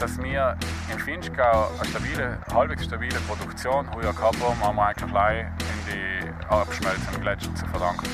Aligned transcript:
dass 0.00 0.16
wir 0.22 0.56
im 0.90 0.98
Finchgau 0.98 1.68
eine 1.78 1.88
stabile, 1.90 2.38
halbwegs 2.52 2.84
stabile 2.84 3.20
Produktion 3.28 3.94
heuer 3.94 4.14
gehabt 4.14 4.42
haben, 4.42 4.58
haben 4.60 4.76
wir 4.76 4.86
eigentlich 4.86 5.10
gleich 5.10 5.44
in 5.44 5.92
die 5.92 6.48
abschmelzenden 6.48 7.20
Gletscher 7.20 7.54
zu 7.54 7.66
verdanken. 7.66 8.06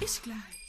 Ist 0.00 0.22
gleich. 0.22 0.63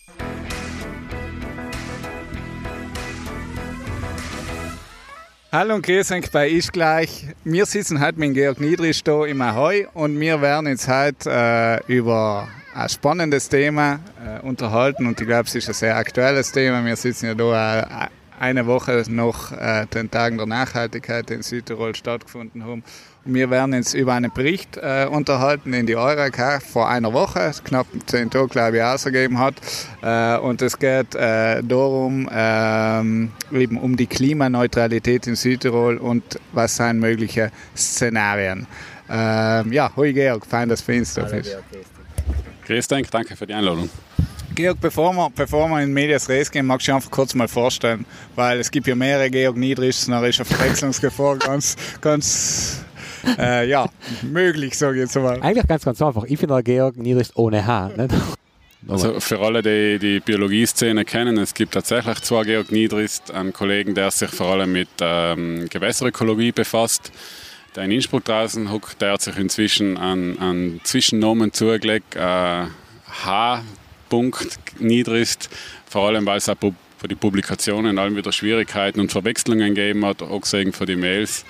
Hallo 5.58 5.76
und 5.76 5.86
grüß 5.86 6.12
euch 6.12 6.30
bei 6.32 6.50
Ich 6.50 6.70
gleich. 6.70 7.28
Wir 7.46 7.66
sitzen 7.66 8.06
heute 8.06 8.20
mit 8.20 8.34
Georg 8.34 8.60
Niedrich 8.60 9.02
hier 9.06 9.26
im 9.26 9.42
Ahoi 9.42 9.88
und 9.94 10.20
wir 10.20 10.42
werden 10.42 10.68
uns 10.68 10.86
heute 10.86 11.30
äh, 11.32 11.94
über 11.94 12.50
ein 12.74 12.90
spannendes 12.90 13.48
Thema 13.48 14.02
äh, 14.22 14.46
unterhalten 14.46 15.08
und 15.08 15.22
ich 15.22 15.26
glaube, 15.26 15.46
es 15.48 15.56
ist 15.56 15.70
ein 15.70 15.74
sehr 15.74 15.96
aktuelles 15.96 16.52
Thema. 16.52 16.84
Wir 16.84 16.98
sitzen 16.98 17.28
ja 17.28 17.34
hier 17.36 17.88
äh, 17.90 18.08
eine 18.38 18.66
Woche 18.66 19.02
nach 19.08 19.54
äh, 19.54 19.86
den 19.86 20.12
Tagen 20.12 20.36
der 20.36 20.46
Nachhaltigkeit, 20.46 21.30
die 21.30 21.36
in 21.36 21.42
Südtirol 21.42 21.96
stattgefunden 21.96 22.66
haben. 22.66 22.84
Wir 23.28 23.50
werden 23.50 23.74
uns 23.74 23.96
über 23.96 24.14
einen 24.14 24.32
Bericht 24.32 24.78
äh, 24.78 25.08
unterhalten, 25.10 25.72
den 25.72 25.88
die 25.88 25.96
Eureka 25.96 26.60
vor 26.60 26.88
einer 26.88 27.12
Woche, 27.12 27.52
knapp 27.64 27.88
zehn 28.06 28.30
Tage, 28.30 28.50
glaube 28.50 28.78
ich, 28.78 28.84
ausgegeben 28.84 29.40
hat. 29.40 29.56
Äh, 30.04 30.38
und 30.38 30.62
es 30.62 30.78
geht 30.78 31.16
äh, 31.16 31.64
darum, 31.64 32.30
ähm, 32.32 33.32
eben 33.52 33.80
um 33.80 33.98
die 33.98 34.06
Klimaneutralität 34.06 35.26
in 35.26 35.36
Südtirol 35.36 35.98
und 35.98 36.40
was 36.52 36.76
sind 36.76 37.00
mögliche 37.00 37.52
Szenarien. 37.76 38.68
Ähm, 39.10 39.74
ja, 39.74 39.92
hoi 39.96 40.14
Georg, 40.14 40.46
fein, 40.46 40.70
dass 40.70 40.86
du 40.86 40.92
bei 40.92 41.00
uns 41.00 41.16
da 41.16 41.24
bist. 41.24 41.58
Grüß 42.68 42.88
dich, 42.88 43.10
danke 43.10 43.36
für 43.36 43.48
die 43.48 43.56
Einladung. 43.56 43.90
Georg, 44.54 44.80
bevor 44.80 45.12
wir, 45.14 45.32
bevor 45.36 45.68
wir 45.70 45.82
in 45.82 45.92
Medias 45.92 46.30
Res 46.30 46.52
gehen, 46.52 46.68
magst 46.68 46.88
du 46.88 46.92
dich 46.92 46.96
einfach 46.96 47.12
kurz 47.12 47.34
mal 47.34 47.48
vorstellen, 47.48 48.06
weil 48.36 48.60
es 48.60 48.70
gibt 48.70 48.86
ja 48.86 48.94
mehrere 48.94 49.32
Georg 49.32 49.58
Niedrichs, 49.58 50.06
da 50.06 50.24
ist 50.24 50.40
eine 50.40 50.46
Verwechslungsgefahr 50.46 51.38
ganz, 51.40 51.76
ganz 52.02 52.86
äh, 53.40 53.68
ja, 53.68 53.88
möglich, 54.22 54.78
sage 54.78 54.96
ich 54.96 55.02
jetzt 55.02 55.16
mal. 55.16 55.42
Eigentlich 55.42 55.68
ganz, 55.68 55.86
ganz 55.86 56.02
einfach. 56.02 56.24
Ich 56.26 56.40
bin 56.40 56.50
der 56.50 56.64
Georg 56.64 56.98
Niedrichs 56.98 57.32
ohne 57.36 57.66
H. 57.66 57.92
Nicht? 57.98 58.14
Also 58.88 59.20
für 59.20 59.40
alle, 59.40 59.64
die 59.64 59.98
die 59.98 60.20
Biologieszene 60.20 61.06
kennen, 61.06 61.38
es 61.38 61.54
gibt 61.56 61.74
tatsächlich 61.74 62.22
zwei 62.22 62.44
Georg 62.44 62.72
Niedrist, 62.72 63.32
einen 63.32 63.52
Kollegen, 63.52 63.96
der 63.96 64.12
sich 64.12 64.30
vor 64.30 64.48
allem 64.48 64.74
mit 64.74 64.90
ähm, 65.02 65.68
Gewässerökologie 65.70 66.52
befasst. 66.52 67.12
Der 67.76 67.84
in 67.84 67.92
Innsbruck 67.92 68.24
draußen 68.24 68.72
hockt, 68.72 69.02
der 69.02 69.14
hat 69.14 69.22
sich 69.22 69.38
inzwischen 69.38 69.98
einen, 69.98 70.40
einen 70.40 70.82
Zwischennamen 70.84 71.52
zugelegt, 71.52 72.16
äh, 72.16 72.20
H. 73.26 73.64
Niedrist, 74.80 75.50
vor 75.90 76.08
allem 76.08 76.26
weil 76.26 76.38
es 76.38 76.48
auch 76.48 76.56
für 76.98 77.08
die 77.08 77.16
Publikationen 77.16 78.00
allem 78.00 78.16
wieder 78.16 78.32
Schwierigkeiten 78.32 79.00
und 79.00 79.12
Verwechslungen 79.12 79.76
gegeben 79.76 80.06
hat, 80.06 80.22
auch 80.22 80.42
gesehen 80.42 80.72
für 80.72 80.86
die 80.86 80.96
Mails. 80.96 81.44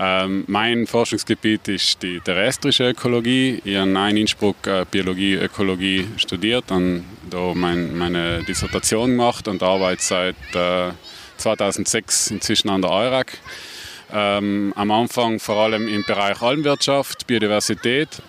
Ähm, 0.00 0.44
mein 0.46 0.86
Forschungsgebiet 0.86 1.66
ist 1.66 2.00
die 2.04 2.20
terrestrische 2.20 2.90
Ökologie. 2.90 3.60
Ich 3.64 3.76
habe 3.76 3.90
in 4.10 4.16
Innsbruck 4.16 4.64
äh, 4.68 4.86
Biologie, 4.88 5.34
Ökologie 5.34 6.06
studiert, 6.16 6.70
und 6.70 7.04
da 7.28 7.52
mein, 7.52 7.98
meine 7.98 8.44
Dissertation 8.44 9.10
gemacht 9.10 9.48
und 9.48 9.60
arbeite 9.60 10.00
seit 10.00 10.36
äh, 10.54 10.92
2006 11.38 12.30
inzwischen 12.30 12.68
an 12.68 12.82
der 12.82 12.92
EURAG. 12.92 13.38
Ähm, 14.12 14.72
am 14.76 14.90
Anfang 14.92 15.40
vor 15.40 15.56
allem 15.56 15.88
im 15.88 16.04
Bereich 16.04 16.40
Almwirtschaft, 16.40 17.26
Biodiversität 17.26 18.22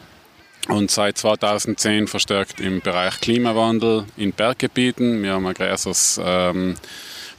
und 0.69 0.89
seit 0.89 1.19
2010 1.19 2.07
verstärkt 2.07 2.59
im 2.59 2.81
Bereich 2.81 3.21
Klimawandel 3.21 4.05
in 4.17 4.33
Berggebieten. 4.33 5.21
Wir 5.21 5.33
haben 5.33 5.45
ein 5.45 5.53
größeres 5.53 6.19
ähm, 6.23 6.75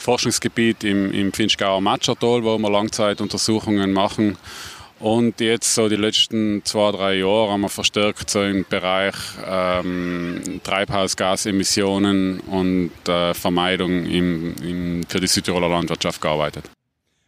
Forschungsgebiet 0.00 0.84
im, 0.84 1.12
im 1.12 1.32
Finchgauer 1.32 1.80
Matschertal, 1.80 2.42
wo 2.44 2.58
wir 2.58 2.70
Langzeituntersuchungen 2.70 3.92
machen. 3.92 4.36
Und 5.00 5.40
jetzt 5.40 5.74
so 5.74 5.88
die 5.88 5.96
letzten 5.96 6.62
zwei, 6.64 6.92
drei 6.92 7.14
Jahre 7.14 7.52
haben 7.52 7.62
wir 7.62 7.70
verstärkt 7.70 8.28
so 8.28 8.42
im 8.42 8.66
Bereich 8.68 9.14
ähm, 9.46 10.60
Treibhausgasemissionen 10.62 12.40
und 12.40 12.90
äh, 13.08 13.32
Vermeidung 13.32 14.04
im, 14.04 14.54
im, 14.62 15.02
für 15.08 15.20
die 15.20 15.26
Südtiroler 15.26 15.70
Landwirtschaft 15.70 16.20
gearbeitet. 16.20 16.70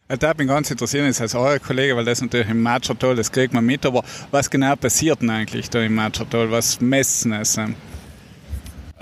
Da 0.07 0.33
bin 0.33 0.47
ganz 0.47 0.69
interessiert 0.69 1.07
ist 1.07 1.21
als 1.21 1.33
euer 1.33 1.57
Kollege, 1.57 1.95
weil 1.95 2.05
das 2.05 2.21
natürlich 2.21 2.49
im 2.49 2.61
Matschertal, 2.61 3.15
das 3.15 3.31
kriegt 3.31 3.53
man 3.53 3.65
mit, 3.65 3.83
aber 3.87 4.03
was 4.29 4.49
genau 4.51 4.75
passiert 4.75 5.21
denn 5.21 5.31
eigentlich 5.31 5.71
da 5.71 5.81
im 5.81 5.95
Matschertal? 5.95 6.51
Was 6.51 6.79
messen 6.79 7.33
es? 7.33 7.57
Äh, 7.57 7.69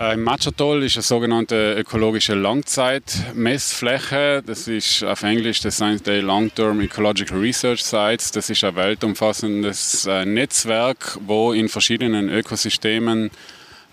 Im 0.01 0.23
Matschertal 0.23 0.81
ist 0.81 0.95
eine 0.95 1.03
sogenannte 1.03 1.75
ökologische 1.77 2.33
Langzeitmessfläche. 2.33 4.41
Das 4.43 4.67
ist 4.67 5.03
auf 5.03 5.21
Englisch 5.21 5.61
das 5.61 5.77
sind 5.77 6.07
die 6.07 6.21
Long-Term 6.21 6.81
Ecological 6.81 7.37
Research 7.37 7.83
Sites. 7.83 8.31
Das 8.31 8.49
ist 8.49 8.63
ein 8.63 8.75
weltumfassendes 8.75 10.07
äh, 10.07 10.25
Netzwerk, 10.25 11.19
wo 11.27 11.53
in 11.53 11.69
verschiedenen 11.69 12.29
Ökosystemen 12.29 13.29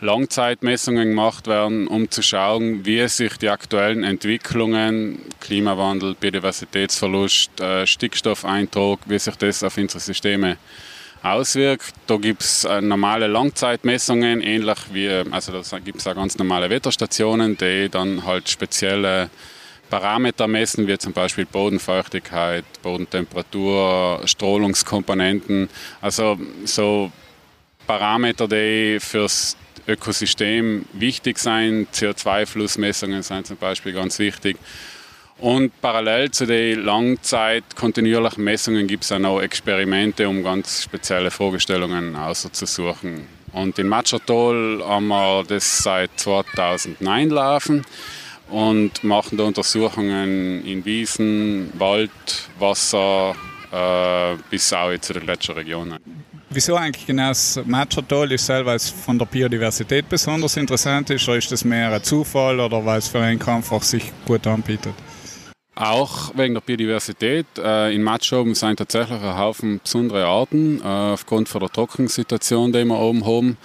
Langzeitmessungen 0.01 1.11
gemacht 1.11 1.47
werden, 1.47 1.87
um 1.87 2.11
zu 2.11 2.23
schauen, 2.23 2.87
wie 2.87 3.07
sich 3.07 3.37
die 3.37 3.51
aktuellen 3.51 4.03
Entwicklungen, 4.03 5.21
Klimawandel, 5.41 6.15
Biodiversitätsverlust, 6.15 7.61
äh, 7.61 7.87
Stickstoffeintrag, 7.87 9.01
wie 9.05 9.19
sich 9.19 9.37
das 9.37 9.63
auf 9.63 9.77
unsere 9.77 10.01
Systeme 10.01 10.57
auswirkt. 11.33 11.93
Da 12.06 12.16
gibt 12.16 12.43
es 12.43 12.65
äh, 12.65 12.81
normale 12.81 13.27
Langzeitmessungen, 13.27 14.41
ähnlich 14.41 14.78
wie, 14.93 15.09
also 15.31 15.53
da 15.53 15.78
gibt 15.78 15.99
es 15.99 16.06
auch 16.06 16.15
ganz 16.15 16.39
normale 16.39 16.71
Wetterstationen, 16.71 17.56
die 17.56 17.89
dann 17.91 18.25
halt 18.25 18.49
spezielle 18.49 19.31
Parameter 19.91 20.47
messen, 20.47 20.87
wie 20.87 20.99
zum 20.99 21.12
Beispiel 21.12 21.47
Bodenfeuchtigkeit, 21.47 22.65
Bodentemperatur, 22.83 24.21
Strahlungskomponenten. 24.25 25.69
Also 26.00 26.38
so 26.65 27.11
Parameter, 27.87 28.47
die 28.47 28.99
fürs 29.00 29.56
Ökosystem 29.87 30.84
wichtig 30.93 31.38
sind. 31.38 31.88
CO2-Flussmessungen 31.94 33.22
sind 33.22 33.47
zum 33.47 33.56
Beispiel 33.56 33.94
ganz 33.94 34.19
wichtig. 34.19 34.59
Und 35.38 35.81
parallel 35.81 36.32
zu 36.32 36.47
den 36.47 36.81
Langzeit 36.84 37.62
kontinuierlichen 37.76 38.43
Messungen 38.43 38.88
gibt 38.88 39.04
es 39.04 39.12
auch 39.12 39.21
noch 39.21 39.41
Experimente, 39.41 40.28
um 40.28 40.43
ganz 40.43 40.82
spezielle 40.82 41.31
Fragestellungen 41.31 42.16
auszusuchen. 42.16 43.26
Und 43.53 43.78
in 43.78 43.87
Matschertal 43.87 44.82
haben 44.84 45.06
wir 45.09 45.44
das 45.47 45.78
seit 45.78 46.10
2009 46.16 47.31
laufen 47.31 47.84
und 48.50 49.04
machen 49.04 49.38
da 49.38 49.44
Untersuchungen 49.44 50.65
in 50.65 50.84
Wiesen, 50.84 51.72
Wald, 51.78 52.10
Wasser 52.59 53.37
äh, 53.70 54.37
bis 54.50 54.72
auch 54.72 54.97
zu 54.99 55.12
den 55.12 55.22
Gletscherregionen. 55.22 55.99
Wieso 56.50 56.76
eigentlich 56.76 57.06
genau 57.06 57.28
das 57.28 57.60
Matschertal 57.65 58.32
ist 58.32 58.47
selber 58.47 58.72
als 58.72 58.88
von 58.88 59.19
der 59.19 59.26
Biodiversität 59.26 60.09
besonders 60.09 60.56
interessant 60.56 61.10
ist, 61.10 61.28
oder 61.28 61.37
ist 61.37 61.53
das 61.53 61.65
mehr 61.65 61.93
ein 61.93 62.03
Zufall 62.03 62.59
oder 62.59 62.84
weil 62.84 62.99
es 62.99 63.09
für 63.09 63.20
einen 63.20 63.41
einfach 63.41 63.82
sich 63.82 64.10
gut 64.26 64.47
anbietet? 64.47 64.94
Auch 65.81 66.37
wegen 66.37 66.55
der 66.55 66.61
Biodiversität. 66.61 67.47
Äh, 67.56 67.94
in 67.94 68.03
Matschoben 68.03 68.56
sind 68.56 68.78
tatsächlich 68.78 69.21
ein 69.21 69.39
Haufen 69.39 69.78
besondere 69.81 70.27
Arten, 70.27 70.81
äh, 70.81 70.84
aufgrund 70.84 71.49
von 71.49 71.61
der 71.61 71.71
Trockensituation, 71.71 72.72
die 72.72 72.84
wir 72.84 72.99
oben 72.99 73.25
haben. 73.25 73.56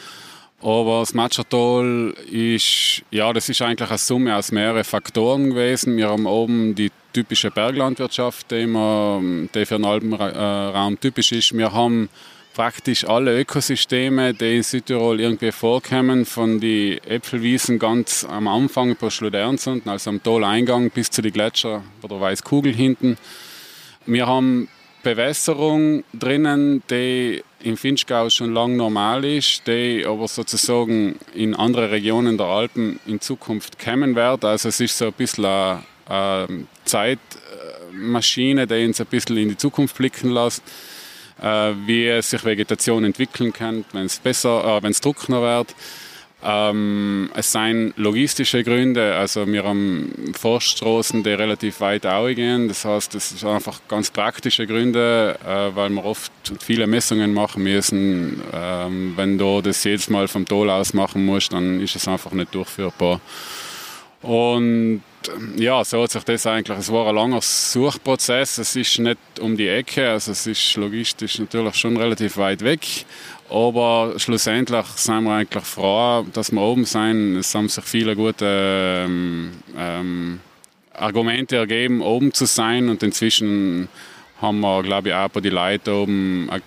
Aber 0.62 1.00
das 1.00 1.16
Matschertal 1.16 2.14
ist, 2.30 3.02
ja, 3.10 3.34
das 3.34 3.50
ist 3.50 3.64
eigentlich 3.64 3.90
eine 3.90 3.98
Summe 3.98 4.36
aus 4.36 4.52
mehreren 4.52 4.84
Faktoren 4.84 5.50
gewesen. 5.50 5.98
Wir 5.98 6.10
haben 6.10 6.28
oben 6.28 6.76
die 6.76 6.92
typische 7.14 7.50
Berglandwirtschaft, 7.50 8.52
die, 8.52 8.68
wir, 8.68 9.48
die 9.56 9.66
für 9.66 9.78
den 9.78 9.86
Alpenraum 9.86 11.00
typisch 11.00 11.32
ist. 11.32 11.58
Wir 11.58 11.74
haben 11.74 12.10
praktisch 12.54 13.06
alle 13.06 13.40
Ökosysteme, 13.40 14.34
die 14.34 14.58
in 14.58 14.64
Südtirol 14.64 15.20
irgendwie 15.20 15.52
vorkommen, 15.52 16.26
von 16.26 16.60
den 16.60 17.04
Äpfelwiesen 17.04 17.80
ganz 17.80 18.26
am 18.30 18.48
Anfang 18.48 18.96
bei 18.96 19.10
Schludernsen, 19.10 19.82
also 19.86 20.12
am 20.12 20.22
Taleingang 20.22 20.92
bis 20.92 21.10
zu 21.10 21.22
den 21.22 21.34
Gletscher 21.34 21.84
bei 22.02 22.08
der 22.08 22.22
Weißkugel 22.22 22.74
hinten. 22.74 23.18
Wir 24.06 24.28
haben 24.28 24.68
Bewässerung 25.02 26.04
drinnen, 26.14 26.84
die 26.90 27.44
im 27.62 27.76
Finchgau 27.76 28.30
schon 28.30 28.54
lange 28.54 28.76
normal 28.76 29.26
ist, 29.26 29.66
die 29.68 30.06
aber 30.06 30.28
sozusagen 30.28 31.18
in 31.34 31.56
andere 31.56 31.92
Regionen 31.92 32.38
der 32.38 32.48
Alpen 32.48 33.00
in 33.06 33.20
Zukunft 33.20 33.84
kommen 33.84 34.16
wird. 34.16 34.46
Also 34.46 34.70
es 34.70 34.80
ist 34.80 34.98
so 34.98 35.08
ein 35.08 35.14
bisschen 35.14 35.46
eine, 35.46 35.84
eine 36.08 36.68
Zeitmaschine, 36.86 38.68
die 38.68 38.86
uns 38.86 39.02
ein 39.02 39.08
bisschen 39.08 39.38
in 39.38 39.50
die 39.50 39.58
Zukunft 39.58 39.98
blicken 39.98 40.30
lässt 40.32 40.62
wie 41.86 42.22
sich 42.22 42.46
Vegetation 42.46 43.04
entwickeln 43.04 43.52
kann, 43.52 43.86
wenn 43.92 44.06
es 44.06 44.20
besser, 44.20 44.78
äh, 44.78 44.84
wenn 44.84 44.92
es 44.92 45.02
trockener 45.02 45.42
wird. 45.42 45.76
Ähm, 46.46 47.30
es 47.36 47.54
sind 47.54 47.94
logistische 47.96 48.64
Gründe, 48.64 49.16
also 49.16 49.48
wir 49.48 49.64
haben 49.64 50.34
Forststraßen, 50.38 51.24
die 51.24 51.30
relativ 51.30 51.80
weit 51.80 52.04
gehen. 52.36 52.68
Das 52.68 52.84
heißt, 52.84 53.16
es 53.16 53.30
sind 53.30 53.48
einfach 53.48 53.80
ganz 53.88 54.12
praktische 54.12 54.68
Gründe, 54.68 55.40
äh, 55.46 55.76
weil 55.76 55.90
wir 55.90 56.04
oft 56.04 56.32
viele 56.60 56.86
Messungen 56.86 57.34
machen 57.34 57.64
müssen. 57.64 58.42
Ähm, 58.54 59.14
wenn 59.16 59.38
du 59.38 59.62
das 59.62 59.84
jedes 59.86 60.10
Mal 60.10 60.28
vom 60.28 60.46
Toll 60.46 60.70
aus 60.70 60.94
machen 60.94 61.26
musst, 61.26 61.54
dann 61.54 61.80
ist 61.80 61.96
es 61.96 62.08
einfach 62.08 62.32
nicht 62.32 62.54
durchführbar. 62.54 63.22
Und 64.22 65.02
ja, 65.56 65.84
so 65.84 66.04
hat 66.04 66.12
sich 66.12 66.24
das 66.24 66.46
eigentlich, 66.48 66.78
es 66.78 66.92
war 66.92 67.08
ein 67.08 67.16
langer 67.16 67.42
Suchprozess, 67.42 68.58
es 68.58 68.76
ist 68.76 69.00
nicht 69.00 69.18
um 69.40 69.58
die 69.58 69.68
Ecke, 69.68 70.10
also 70.10 70.32
es 70.32 70.48
ist 70.48 70.76
logistisch 70.76 71.40
natürlich 71.40 71.76
schon 71.76 71.98
relativ 71.98 72.38
weit 72.38 72.62
weg, 72.62 73.06
aber 73.50 74.14
schlussendlich 74.18 74.86
sind 74.96 75.26
wir 75.26 75.34
eigentlich 75.34 75.64
froh, 75.64 76.26
dass 76.34 76.52
wir 76.52 76.62
oben 76.62 76.86
sind. 76.86 77.38
Es 77.38 77.54
haben 77.54 77.70
sich 77.70 77.84
viele 77.84 78.16
gute 78.16 78.46
ähm, 79.06 79.52
ähm, 79.78 80.40
Argumente 80.94 81.58
ergeben, 81.58 82.02
oben 82.02 82.34
zu 82.34 82.46
sein. 82.46 82.90
Und 82.90 83.04
inzwischen 83.04 83.90
haben 84.42 84.60
wir, 84.62 84.82
glaube 84.82 85.10
ich, 85.10 85.16
auch 85.16 85.30
bei 85.30 85.42
den 85.42 85.54
Leuten 85.54 85.90
oben 85.92 86.50
ein 86.50 86.62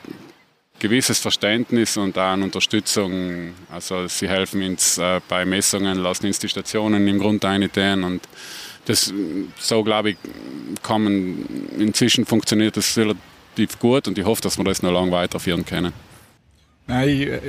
gewisses 0.79 1.19
Verständnis 1.19 1.97
und 1.97 2.19
auch 2.19 2.33
eine 2.33 2.45
Unterstützung. 2.45 3.55
Also 3.71 4.07
sie 4.09 4.29
helfen 4.29 4.63
uns 4.63 4.99
äh, 4.99 5.21
bei 5.29 5.45
Messungen, 5.45 5.99
lassen 5.99 6.27
uns 6.27 6.39
die 6.39 6.49
Stationen 6.49 7.07
im 7.07 7.19
Grund 7.19 7.45
einstellen 7.45 8.05
und 8.05 8.29
das, 8.85 9.13
so 9.59 9.83
glaube 9.83 10.11
ich, 10.11 10.17
man, 10.89 11.45
inzwischen 11.79 12.25
funktioniert 12.25 12.77
das 12.77 12.97
relativ 12.97 13.79
gut 13.81 14.07
und 14.07 14.17
ich 14.17 14.25
hoffe, 14.25 14.43
dass 14.43 14.59
wir 14.59 14.65
das 14.65 14.83
noch 14.83 14.93
lange 14.93 15.11
weiterführen 15.11 15.65
können. 15.65 15.93
Nein, 16.89 17.09
äh, 17.09 17.41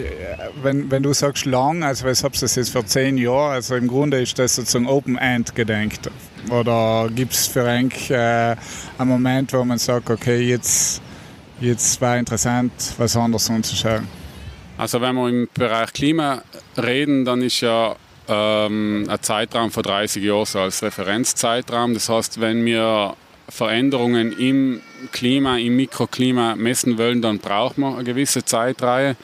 wenn, 0.64 0.90
wenn 0.90 1.04
du 1.04 1.14
sagst 1.14 1.46
lang, 1.46 1.84
also 1.84 2.08
habe 2.24 2.38
das 2.40 2.56
jetzt 2.56 2.72
für 2.72 2.84
zehn 2.84 3.20
Jahre, 3.20 3.52
also 3.52 3.76
im 3.76 3.88
Grunde 3.88 4.20
ist 4.20 4.40
das 4.40 4.56
sozusagen 4.56 4.88
Open 4.88 5.16
End 5.16 5.54
gedenkt. 5.54 6.10
Oder 6.50 7.08
gibt 7.14 7.34
es 7.34 7.46
für 7.46 7.64
einen 7.66 7.92
äh, 8.10 8.56
einen 8.98 9.10
Moment, 9.10 9.54
wo 9.54 9.64
man 9.64 9.78
sagt, 9.78 10.10
okay, 10.10 10.40
jetzt, 10.42 11.04
jetzt 11.60 12.00
war 12.02 12.18
interessant, 12.18 12.72
was 12.98 13.16
anderes 13.16 13.50
anzuschauen? 13.50 14.08
Also 14.78 15.02
wenn 15.02 15.16
wir 15.16 15.30
im 15.30 15.50
Bereich 15.54 15.92
Klima 15.94 16.44
reden, 16.78 17.26
dann 17.26 17.42
ist 17.42 17.62
ja 17.62 17.96
ähm, 18.28 19.08
ein 19.10 19.22
Zeitraum 19.22 19.72
von 19.72 19.84
30 19.84 20.24
Jahren 20.24 20.46
so 20.46 20.60
als 20.60 20.84
Referenzzeitraum. 20.84 21.94
Das 21.94 22.10
heißt, 22.10 22.40
wenn 22.40 22.64
wir 22.66 23.16
Veränderungen 23.50 24.38
im 24.38 24.82
Klima, 25.12 25.58
im 25.58 25.76
Mikroklima 25.76 26.56
messen 26.56 26.98
wollen, 26.98 27.22
dann 27.22 27.40
braucht 27.40 27.78
man 27.78 27.96
eine 27.96 28.04
gewisse 28.04 28.44
Zeitreihe. 28.44 29.16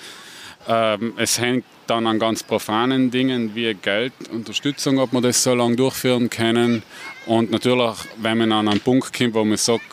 Ähm, 0.68 1.14
es 1.18 1.40
hängt 1.40 1.66
dann 1.88 2.08
an 2.08 2.18
ganz 2.18 2.44
profanen 2.44 3.12
Dingen 3.12 3.54
wie 3.56 3.74
Geld, 3.74 4.14
Unterstützung, 4.32 5.00
ob 5.00 5.12
wir 5.12 5.22
das 5.22 5.44
so 5.44 5.54
lange 5.54 5.76
durchführen 5.76 6.30
können. 6.30 6.84
Und 7.26 7.52
natürlich, 7.52 7.98
wenn 8.18 8.38
man 8.38 8.52
an 8.54 8.70
einen 8.70 8.80
Punkt 8.80 9.12
kommt, 9.16 9.34
wo 9.34 9.44
man 9.44 9.58
sagt, 9.58 9.84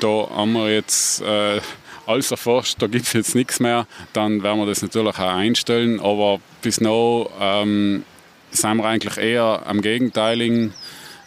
da 0.00 0.28
haben 0.30 0.52
wir 0.52 0.72
jetzt 0.72 1.20
äh, 1.22 1.60
alles 2.06 2.30
erforscht, 2.30 2.76
da 2.80 2.86
gibt 2.86 3.06
es 3.06 3.12
jetzt 3.12 3.34
nichts 3.34 3.60
mehr, 3.60 3.86
dann 4.12 4.42
werden 4.42 4.58
wir 4.58 4.66
das 4.66 4.82
natürlich 4.82 5.18
auch 5.18 5.34
einstellen. 5.34 6.00
Aber 6.00 6.40
bis 6.62 6.80
noch 6.80 7.30
ähm, 7.40 8.04
sind 8.50 8.76
wir 8.76 8.84
eigentlich 8.84 9.16
eher 9.16 9.62
am 9.66 9.80
gegenteiligen 9.80 10.74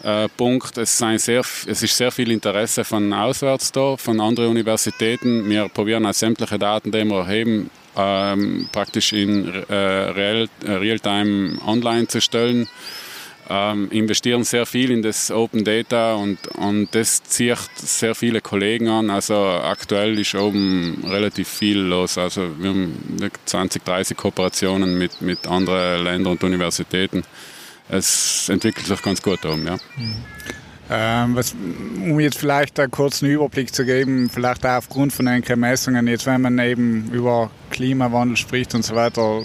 äh, 0.04 0.27
Punkt. 0.30 0.77
Es, 0.77 0.98
sehr, 0.98 1.39
es, 1.39 1.83
ist 1.83 1.98
sehr 1.98 2.12
viel 2.12 2.31
Interesse 2.31 2.83
von 2.83 3.12
auswärts 3.13 3.71
da, 3.71 3.98
von 3.98 4.19
anderen 4.19 4.50
Universitäten. 4.50 5.50
Wir 5.50 5.69
probieren 5.69 6.06
auch 6.06 6.13
sämtliche 6.13 6.60
Daten, 6.60 6.92
die 6.92 7.06
wir 7.06 7.19
erheben, 7.19 7.69
ähm, 7.95 8.68
praktisch 8.71 9.13
in 9.13 9.63
äh, 9.69 10.10
äh, 10.10 10.48
Realtime 10.65 11.57
online 11.65 12.07
zu 12.07 12.19
stellen. 12.21 12.68
Ähm, 13.50 13.90
investieren 13.92 14.44
sehr 14.44 14.66
viel 14.66 14.92
in 14.92 15.01
das 15.01 15.30
Open 15.30 15.63
Data 15.63 16.16
und, 16.16 16.48
und 16.56 16.88
das 16.95 17.24
zieht 17.24 17.57
sehr 17.75 18.16
viele 18.16 18.40
Kollegen 18.42 18.88
an. 18.88 19.10
Also 19.10 19.36
aktuell 19.36 20.18
ist 20.18 20.36
oben 20.36 21.04
relativ 21.06 21.48
viel 21.50 21.78
los. 21.78 22.18
Also 22.18 22.50
wir 22.60 22.69
haben 22.69 23.18
20, 23.45 23.84
30 23.84 24.18
Kooperationen 24.18 24.98
mit, 24.98 25.22
mit 25.22 25.45
anderen 25.48 26.04
Ländern 26.04 26.34
und 26.34 26.44
Universitäten 26.44 27.24
es 27.90 28.50
entwickelt 28.50 28.86
sich 28.86 29.01
ganz 29.01 29.22
gut 29.22 29.46
um. 29.46 29.66
Ja. 29.66 29.78
Ähm, 30.95 31.36
was, 31.36 31.56
um 32.06 32.19
jetzt 32.19 32.38
vielleicht 32.38 32.80
einen 32.80 32.92
kurzen 32.92 33.28
Überblick 33.28 33.74
zu 33.74 33.84
geben, 33.84 34.30
vielleicht 34.30 34.63
auch 34.63 34.78
aufgrund 34.78 35.12
von 35.12 35.25
den 35.25 35.60
Messungen, 35.60 36.06
jetzt 36.07 36.28
wenn 36.28 36.42
man 36.42 36.60
eben 36.60 37.10
über 37.12 37.50
Klimawandel 37.72 38.38
spricht 38.38 38.75
und 38.75 38.86
so 38.86 38.94
weiter, 38.94 39.42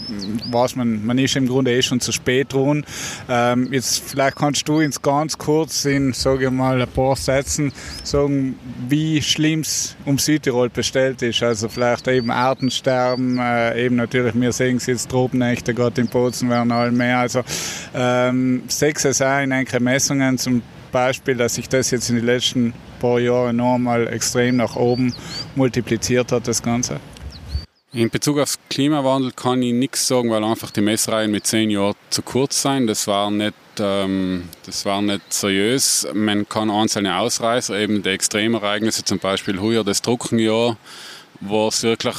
weiß 0.51 0.77
man, 0.77 1.07
man 1.07 1.17
ist 1.17 1.37
im 1.37 1.49
Grunde 1.49 1.73
eh 1.73 1.81
schon 1.81 2.01
zu 2.01 2.13
spät 2.13 2.53
dran. 2.53 2.85
Ähm, 3.31 3.73
jetzt 3.73 4.03
vielleicht 4.07 4.37
kannst 4.37 4.69
du 4.69 4.81
uns 4.81 5.01
ganz 5.01 5.39
kurz 5.39 5.87
in, 5.87 6.13
sage 6.13 6.45
ich 6.45 6.51
mal, 6.51 6.83
ein 6.83 6.89
paar 6.89 7.17
Sätzen 7.17 7.73
sagen, 8.05 8.59
wie 8.87 9.23
schlimm 9.23 9.61
es 9.61 9.97
um 10.05 10.19
Südtirol 10.19 10.69
bestellt 10.69 11.23
ist. 11.23 11.43
Also 11.43 11.71
vielleicht 11.71 12.07
eben 12.09 12.31
Artensterben, 12.31 13.39
äh, 13.39 13.87
eben 13.87 13.97
natürlich, 13.97 14.39
wir 14.39 14.53
sehen 14.53 14.77
es 14.77 14.85
jetzt 14.85 15.09
Tropennächte, 15.09 15.73
gerade 15.73 16.03
in 16.03 16.09
Bozen 16.09 16.51
werden 16.51 16.73
alle 16.73 16.93
mehr. 16.93 17.21
Also 17.21 17.43
ähm, 17.95 18.65
sechs 18.69 19.07
es 19.07 19.23
auch 19.23 19.41
in 19.41 19.53
einigen 19.53 19.83
Messungen 19.83 20.37
zum 20.37 20.61
Beispiel, 20.91 21.37
dass 21.37 21.55
sich 21.55 21.69
das 21.69 21.91
jetzt 21.91 22.11
in 22.11 22.17
den 22.17 22.27
letzten 22.27 22.75
paar 23.01 23.21
Jahren 23.21 23.57
nochmal 23.57 24.09
extrem 24.09 24.57
nach 24.57 24.77
oben 24.77 25.15
multipliziert 25.55 26.33
hat, 26.33 26.49
das 26.49 26.63
Ganze? 26.63 27.01
In 27.93 28.11
Bezug 28.11 28.39
auf 28.39 28.57
Klimawandel 28.69 29.33
kann 29.33 29.63
ich 29.63 29.73
nichts 29.73 30.07
sagen, 30.07 30.31
weil 30.31 30.45
einfach 30.45 30.71
die 30.71 30.83
Messreihen 30.83 31.31
mit 31.31 31.47
zehn 31.47 31.71
Jahren 31.71 31.95
zu 32.11 32.21
kurz 32.21 32.61
sind. 32.61 32.87
Das 32.87 33.07
war 33.07 33.31
nicht, 33.31 33.55
ähm, 33.81 34.51
das 34.67 34.85
war 34.85 35.01
nicht 35.01 35.33
seriös. 35.33 36.07
Man 36.13 36.47
kann 36.47 36.71
einzelne 36.71 37.17
Ausreißer, 37.17 37.79
eben 37.79 38.03
die 38.03 38.11
Extremereignisse, 38.11 39.05
zum 39.05 39.19
Beispiel 39.19 39.59
heuer 39.59 39.85
das 39.85 40.03
Trockenjahr, 40.03 40.77
wo 41.41 41.69
es 41.69 41.83
wirklich 41.83 42.17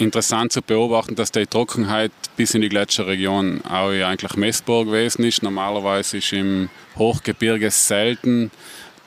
interessant 0.00 0.52
zu 0.52 0.62
beobachten, 0.62 1.14
dass 1.14 1.32
die 1.32 1.46
Trockenheit 1.46 2.12
bis 2.36 2.54
in 2.54 2.62
die 2.62 2.68
Gletscherregion 2.68 3.62
auch 3.64 3.90
eigentlich 3.90 4.36
messbar 4.36 4.84
gewesen 4.84 5.24
ist. 5.24 5.42
Normalerweise 5.42 6.18
ist 6.18 6.32
im 6.32 6.70
Hochgebirge 6.96 7.70
selten 7.70 8.50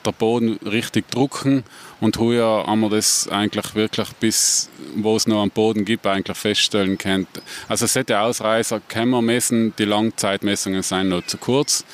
der 0.04 0.12
Boden 0.12 0.58
richtig 0.64 1.10
trocken 1.10 1.64
und 2.00 2.18
heuer 2.18 2.66
haben 2.66 2.80
wir 2.80 2.90
das 2.90 3.26
eigentlich 3.28 3.74
wirklich 3.74 4.08
bis, 4.20 4.68
wo 4.96 5.16
es 5.16 5.26
noch 5.26 5.42
am 5.42 5.50
Boden 5.50 5.84
gibt, 5.84 6.06
eigentlich 6.06 6.36
feststellen 6.36 6.98
können. 6.98 7.26
Also 7.68 7.86
solche 7.86 8.20
Ausreißer 8.20 8.80
können 8.88 9.10
wir 9.10 9.22
messen, 9.22 9.74
die 9.78 9.86
Langzeitmessungen 9.86 10.82
sind 10.82 11.08
noch 11.08 11.24
zu 11.26 11.38
kurz. 11.38 11.84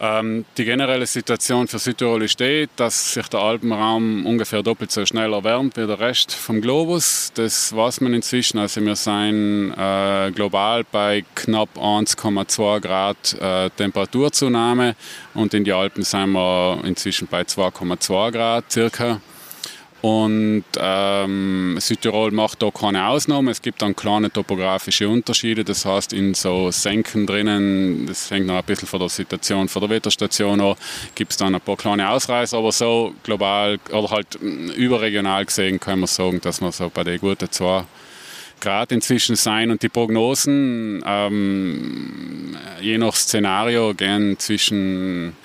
Ähm, 0.00 0.46
die 0.56 0.64
generelle 0.64 1.06
Situation 1.06 1.68
für 1.68 1.78
Südtirol 1.78 2.22
ist 2.22 2.40
die, 2.40 2.66
dass 2.76 3.12
sich 3.12 3.28
der 3.28 3.40
Alpenraum 3.40 4.24
ungefähr 4.24 4.62
doppelt 4.62 4.90
so 4.90 5.04
schnell 5.04 5.34
erwärmt 5.34 5.76
wie 5.76 5.86
der 5.86 6.00
Rest 6.00 6.32
vom 6.32 6.62
Globus. 6.62 7.30
Das 7.34 7.76
weiß 7.76 8.00
man 8.00 8.14
inzwischen. 8.14 8.58
Also 8.58 8.80
wir 8.80 8.96
sind 8.96 9.74
äh, 9.76 10.30
global 10.30 10.84
bei 10.90 11.24
knapp 11.34 11.76
1,2 11.76 12.80
Grad 12.80 13.34
äh, 13.38 13.68
Temperaturzunahme 13.68 14.96
und 15.34 15.52
in 15.52 15.64
den 15.64 15.74
Alpen 15.74 16.04
sind 16.04 16.32
wir 16.32 16.80
inzwischen 16.84 17.28
bei 17.28 17.42
2,2 17.42 18.30
Grad 18.32 18.72
circa. 18.72 19.20
Und 20.02 20.64
ähm, 20.78 21.76
Südtirol 21.78 22.32
macht 22.32 22.60
da 22.60 22.72
keine 22.72 23.06
Ausnahme. 23.06 23.52
Es 23.52 23.62
gibt 23.62 23.82
dann 23.82 23.94
kleine 23.94 24.32
topografische 24.32 25.08
Unterschiede. 25.08 25.62
Das 25.62 25.84
heißt, 25.84 26.12
in 26.12 26.34
so 26.34 26.72
Senken 26.72 27.24
drinnen, 27.24 28.06
das 28.06 28.28
hängt 28.28 28.48
noch 28.48 28.56
ein 28.56 28.64
bisschen 28.64 28.88
von 28.88 28.98
der 28.98 29.08
Situation 29.08 29.68
von 29.68 29.80
der 29.80 29.90
Wetterstation 29.90 30.60
an, 30.60 30.74
gibt 31.14 31.30
es 31.30 31.36
dann 31.36 31.54
ein 31.54 31.60
paar 31.60 31.76
kleine 31.76 32.10
Ausreißer. 32.10 32.58
Aber 32.58 32.72
so 32.72 33.14
global 33.22 33.78
oder 33.92 34.10
halt 34.10 34.34
überregional 34.76 35.46
gesehen 35.46 35.78
kann 35.78 36.00
man 36.00 36.08
sagen, 36.08 36.40
dass 36.40 36.60
wir 36.60 36.72
so 36.72 36.90
bei 36.92 37.04
den 37.04 37.20
guten 37.20 37.48
zwei 37.52 37.84
Grad 38.58 38.90
inzwischen 38.90 39.36
sein. 39.36 39.70
Und 39.70 39.84
die 39.84 39.88
Prognosen, 39.88 41.00
ähm, 41.06 42.56
je 42.80 42.98
nach 42.98 43.14
Szenario, 43.14 43.94
gehen 43.94 44.36
zwischen 44.40 45.36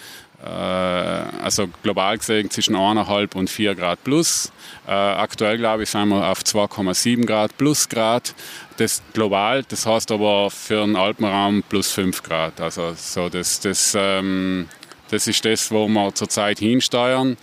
also 0.46 1.68
global 1.82 2.18
gesehen 2.18 2.50
zwischen 2.52 2.76
1,5 2.76 3.36
und 3.36 3.50
4 3.50 3.76
Grad 3.76 4.04
plus. 4.04 4.52
Äh, 4.88 4.92
aktuell, 4.92 5.58
glaube 5.58 5.84
ich, 5.84 5.90
sind 5.90 6.10
wir 6.10 6.28
auf 6.30 6.40
2,7 6.42 7.26
Grad 7.26 7.58
plus 7.58 7.90
Grad. 7.90 8.36
Das 8.78 9.02
global, 9.14 9.64
das 9.64 9.86
heißt 9.86 10.12
aber 10.12 10.52
für 10.52 10.86
den 10.86 10.96
Alpenraum 10.96 11.64
plus 11.68 11.92
5 11.92 12.22
Grad. 12.22 12.62
Also 12.62 12.94
so 12.96 13.30
das, 13.30 13.60
das, 13.62 13.96
ähm, 13.98 14.68
das 15.10 15.28
ist 15.28 15.44
das, 15.44 15.72
wo 15.72 15.88
wir 15.88 16.14
zurzeit 16.14 16.60
hinsteuern. 16.60 17.38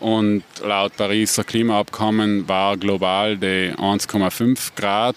Und 0.00 0.42
laut 0.64 0.96
Pariser 0.96 1.44
Klimaabkommen 1.44 2.48
war 2.48 2.76
global 2.76 3.36
die 3.36 3.72
1,5 3.76 4.74
Grad 4.74 5.14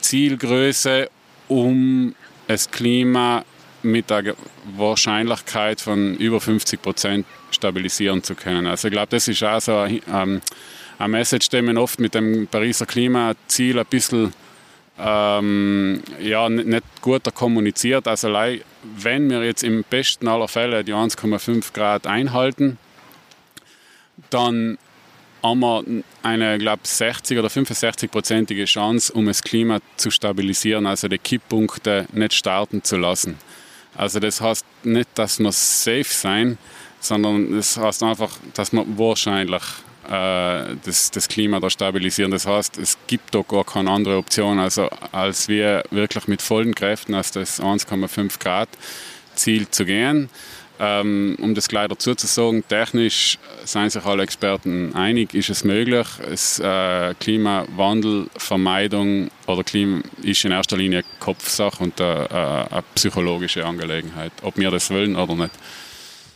Zielgröße, 0.00 1.08
um 1.46 2.16
das 2.48 2.68
Klima 2.68 3.44
mit 3.84 4.10
der 4.10 4.34
Wahrscheinlichkeit 4.76 5.80
von 5.80 6.16
über 6.16 6.40
50 6.40 6.80
Prozent 6.80 7.26
stabilisieren 7.50 8.22
zu 8.22 8.34
können. 8.34 8.66
Also 8.66 8.88
ich 8.88 8.92
glaube, 8.92 9.08
das 9.10 9.28
ist 9.28 9.42
auch 9.42 9.60
so 9.60 9.76
ein, 9.76 10.00
ähm, 10.12 10.40
eine 10.98 11.08
Message, 11.08 11.48
die 11.48 11.62
man 11.62 11.78
oft 11.78 12.00
mit 12.00 12.14
dem 12.14 12.46
Pariser 12.46 12.86
Klimaziel 12.86 13.78
ein 13.78 13.86
bisschen 13.86 14.32
ähm, 14.98 16.02
ja, 16.20 16.48
nicht 16.48 16.84
gut 17.00 17.22
kommuniziert. 17.34 18.06
Also 18.06 18.32
wenn 18.96 19.30
wir 19.30 19.44
jetzt 19.44 19.64
im 19.64 19.84
besten 19.88 20.28
aller 20.28 20.48
Fälle 20.48 20.84
die 20.84 20.94
1,5 20.94 21.72
Grad 21.72 22.06
einhalten, 22.06 22.78
dann 24.30 24.78
haben 25.42 25.60
wir 25.60 25.84
eine, 26.22 26.58
glaube 26.58 26.82
60 26.84 27.38
oder 27.38 27.48
65-prozentige 27.48 28.64
Chance, 28.64 29.12
um 29.12 29.26
das 29.26 29.42
Klima 29.42 29.80
zu 29.96 30.10
stabilisieren, 30.10 30.86
also 30.86 31.08
die 31.08 31.18
Kipppunkte 31.18 32.06
nicht 32.12 32.34
starten 32.34 32.84
zu 32.84 32.96
lassen. 32.96 33.38
Also 33.96 34.20
das 34.20 34.40
heißt 34.40 34.64
nicht, 34.84 35.08
dass 35.14 35.38
wir 35.38 35.52
safe 35.52 36.04
sein, 36.04 36.58
sondern 37.00 37.54
das 37.54 37.76
heißt 37.76 38.02
einfach, 38.02 38.30
dass 38.54 38.72
wir 38.72 38.84
wahrscheinlich 38.96 39.62
äh, 40.08 40.76
das, 40.84 41.10
das 41.10 41.28
Klima 41.28 41.60
da 41.60 41.68
stabilisieren. 41.68 42.30
Das 42.30 42.46
heißt, 42.46 42.78
es 42.78 42.96
gibt 43.06 43.34
da 43.34 43.42
gar 43.42 43.64
keine 43.64 43.90
andere 43.90 44.16
Option, 44.16 44.58
also 44.58 44.88
als 45.12 45.48
wir 45.48 45.84
wirklich 45.90 46.26
mit 46.28 46.42
vollen 46.42 46.74
Kräften 46.74 47.14
als 47.14 47.32
das 47.32 47.60
1,5 47.60 48.38
Grad 48.38 48.68
Ziel 49.34 49.68
zu 49.68 49.84
gehen. 49.84 50.28
Ähm, 50.84 51.36
um 51.40 51.54
das 51.54 51.68
gleich 51.68 51.86
dazu 51.86 52.16
zu 52.16 52.26
sagen, 52.26 52.64
technisch 52.68 53.38
seien 53.64 53.88
sich 53.88 54.04
alle 54.04 54.24
Experten 54.24 54.92
einig, 54.96 55.32
ist 55.32 55.48
es 55.48 55.62
möglich. 55.62 56.08
Es, 56.28 56.58
äh, 56.58 57.14
Klimawandelvermeidung 57.20 59.30
oder 59.46 59.62
Klima 59.62 60.00
ist 60.22 60.44
in 60.44 60.50
erster 60.50 60.76
Linie 60.76 61.04
Kopfsache 61.20 61.84
und 61.84 62.00
äh, 62.00 62.02
eine 62.02 62.82
psychologische 62.96 63.64
Angelegenheit, 63.64 64.32
ob 64.42 64.56
wir 64.56 64.72
das 64.72 64.90
wollen 64.90 65.14
oder 65.14 65.36
nicht. 65.36 65.52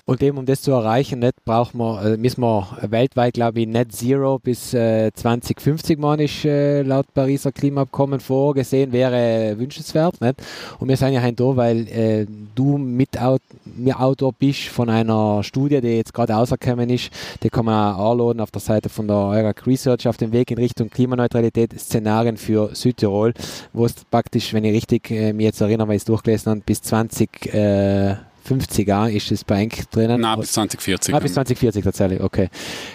Und 0.09 0.23
eben, 0.23 0.39
um 0.39 0.47
das 0.47 0.63
zu 0.63 0.71
erreichen, 0.71 1.19
nicht, 1.19 1.45
brauchen 1.45 1.79
wir, 1.79 2.01
äh, 2.01 2.17
müssen 2.17 2.41
wir 2.41 2.69
weltweit, 2.83 3.35
glaube 3.35 3.59
ich, 3.59 3.67
Net 3.67 3.91
Zero 3.91 4.39
bis 4.39 4.73
äh, 4.73 5.11
2050 5.13 5.99
man 5.99 6.21
ist 6.21 6.45
äh, 6.45 6.83
laut 6.83 7.13
Pariser 7.13 7.51
Klimaabkommen 7.51 8.21
vorgesehen, 8.21 8.93
wäre 8.93 9.59
wünschenswert. 9.59 10.21
Nicht? 10.21 10.37
Und 10.79 10.89
wir 10.89 10.97
sind 10.97 11.13
ja 11.13 11.21
heute 11.21 11.33
da, 11.33 11.57
weil 11.57 11.89
äh, 11.89 12.27
du 12.55 12.79
mit 12.79 13.19
mir 13.65 13.99
Autor 13.99 14.33
bist 14.33 14.69
von 14.69 14.89
einer 14.91 15.43
Studie, 15.43 15.81
die 15.81 15.97
jetzt 15.97 16.15
gerade 16.15 16.35
rausgekommen 16.35 16.89
ist. 16.89 17.11
Die 17.43 17.51
kann 17.51 17.65
man 17.65 17.97
auch 17.97 18.13
anladen 18.13 18.41
auf 18.41 18.53
der 18.53 18.61
Seite 18.61 18.89
von 18.89 19.09
der 19.09 19.17
EURAC 19.17 19.67
Research 19.67 20.07
auf 20.07 20.19
dem 20.19 20.31
Weg 20.31 20.53
in 20.53 20.59
Richtung 20.59 20.89
Klimaneutralität, 20.89 21.73
Szenarien 21.81 22.37
für 22.37 22.73
Südtirol, 22.77 23.35
wo 23.73 23.87
es 23.87 23.95
praktisch, 24.09 24.55
wenn 24.55 24.63
ich 24.63 24.73
richtig 24.73 25.11
äh, 25.11 25.33
mir 25.33 25.47
jetzt 25.47 25.61
erinnere, 25.61 25.89
weil 25.89 25.97
ich 25.97 26.03
es 26.03 26.07
durchgelesen 26.07 26.51
habe, 26.51 26.63
bis 26.65 26.81
20 26.83 27.53
äh, 27.53 28.15
50er 28.47 29.09
ist 29.09 29.33
es 29.33 29.45
bei 29.45 29.63
Enk 29.63 29.91
drinnen? 29.91 30.21
Nein, 30.21 30.39
bis 30.41 30.53
2040. 30.53 31.15
Ah, 31.15 31.19
bis 31.19 31.35
2040 31.35 31.85
tatsächlich, 31.85 32.21
okay. 32.21 32.49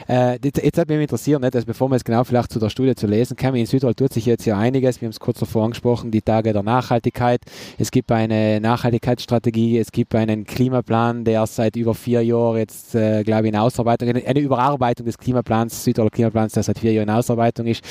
Äh, 0.08 0.40
jetzt 0.44 0.78
hat 0.78 0.88
mich 0.88 1.00
interessiert, 1.00 1.42
nicht, 1.42 1.56
also 1.56 1.66
bevor 1.66 1.90
wir 1.90 1.96
jetzt 1.96 2.06
genau 2.06 2.24
vielleicht 2.24 2.52
zu 2.52 2.60
der 2.60 2.70
Studie 2.70 2.96
zu 2.96 3.08
lesen 3.08 3.36
kommen, 3.36 3.56
in 3.56 3.66
Südtirol 3.66 3.94
tut 3.94 4.14
sich 4.14 4.26
jetzt 4.26 4.46
ja 4.46 4.58
einiges, 4.58 5.02
wir 5.02 5.08
haben 5.08 5.12
es 5.12 5.20
kurz 5.20 5.40
davor 5.40 5.66
angesprochen, 5.66 6.12
die 6.12 6.22
Tage 6.22 6.54
der 6.54 6.64
Nachhaltigkeit. 6.64 7.42
Es 7.78 7.92
gibt 7.92 8.12
eine 8.12 8.60
Nachhaltigkeitsstrategie, 8.62 9.78
es 9.78 9.92
gibt 9.92 10.16
einen 10.16 10.46
Klimaplan, 10.46 11.26
der 11.26 11.46
seit 11.48 11.76
über 11.76 11.94
vier 11.94 12.24
Jahren 12.24 12.58
jetzt, 12.58 12.96
äh, 12.96 13.24
glaube 13.24 13.48
ich, 13.48 13.54
in 13.54 13.60
Ausarbeitung, 13.60 14.10
eine, 14.10 14.26
eine 14.26 14.40
Überarbeitung 14.40 15.06
des 15.06 15.18
Klimaplans, 15.18 15.84
Südtiroler 15.84 16.12
Klimaplans, 16.12 16.54
der 16.54 16.64
seit 16.64 16.80
vier 16.80 16.94
Jahren 16.94 17.10
in 17.10 17.16
Ausarbeitung 17.16 17.68
ist. 17.68 17.84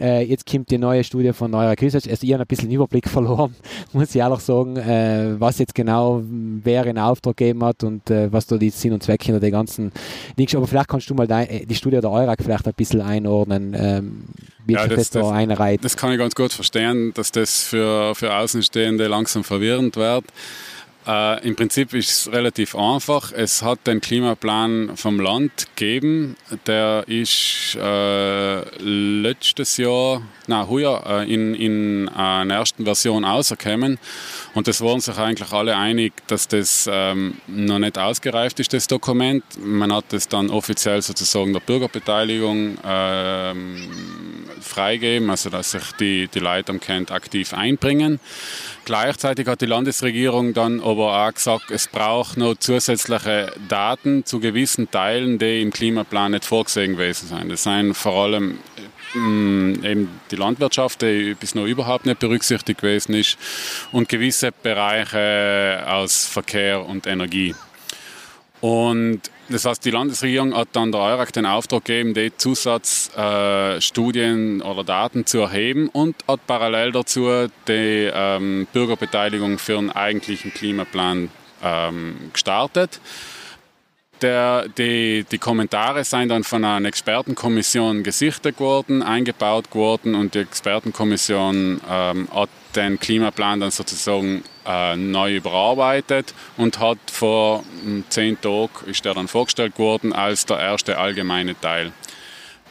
Äh, 0.00 0.24
jetzt 0.24 0.50
kommt 0.50 0.70
die 0.70 0.78
neue 0.78 1.04
Studie 1.04 1.32
von 1.32 1.50
Neuer 1.50 1.74
Research. 1.80 2.08
Also 2.08 2.26
ich 2.26 2.32
habe 2.32 2.44
ein 2.44 2.46
bisschen 2.46 2.68
den 2.68 2.76
Überblick 2.76 3.08
verloren, 3.08 3.54
muss 3.92 4.10
ich 4.10 4.16
ehrlich 4.16 4.40
sagen, 4.40 4.76
äh, 4.76 5.34
was 5.38 5.58
jetzt 5.58 5.74
genau 5.74 6.22
wer 6.24 6.86
in 6.86 6.98
Auftrag 6.98 7.36
gegeben 7.36 7.64
hat 7.64 7.84
und 7.84 8.10
äh, 8.10 8.32
was 8.32 8.46
da 8.46 8.56
die 8.56 8.70
Sinn 8.70 8.92
und 8.92 9.02
Zweck 9.02 9.22
hinter 9.22 9.40
der 9.40 9.50
ganzen 9.50 9.92
Dings. 10.38 10.54
Aber 10.54 10.66
vielleicht 10.66 10.88
kannst 10.88 11.10
du 11.10 11.14
mal 11.14 11.26
dein, 11.26 11.48
äh, 11.48 11.66
die 11.66 11.74
Studie 11.74 12.00
der 12.00 12.10
Eurak 12.10 12.40
vielleicht 12.42 12.66
ein 12.66 12.74
bisschen 12.74 13.00
einordnen. 13.00 13.74
Ähm, 13.78 14.24
wie 14.64 14.74
ja, 14.74 14.86
das, 14.86 15.10
das, 15.10 15.22
da 15.22 15.30
einreiht. 15.30 15.84
das 15.84 15.96
kann 15.96 16.12
ich 16.12 16.18
ganz 16.18 16.34
gut 16.34 16.52
verstehen, 16.52 17.12
dass 17.14 17.32
das 17.32 17.64
für, 17.64 18.14
für 18.14 18.34
Außenstehende 18.36 19.08
langsam 19.08 19.42
verwirrend 19.42 19.96
wird. 19.96 20.24
Äh, 21.06 21.46
Im 21.48 21.56
Prinzip 21.56 21.94
ist 21.94 22.10
es 22.10 22.32
relativ 22.32 22.76
einfach. 22.76 23.32
Es 23.32 23.62
hat 23.62 23.86
den 23.86 24.00
Klimaplan 24.00 24.96
vom 24.96 25.18
Land 25.18 25.66
gegeben. 25.74 26.36
Der 26.66 27.04
ist 27.08 27.76
äh, 27.80 28.60
letztes 28.78 29.78
Jahr, 29.78 30.22
nein, 30.46 30.68
heuer, 30.68 31.02
äh, 31.08 31.32
in, 31.32 31.54
in 31.54 32.08
einer 32.08 32.54
ersten 32.54 32.84
Version 32.84 33.24
rausgekommen. 33.24 33.98
Und 34.54 34.68
es 34.68 34.80
waren 34.80 35.00
sich 35.00 35.16
eigentlich 35.16 35.52
alle 35.52 35.76
einig, 35.76 36.12
dass 36.28 36.46
das 36.46 36.88
ähm, 36.90 37.38
noch 37.48 37.80
nicht 37.80 37.98
ausgereift 37.98 38.60
ist, 38.60 38.72
das 38.72 38.86
Dokument. 38.86 39.42
Man 39.58 39.92
hat 39.92 40.12
es 40.12 40.28
dann 40.28 40.50
offiziell 40.50 41.02
sozusagen 41.02 41.52
der 41.52 41.60
Bürgerbeteiligung 41.60 42.78
ähm, 42.84 43.88
freigeben, 44.60 45.30
also 45.30 45.50
dass 45.50 45.72
sich 45.72 45.92
die, 45.98 46.28
die 46.28 46.38
Leute 46.38 46.70
am 46.70 46.78
Kent 46.78 47.10
aktiv 47.10 47.52
einbringen. 47.54 48.20
Gleichzeitig 48.84 49.46
hat 49.46 49.60
die 49.60 49.66
Landesregierung 49.66 50.54
dann 50.54 50.80
aber 50.80 51.24
auch 51.24 51.32
gesagt, 51.32 51.70
es 51.70 51.86
braucht 51.86 52.36
noch 52.36 52.56
zusätzliche 52.56 53.52
Daten 53.68 54.24
zu 54.24 54.40
gewissen 54.40 54.90
Teilen, 54.90 55.38
die 55.38 55.62
im 55.62 55.70
Klimaplan 55.70 56.32
nicht 56.32 56.44
vorgesehen 56.44 56.92
gewesen 56.92 57.28
sind. 57.28 57.48
Das 57.48 57.62
sind 57.62 57.94
vor 57.94 58.24
allem 58.24 58.58
mm, 59.14 59.84
eben 59.84 60.20
die 60.32 60.36
Landwirtschaft, 60.36 61.02
die 61.02 61.34
bis 61.34 61.54
noch 61.54 61.66
überhaupt 61.66 62.06
nicht 62.06 62.18
berücksichtigt 62.18 62.80
gewesen 62.80 63.14
ist, 63.14 63.38
und 63.92 64.08
gewisse 64.08 64.50
Bereiche 64.50 65.84
aus 65.86 66.26
Verkehr 66.26 66.84
und 66.84 67.06
Energie. 67.06 67.54
Und 68.60 69.20
das 69.48 69.64
heißt, 69.64 69.84
die 69.84 69.90
Landesregierung 69.90 70.56
hat 70.56 70.68
dann 70.72 70.92
der 70.92 71.00
EURAG 71.00 71.32
den 71.32 71.46
Auftrag 71.46 71.84
gegeben, 71.84 72.14
die 72.14 72.30
Zusatzstudien 72.36 74.60
äh, 74.60 74.64
oder 74.64 74.84
Daten 74.84 75.26
zu 75.26 75.40
erheben 75.40 75.88
und 75.88 76.14
hat 76.28 76.46
parallel 76.46 76.92
dazu 76.92 77.48
die 77.68 78.08
ähm, 78.12 78.68
Bürgerbeteiligung 78.72 79.58
für 79.58 79.78
einen 79.78 79.90
eigentlichen 79.90 80.54
Klimaplan 80.54 81.28
ähm, 81.62 82.30
gestartet. 82.32 83.00
Der, 84.22 84.68
die, 84.68 85.26
die, 85.30 85.38
Kommentare 85.38 86.04
sind 86.04 86.28
dann 86.28 86.44
von 86.44 86.64
einer 86.64 86.88
Expertenkommission 86.88 88.04
gesichtet 88.04 88.60
worden, 88.60 89.02
eingebaut 89.02 89.74
worden 89.74 90.14
und 90.14 90.34
die 90.34 90.38
Expertenkommission 90.38 91.80
ähm, 91.90 92.28
hat 92.32 92.48
den 92.76 92.98
Klimaplan 92.98 93.60
dann 93.60 93.70
sozusagen 93.70 94.44
äh, 94.66 94.96
neu 94.96 95.36
überarbeitet 95.36 96.34
und 96.56 96.78
hat 96.78 96.98
vor 97.10 97.64
hm, 97.82 98.04
zehn 98.08 98.40
Tagen 98.40 98.70
ist 98.86 99.04
der 99.04 99.14
dann 99.14 99.28
vorgestellt 99.28 99.78
worden 99.78 100.12
als 100.12 100.46
der 100.46 100.58
erste 100.58 100.98
allgemeine 100.98 101.58
Teil. 101.60 101.92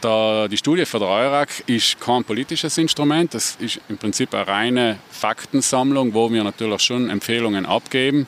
Der, 0.04 0.48
die 0.48 0.58
Studie 0.58 0.86
für 0.86 1.00
der 1.00 1.10
EURAC 1.10 1.64
ist 1.68 2.00
kein 2.00 2.24
politisches 2.24 2.78
Instrument, 2.78 3.34
das 3.34 3.56
ist 3.60 3.80
im 3.88 3.98
Prinzip 3.98 4.34
eine 4.34 4.48
reine 4.48 5.00
Faktensammlung, 5.12 6.14
wo 6.14 6.32
wir 6.32 6.44
natürlich 6.44 6.82
schon 6.82 7.10
Empfehlungen 7.10 7.66
abgeben 7.66 8.28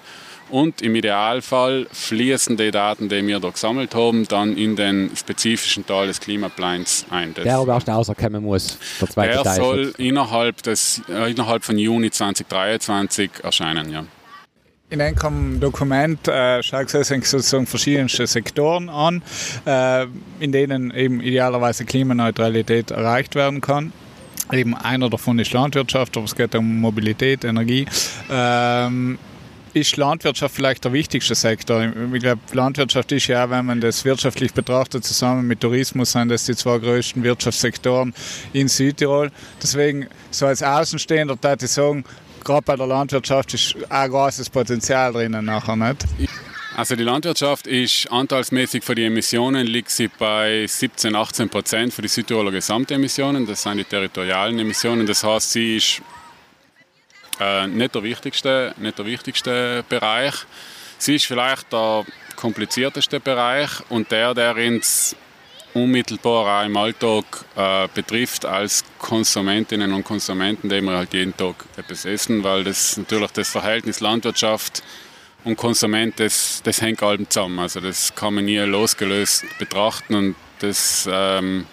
und 0.53 0.83
im 0.83 0.93
Idealfall 0.93 1.88
fließen 1.91 2.57
die 2.57 2.69
Daten, 2.69 3.10
die 3.10 3.25
wir 3.25 3.39
da 3.39 3.50
gesammelt 3.50 3.95
haben, 3.95 4.27
dann 4.27 4.55
in 4.55 4.75
den 4.75 5.10
spezifischen 5.15 5.83
Teil 5.83 6.05
des 6.05 6.19
Klimaplans 6.19 7.07
ein. 7.10 7.33
Das 7.33 7.43
der 7.43 7.57
aber 7.57 7.74
erst 7.74 7.89
rauskommen 7.89 8.43
muss, 8.43 8.77
der 9.01 9.10
zweite 9.10 9.33
der 9.33 9.43
Teil. 9.43 9.55
soll 9.55 9.93
innerhalb, 9.98 10.62
des, 10.62 11.01
äh, 11.10 11.31
innerhalb 11.31 11.63
von 11.63 11.79
Juni 11.79 12.12
2023 12.12 13.31
erscheinen, 13.41 13.91
ja. 13.91 14.05
In 14.91 15.01
einem 15.01 15.60
Dokument 15.60 16.27
äh, 16.27 16.62
schaut 16.62 16.91
sich 16.91 17.25
sozusagen 17.25 17.65
verschiedenste 17.65 18.27
Sektoren 18.27 18.89
an, 18.89 19.24
äh, 19.65 20.05
in 20.39 20.51
denen 20.51 20.91
eben 20.91 21.19
idealerweise 21.19 21.83
Klimaneutralität 21.83 22.91
erreicht 22.91 23.33
werden 23.33 23.60
kann. 23.60 23.91
Eben 24.51 24.75
einer 24.75 25.10
davon 25.10 25.39
ist 25.39 25.51
Landwirtschaft, 25.51 26.15
aber 26.15 26.25
es 26.25 26.36
geht 26.36 26.53
um 26.53 26.79
Mobilität, 26.79 27.43
Energie. 27.43 27.88
Ähm, 28.29 29.17
ist 29.73 29.97
Landwirtschaft 29.97 30.55
vielleicht 30.55 30.85
der 30.85 30.93
wichtigste 30.93 31.35
Sektor. 31.35 31.91
Ich 32.13 32.21
glaube, 32.21 32.41
Landwirtschaft 32.51 33.11
ist 33.11 33.27
ja, 33.27 33.49
wenn 33.49 33.65
man 33.65 33.81
das 33.81 34.05
wirtschaftlich 34.05 34.53
betrachtet, 34.53 35.03
zusammen 35.03 35.47
mit 35.47 35.61
Tourismus 35.61 36.11
sind 36.11 36.29
das 36.29 36.45
die 36.45 36.55
zwei 36.55 36.77
größten 36.77 37.23
Wirtschaftssektoren 37.23 38.13
in 38.53 38.67
Südtirol. 38.67 39.31
Deswegen, 39.61 40.07
so 40.31 40.45
als 40.45 40.61
Außenstehender, 40.61 41.37
würde 41.41 41.65
ich 41.65 41.71
sagen, 41.71 42.03
gerade 42.43 42.61
bei 42.61 42.75
der 42.75 42.87
Landwirtschaft 42.87 43.53
ist 43.53 43.75
ein 43.89 44.09
großes 44.09 44.49
Potenzial 44.49 45.13
drinnen 45.13 45.45
nachher, 45.45 45.75
nicht? 45.75 46.05
Also 46.75 46.95
die 46.95 47.03
Landwirtschaft 47.03 47.67
ist 47.67 48.11
anteilsmäßig 48.11 48.83
für 48.83 48.95
die 48.95 49.05
Emissionen 49.05 49.67
liegt 49.67 49.91
sie 49.91 50.07
bei 50.07 50.65
17, 50.65 51.15
18 51.15 51.49
Prozent 51.49 51.93
für 51.93 52.01
die 52.01 52.07
Südtiroler 52.07 52.51
Gesamtemissionen. 52.51 53.45
Das 53.45 53.61
sind 53.61 53.77
die 53.77 53.83
territorialen 53.83 54.57
Emissionen. 54.57 55.05
Das 55.05 55.23
heißt, 55.23 55.51
sie 55.51 55.77
ist 55.77 56.01
äh, 57.43 57.67
nicht, 57.67 57.95
der 57.95 58.03
wichtigste, 58.03 58.73
nicht 58.77 58.97
der 58.97 59.05
wichtigste 59.05 59.83
Bereich. 59.89 60.33
Sie 60.97 61.15
ist 61.15 61.25
vielleicht 61.25 61.71
der 61.73 62.05
komplizierteste 62.35 63.19
Bereich 63.19 63.69
und 63.89 64.12
der, 64.12 64.33
der 64.33 64.55
uns 64.55 65.15
unmittelbar 65.73 66.62
auch 66.62 66.65
im 66.65 66.77
Alltag 66.77 67.25
äh, 67.55 67.88
betrifft 67.93 68.45
als 68.45 68.83
Konsumentinnen 69.00 69.91
und 69.91 70.03
Konsumenten, 70.03 70.69
die 70.69 70.81
wir 70.81 70.97
halt 70.97 71.13
jeden 71.13 71.35
Tag 71.35 71.55
etwas 71.77 72.05
essen, 72.05 72.43
weil 72.43 72.63
das 72.63 72.97
natürlich 72.97 73.31
das 73.31 73.50
Verhältnis 73.50 74.00
Landwirtschaft 74.00 74.83
und 75.43 75.57
Konsument, 75.57 76.19
das, 76.19 76.62
das 76.63 76.81
hängt 76.81 77.01
allem 77.03 77.29
zusammen. 77.29 77.59
Also 77.59 77.79
das 77.79 78.13
kann 78.15 78.35
man 78.35 78.45
nie 78.45 78.59
losgelöst 78.59 79.45
betrachten 79.57 80.15
und 80.15 80.35
das 80.59 81.09
ähm, 81.12 81.65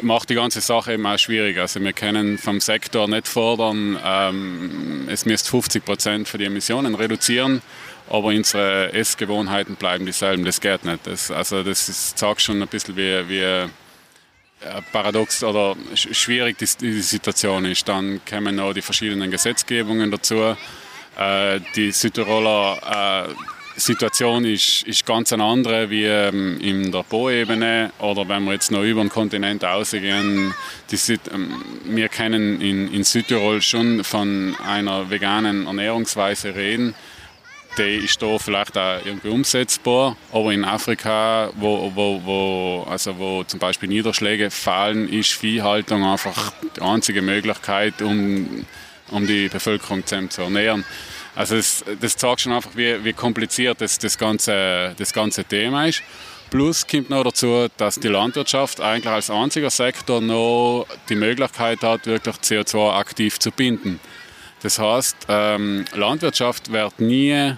macht 0.00 0.30
die 0.30 0.34
ganze 0.34 0.60
Sache 0.60 0.94
eben 0.94 1.06
auch 1.06 1.18
schwierig. 1.18 1.58
Also 1.58 1.80
wir 1.80 1.92
können 1.92 2.38
vom 2.38 2.60
Sektor 2.60 3.08
nicht 3.08 3.28
fordern, 3.28 3.98
ähm, 4.04 5.08
es 5.08 5.26
müsste 5.26 5.50
50 5.50 5.84
Prozent 5.84 6.28
für 6.28 6.38
die 6.38 6.46
Emissionen 6.46 6.94
reduzieren, 6.94 7.60
aber 8.08 8.28
unsere 8.28 8.92
Essgewohnheiten 8.92 9.76
bleiben 9.76 10.06
dieselben. 10.06 10.44
Das 10.44 10.60
geht 10.60 10.84
nicht. 10.84 11.06
Das, 11.06 11.30
also 11.30 11.62
das 11.62 11.88
ist, 11.88 12.18
sagt 12.18 12.40
schon 12.40 12.62
ein 12.62 12.68
bisschen 12.68 12.96
wie, 12.96 13.28
wie 13.28 13.68
paradox 14.92 15.42
oder 15.42 15.76
schwierig 15.94 16.58
die, 16.58 16.66
die, 16.80 17.00
Situation 17.00 17.64
ist. 17.64 17.88
Dann 17.88 18.20
kommen 18.28 18.56
noch 18.56 18.72
die 18.72 18.82
verschiedenen 18.82 19.30
Gesetzgebungen 19.30 20.10
dazu. 20.10 20.56
Äh, 21.18 21.60
die 21.74 21.90
Südtiroler 21.90 23.28
äh, 23.28 23.34
Situation 23.76 24.44
ist, 24.44 24.82
ist 24.84 25.06
ganz 25.06 25.32
eine 25.32 25.44
andere 25.44 25.90
wie 25.90 26.04
ähm, 26.04 26.60
in 26.60 26.92
der 26.92 27.02
Po-Ebene 27.02 27.90
oder 27.98 28.28
wenn 28.28 28.44
wir 28.44 28.52
jetzt 28.52 28.70
noch 28.70 28.82
über 28.82 29.00
den 29.00 29.08
Kontinent 29.08 29.64
ausgehen. 29.64 30.54
Die, 30.90 31.12
ähm, 31.32 31.62
wir 31.84 32.08
können 32.08 32.60
in, 32.60 32.92
in 32.92 33.04
Südtirol 33.04 33.62
schon 33.62 34.04
von 34.04 34.54
einer 34.66 35.10
veganen 35.10 35.66
Ernährungsweise 35.66 36.54
reden 36.54 36.94
die 37.78 38.04
ist 38.04 38.20
da 38.20 38.38
vielleicht 38.38 38.76
auch 38.76 38.98
irgendwie 39.04 39.28
umsetzbar, 39.28 40.16
aber 40.32 40.52
in 40.52 40.64
Afrika, 40.64 41.50
wo, 41.54 41.90
wo, 41.94 42.20
wo, 42.24 42.86
also 42.88 43.18
wo 43.18 43.44
zum 43.44 43.58
Beispiel 43.58 43.88
Niederschläge 43.88 44.50
fallen, 44.50 45.08
ist 45.08 45.32
Viehhaltung 45.32 46.04
einfach 46.04 46.52
die 46.76 46.82
einzige 46.82 47.22
Möglichkeit, 47.22 48.02
um, 48.02 48.66
um 49.10 49.26
die 49.26 49.48
Bevölkerung 49.48 50.04
zu 50.06 50.42
ernähren. 50.42 50.84
Also 51.34 51.56
das, 51.56 51.84
das 52.00 52.16
zeigt 52.16 52.42
schon 52.42 52.52
einfach, 52.52 52.70
wie, 52.74 53.02
wie 53.04 53.12
kompliziert 53.12 53.80
das, 53.80 53.98
das, 53.98 54.18
ganze, 54.18 54.94
das 54.98 55.12
ganze 55.12 55.44
Thema 55.44 55.86
ist. 55.86 56.02
Plus 56.50 56.86
kommt 56.86 57.08
noch 57.08 57.24
dazu, 57.24 57.68
dass 57.78 57.98
die 57.98 58.08
Landwirtschaft 58.08 58.80
eigentlich 58.80 59.10
als 59.12 59.30
einziger 59.30 59.70
Sektor 59.70 60.20
noch 60.20 60.86
die 61.08 61.14
Möglichkeit 61.14 61.82
hat, 61.82 62.06
wirklich 62.06 62.36
CO2 62.36 62.94
aktiv 62.94 63.38
zu 63.38 63.50
binden. 63.50 63.98
Das 64.62 64.78
heißt, 64.78 65.16
ähm, 65.28 65.86
Landwirtschaft 65.94 66.70
wird 66.70 67.00
nie 67.00 67.54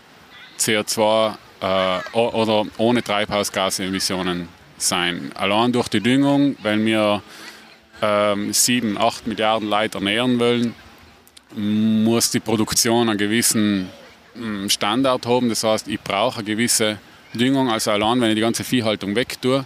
CO2 0.61 1.35
äh, 1.61 2.17
oder 2.17 2.67
ohne 2.79 3.03
Treibhausgasemissionen 3.03 4.49
sein. 4.79 5.33
Allein 5.35 5.73
durch 5.73 5.89
die 5.89 6.01
Düngung, 6.01 6.57
weil 6.63 6.85
wir 6.85 7.21
ähm, 8.01 8.53
7, 8.53 8.97
8 8.97 9.27
Milliarden 9.27 9.69
Leute 9.69 9.99
ernähren 9.99 10.39
wollen, 10.39 10.75
muss 11.57 12.31
die 12.31 12.41
Produktion 12.41 13.09
einen 13.09 13.19
gewissen 13.19 13.89
mm, 14.35 14.69
Standard 14.69 15.27
haben. 15.27 15.49
Das 15.49 15.65
heißt, 15.65 15.89
ich 15.89 16.01
brauche 16.01 16.39
eine 16.39 16.45
gewisse 16.45 16.99
Düngung. 17.33 17.71
Also 17.71 17.91
allein, 17.91 18.21
wenn 18.21 18.31
ich 18.31 18.37
die 18.37 18.41
ganze 18.41 18.65
Viehhaltung 18.65 19.15
wegtue, 19.15 19.65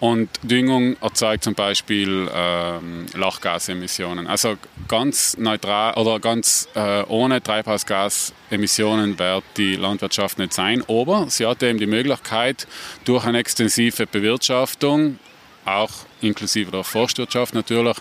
und 0.00 0.30
Düngung 0.42 0.96
erzeugt 1.02 1.44
zum 1.44 1.54
Beispiel 1.54 2.28
ähm, 2.34 3.06
Lachgasemissionen. 3.14 4.26
Also 4.26 4.56
ganz 4.88 5.36
neutral 5.36 5.94
oder 5.94 6.18
ganz 6.18 6.68
äh, 6.74 7.02
ohne 7.02 7.42
Treibhausgasemissionen 7.42 9.18
wird 9.18 9.44
die 9.58 9.76
Landwirtschaft 9.76 10.38
nicht 10.38 10.54
sein. 10.54 10.82
Aber 10.88 11.26
sie 11.28 11.46
hat 11.46 11.62
eben 11.62 11.78
die 11.78 11.86
Möglichkeit, 11.86 12.66
durch 13.04 13.26
eine 13.26 13.38
extensive 13.38 14.06
Bewirtschaftung 14.06 15.18
auch 15.66 15.90
inklusive 16.22 16.70
der 16.70 16.84
Forstwirtschaft 16.84 17.54
natürlich, 17.54 17.96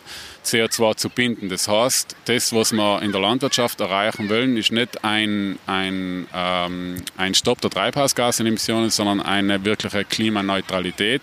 CO2 0.46 0.96
zu 0.96 1.10
binden. 1.10 1.50
Das 1.50 1.68
heißt, 1.68 2.16
das, 2.26 2.54
was 2.54 2.72
wir 2.72 3.02
in 3.02 3.12
der 3.12 3.22
Landwirtschaft 3.22 3.80
erreichen 3.80 4.30
wollen, 4.30 4.58
ist 4.58 4.72
nicht 4.72 5.04
ein, 5.04 5.60
ein, 5.68 6.28
ähm, 6.34 7.04
ein 7.18 7.34
Stopp 7.36 7.62
der 7.62 7.70
Treibhausgasemissionen, 7.70 8.90
sondern 8.90 9.22
eine 9.22 9.64
wirkliche 9.66 10.06
Klimaneutralität. 10.06 11.22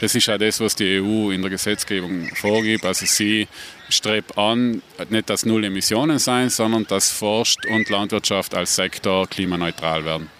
Das 0.00 0.14
ist 0.14 0.28
auch 0.28 0.38
das, 0.38 0.60
was 0.60 0.74
die 0.74 1.00
EU 1.00 1.30
in 1.30 1.42
der 1.42 1.50
Gesetzgebung 1.50 2.28
vorgibt. 2.34 2.84
Also 2.84 3.06
sie 3.06 3.48
strebt 3.88 4.36
an, 4.36 4.82
nicht 5.10 5.30
dass 5.30 5.46
Null 5.46 5.64
Emissionen 5.64 6.18
sein, 6.18 6.50
sondern 6.50 6.86
dass 6.86 7.10
Forst 7.10 7.64
und 7.66 7.88
Landwirtschaft 7.88 8.54
als 8.54 8.76
Sektor 8.76 9.26
klimaneutral 9.28 10.04
werden. 10.04 10.35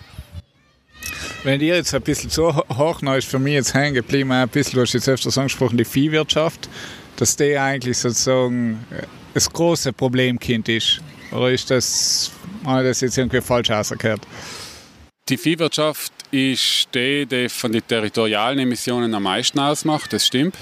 Wenn 1.47 1.61
dir 1.61 1.77
jetzt 1.77 1.95
ein 1.95 2.03
bisschen 2.03 2.29
zu 2.29 2.57
hoch 2.57 3.03
ist 3.17 3.29
für 3.29 3.39
mich 3.39 3.53
jetzt 3.53 3.73
hängen 3.73 3.95
geblieben, 3.95 4.33
ein 4.33 4.49
bisschen, 4.49 4.75
du 4.75 4.81
hast 4.81 4.95
jetzt 4.95 5.09
öfters 5.09 5.39
angesprochen, 5.39 5.77
die 5.77 5.85
Viehwirtschaft, 5.85 6.69
dass 7.15 7.37
die 7.37 7.57
eigentlich 7.57 7.99
sozusagen 7.99 8.85
äh, 8.91 9.05
das 9.33 9.49
große 9.53 9.93
Problemkind 9.93 10.69
ist. 10.69 11.01
Oder 11.31 11.53
ist 11.53 11.71
das, 11.71 12.33
habe 12.65 12.83
ich 12.83 12.89
das 12.89 13.01
jetzt 13.01 13.17
irgendwie 13.17 13.41
falsch 13.41 13.71
ausgehört? 13.71 14.23
Die 15.29 15.37
Viehwirtschaft 15.37 16.13
ist 16.33 16.89
die, 16.93 17.27
die 17.27 17.49
von 17.49 17.71
den 17.71 17.87
territorialen 17.87 18.59
Emissionen 18.59 19.15
am 19.15 19.23
meisten 19.23 19.61
ausmacht, 19.61 20.13
das 20.13 20.27
stimmt. 20.27 20.57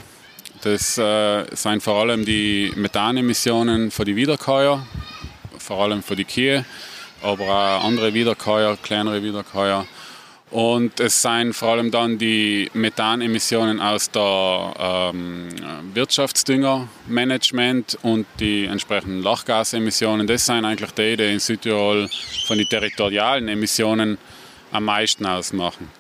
Das 0.65 0.99
äh, 0.99 1.47
sind 1.57 1.83
vor 1.83 2.03
allem 2.03 2.27
die 2.27 2.75
Methanemissionen 2.77 3.91
für 3.91 4.05
die 4.05 4.17
Wiederkäuer, 4.17 4.87
vor 5.57 5.83
allem 5.83 6.03
für 6.03 6.15
die 6.15 6.27
Kühe, 6.27 6.67
aber 7.23 7.45
auch 7.45 7.85
andere 7.87 8.13
Wiederkäuer, 8.13 8.77
kleinere 8.83 9.23
Wiederkäuer. 9.23 9.87
Und 10.55 11.01
es 11.01 11.21
seien 11.21 11.53
vor 11.53 11.71
allem 11.71 11.91
dann 11.91 12.17
die 12.17 12.71
Methanemissionen 12.75 13.81
aus 13.81 14.09
der 14.13 14.73
ähm, 14.79 15.49
Wirtschaftsdüngermanagement 15.95 17.99
und 18.03 18.25
die 18.39 18.67
entsprechenden 18.67 19.21
Lachgasemissionen. 19.21 20.29
Das 20.29 20.47
seien 20.47 20.65
eigentlich 20.65 20.93
die, 20.93 21.17
die 21.17 21.33
in 21.33 21.41
Südtirol 21.41 22.09
von 22.47 22.57
den 22.57 22.69
territorialen 22.69 23.49
Emissionen 23.49 24.17
am 24.71 24.85
meisten 24.85 25.27
ausmachen. 25.27 25.91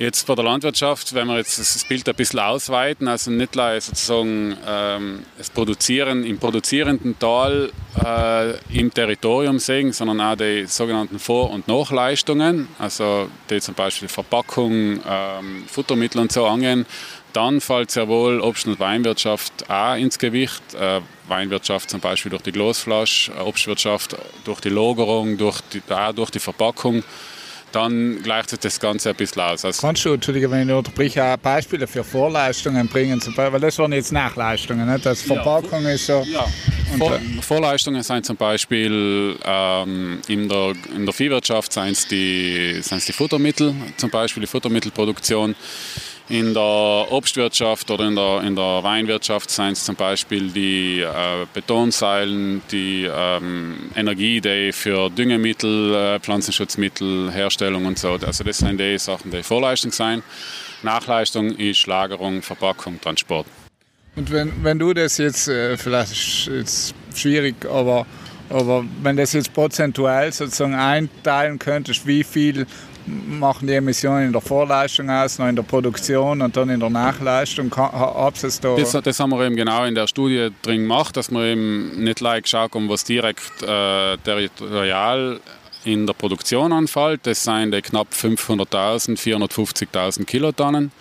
Jetzt 0.00 0.26
bei 0.26 0.34
der 0.34 0.46
Landwirtschaft, 0.46 1.12
wenn 1.12 1.26
wir 1.28 1.36
jetzt 1.36 1.58
das 1.58 1.84
Bild 1.84 2.08
ein 2.08 2.14
bisschen 2.14 2.40
ausweiten, 2.40 3.06
also 3.06 3.30
nicht 3.30 3.54
nur 3.54 3.78
sozusagen 3.82 4.56
ähm, 4.66 5.24
das 5.36 5.50
Produzieren 5.50 6.24
im 6.24 6.38
produzierenden 6.38 7.18
Tal 7.18 7.70
äh, 8.02 8.52
im 8.74 8.94
Territorium 8.94 9.58
sehen, 9.58 9.92
sondern 9.92 10.22
auch 10.22 10.36
die 10.36 10.64
sogenannten 10.64 11.18
Vor- 11.18 11.50
und 11.50 11.68
Nachleistungen, 11.68 12.68
also 12.78 13.28
die 13.50 13.60
zum 13.60 13.74
Beispiel 13.74 14.08
Verpackung, 14.08 15.00
ähm, 15.06 15.64
Futtermittel 15.66 16.22
und 16.22 16.32
so 16.32 16.46
angehen, 16.46 16.86
dann 17.34 17.60
fällt 17.60 17.90
sehr 17.90 18.08
wohl 18.08 18.40
Obst- 18.40 18.68
und 18.68 18.80
Weinwirtschaft 18.80 19.68
auch 19.68 19.96
ins 19.96 20.18
Gewicht. 20.18 20.62
Äh, 20.80 21.02
Weinwirtschaft 21.28 21.90
zum 21.90 22.00
Beispiel 22.00 22.30
durch 22.30 22.42
die 22.42 22.52
Glasflasche, 22.52 23.32
Obstwirtschaft 23.38 24.16
durch 24.44 24.60
die 24.60 24.70
Lagerung, 24.70 25.36
durch 25.36 25.60
die, 25.74 25.82
auch 25.92 26.14
durch 26.14 26.30
die 26.30 26.40
Verpackung 26.40 27.04
dann 27.72 28.22
gleicht 28.22 28.50
sich 28.50 28.58
das 28.58 28.80
Ganze 28.80 29.10
ein 29.10 29.16
bisschen 29.16 29.42
aus. 29.42 29.64
Also 29.64 29.80
Kannst 29.80 30.04
du, 30.04 30.12
Entschuldige, 30.12 30.50
wenn 30.50 30.68
ich 30.68 30.74
unterbreche, 30.74 31.36
Beispiele 31.42 31.86
für 31.86 32.04
Vorleistungen 32.04 32.88
bringen? 32.88 33.20
Weil 33.36 33.60
das 33.60 33.78
waren 33.78 33.92
jetzt 33.92 34.12
Nachleistungen, 34.12 34.90
nicht? 34.90 35.06
Das 35.06 35.22
Verpackung 35.22 35.84
ja. 35.84 35.90
ist 35.90 36.06
so. 36.06 36.24
Ja. 36.26 36.46
Vor, 36.98 37.18
Vorleistungen 37.40 38.02
sind 38.02 38.26
zum 38.26 38.36
Beispiel 38.36 39.36
ähm, 39.44 40.20
in, 40.26 40.48
der, 40.48 40.72
in 40.94 41.04
der 41.04 41.14
Viehwirtschaft 41.14 41.72
sind 41.72 41.90
es 41.90 42.06
die, 42.08 42.80
die 42.80 43.12
Futtermittel, 43.12 43.74
zum 43.96 44.10
Beispiel 44.10 44.40
die 44.40 44.46
Futtermittelproduktion. 44.46 45.54
In 46.30 46.54
der 46.54 46.62
Obstwirtschaft 47.10 47.90
oder 47.90 48.06
in 48.06 48.14
der, 48.14 48.42
in 48.42 48.54
der 48.54 48.84
Weinwirtschaft 48.84 49.50
sind 49.50 49.72
es 49.72 49.84
zum 49.84 49.96
Beispiel 49.96 50.48
die 50.52 51.00
äh, 51.00 51.44
Betonseilen, 51.52 52.62
die 52.70 53.10
ähm, 53.12 53.90
Energie, 53.96 54.40
die 54.40 54.70
für 54.70 55.10
Düngemittel, 55.10 55.92
äh, 55.92 56.20
Pflanzenschutzmittel, 56.20 57.32
Herstellung 57.32 57.84
und 57.84 57.98
so. 57.98 58.12
Also 58.12 58.44
das 58.44 58.58
sind 58.58 58.78
die 58.78 58.96
Sachen, 58.96 59.32
die 59.32 59.42
Vorleistung 59.42 59.90
sind. 59.90 60.22
Nachleistung 60.84 61.50
ist 61.56 61.88
Lagerung, 61.88 62.42
Verpackung, 62.42 63.00
Transport. 63.00 63.46
Und 64.14 64.30
wenn, 64.30 64.52
wenn 64.62 64.78
du 64.78 64.94
das 64.94 65.18
jetzt, 65.18 65.48
äh, 65.48 65.76
vielleicht 65.76 66.12
ist 66.12 66.46
es 66.46 66.94
schwierig, 67.12 67.66
aber, 67.68 68.06
aber 68.50 68.84
wenn 69.02 69.16
das 69.16 69.32
jetzt 69.32 69.52
prozentual 69.52 70.32
sozusagen 70.32 70.76
einteilen 70.76 71.58
könntest, 71.58 72.06
wie 72.06 72.22
viel 72.22 72.68
machen 73.06 73.66
die 73.66 73.74
Emissionen 73.74 74.26
in 74.26 74.32
der 74.32 74.40
Vorleistung 74.40 75.10
aus, 75.10 75.38
noch 75.38 75.48
in 75.48 75.56
der 75.56 75.62
Produktion 75.62 76.42
und 76.42 76.56
dann 76.56 76.68
in 76.68 76.80
der 76.80 76.90
Nachleistung. 76.90 77.70
Das, 77.70 78.92
das, 79.02 79.20
haben 79.20 79.30
wir 79.30 79.44
eben 79.44 79.56
genau 79.56 79.84
in 79.84 79.94
der 79.94 80.06
Studie 80.06 80.50
drin 80.62 80.82
gemacht, 80.82 81.16
dass 81.16 81.30
wir 81.30 81.44
eben 81.44 82.02
nicht 82.02 82.20
like 82.20 82.46
schauen, 82.46 82.88
was 82.88 83.04
direkt 83.04 83.62
äh, 83.62 84.16
territorial 84.18 85.40
in 85.84 86.06
der 86.06 86.14
Produktion 86.14 86.72
anfällt. 86.72 87.20
Das 87.24 87.44
sind 87.44 87.70
knapp 87.82 88.08
500.000, 88.12 89.18
450.000 89.18 90.24
Kilotonnen. 90.24 90.92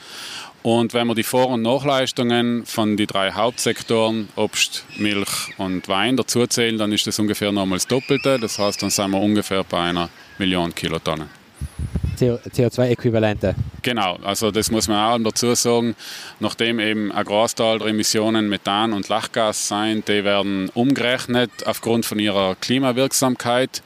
Und 0.61 0.93
wenn 0.93 1.07
wir 1.07 1.15
die 1.15 1.23
Vor- 1.23 1.49
und 1.49 1.61
Nachleistungen 1.61 2.65
von 2.65 2.97
den 2.97 3.07
drei 3.07 3.31
Hauptsektoren, 3.31 4.27
Obst, 4.35 4.83
Milch 4.97 5.29
und 5.57 5.87
Wein, 5.87 6.17
dazuzählen, 6.17 6.77
dann 6.77 6.91
ist 6.91 7.07
das 7.07 7.17
ungefähr 7.17 7.51
nochmals 7.51 7.87
das 7.87 7.99
Doppelte. 7.99 8.37
Das 8.39 8.59
heißt, 8.59 8.83
dann 8.83 8.89
sind 8.89 9.11
wir 9.11 9.21
ungefähr 9.21 9.63
bei 9.63 9.79
einer 9.79 10.09
Million 10.37 10.75
Kilotonnen. 10.75 11.38
CO2-Äquivalente. 12.19 13.55
Genau, 13.81 14.17
also 14.23 14.51
das 14.51 14.71
muss 14.71 14.87
man 14.87 14.97
auch 14.97 15.23
dazu 15.23 15.55
sagen. 15.55 15.95
Nachdem 16.39 16.79
eben 16.79 17.11
ein 17.11 17.25
Großteil 17.25 17.79
der 17.79 17.87
Emissionen 17.87 18.49
Methan 18.49 18.93
und 18.93 19.07
Lachgas 19.07 19.69
sind, 19.69 20.07
die 20.07 20.23
werden 20.23 20.69
umgerechnet 20.73 21.51
aufgrund 21.65 22.05
von 22.05 22.19
ihrer 22.19 22.55
Klimawirksamkeit. 22.55 23.81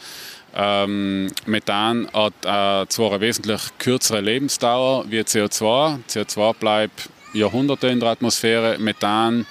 Ähm, 0.56 1.32
Methan 1.46 2.08
hat 2.14 2.34
äh, 2.44 2.88
zwar 2.88 3.12
eine 3.12 3.22
wesentlich 3.22 3.62
kürzere 3.80 4.22
Lebensdauer 4.22 5.06
wie 5.10 5.20
CO2. 5.20 6.00
CO2 6.10 6.54
bleibt 6.56 7.10
Jahrhunderte 7.34 7.88
in 7.88 8.00
der 8.00 8.10
Atmosphäre. 8.10 8.78
Methan 8.80 9.46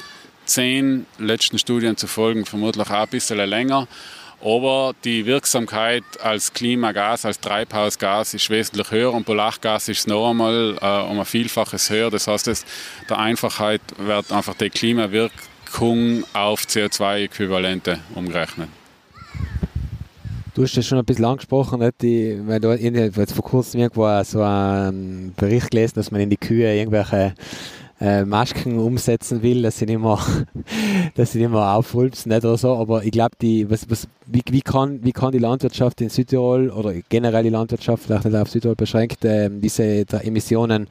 zehn 0.45 1.07
letzten 1.19 1.59
Studien 1.59 1.97
zu 1.97 2.07
folgen, 2.07 2.45
vermutlich 2.45 2.89
auch 2.89 3.03
ein 3.03 3.09
bisschen 3.09 3.39
länger. 3.39 3.89
Aber 4.45 4.93
die 5.05 5.25
Wirksamkeit 5.25 6.03
als 6.21 6.53
Klimagas, 6.53 7.25
als 7.25 7.39
Treibhausgas 7.39 8.35
ist 8.35 8.51
wesentlich 8.51 8.91
höher 8.91 9.13
und 9.13 9.25
Polargas 9.25 9.89
ist 9.89 10.09
noch 10.09 10.31
einmal 10.31 10.77
äh, 10.81 11.11
um 11.11 11.21
ein 11.21 11.25
Vielfaches 11.25 11.89
höher. 11.91 12.11
Das 12.11 12.27
heißt, 12.27 12.49
es, 12.49 12.65
der 13.09 13.19
Einfachheit 13.19 13.83
wird 13.99 14.33
einfach 14.33 14.55
die 14.55 14.69
Klimawirkung 14.69 16.25
auf 16.33 16.63
CO2-Äquivalente 16.63 17.99
umgerechnet. 18.17 18.69
Du 20.55 20.65
hast 20.65 20.77
das 20.77 20.87
schon 20.87 20.99
ein 20.99 21.05
bisschen 21.05 21.25
angesprochen, 21.25 21.79
nicht? 21.79 22.03
Die, 22.03 22.39
weil 22.45 22.61
du 22.61 22.75
jetzt 22.75 23.33
vor 23.33 23.45
kurzem 23.45 23.81
irgendwo 23.81 24.23
so 24.25 24.43
einen 24.43 25.33
Bericht 25.37 25.71
gelesen, 25.71 25.95
dass 25.95 26.11
man 26.11 26.21
in 26.21 26.31
die 26.31 26.37
Kühe 26.37 26.75
irgendwelche 26.75 27.35
äh, 28.03 28.25
Masken 28.25 28.79
umsetzen 28.79 29.43
will, 29.43 29.63
dass 29.63 29.79
sie 29.79 29.87
nicht 29.87 30.01
mehr, 30.01 30.19
dass 31.15 31.33
sie 31.33 31.39
nicht 31.39 31.51
mehr 31.51 31.75
aufrülpsen 31.75 32.33
nicht 32.33 32.45
oder 32.45 32.57
so. 32.57 32.75
Aber 32.75 33.05
ich 33.05 33.13
glaube, 33.13 33.37
die, 33.41 33.71
was, 33.71 33.89
was, 33.89 34.09
wie, 34.27 34.43
wie, 34.51 34.61
kann, 34.61 35.05
wie 35.05 35.13
kann 35.13 35.31
die 35.31 35.39
Landwirtschaft 35.39 36.01
in 36.01 36.09
Südtirol 36.09 36.71
oder 36.71 36.95
generell 37.09 37.45
die 37.45 37.51
Landwirtschaft, 37.51 38.03
vielleicht 38.03 38.25
nicht 38.25 38.35
auf 38.35 38.51
Südtirol 38.51 38.75
beschränkt, 38.75 39.25
äh, 39.25 39.49
diese 39.53 40.05
Emissionen 40.23 40.89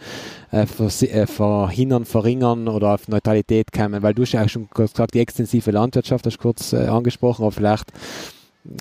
äh, 0.52 0.66
verhindern, 0.66 2.06
verringern 2.06 2.70
oder 2.70 2.94
auf 2.94 3.10
Neutralität 3.10 3.74
kommen? 3.74 4.02
Weil 4.02 4.14
du 4.14 4.22
hast 4.22 4.32
ja 4.32 4.44
auch 4.44 4.50
schon 4.50 4.70
gesagt, 4.74 5.14
die 5.14 5.20
extensive 5.20 5.72
Landwirtschaft 5.72 6.26
hast 6.26 6.38
du 6.38 6.42
kurz 6.42 6.72
äh, 6.72 6.88
angesprochen, 6.88 7.44
aber 7.44 7.52
vielleicht 7.52 7.92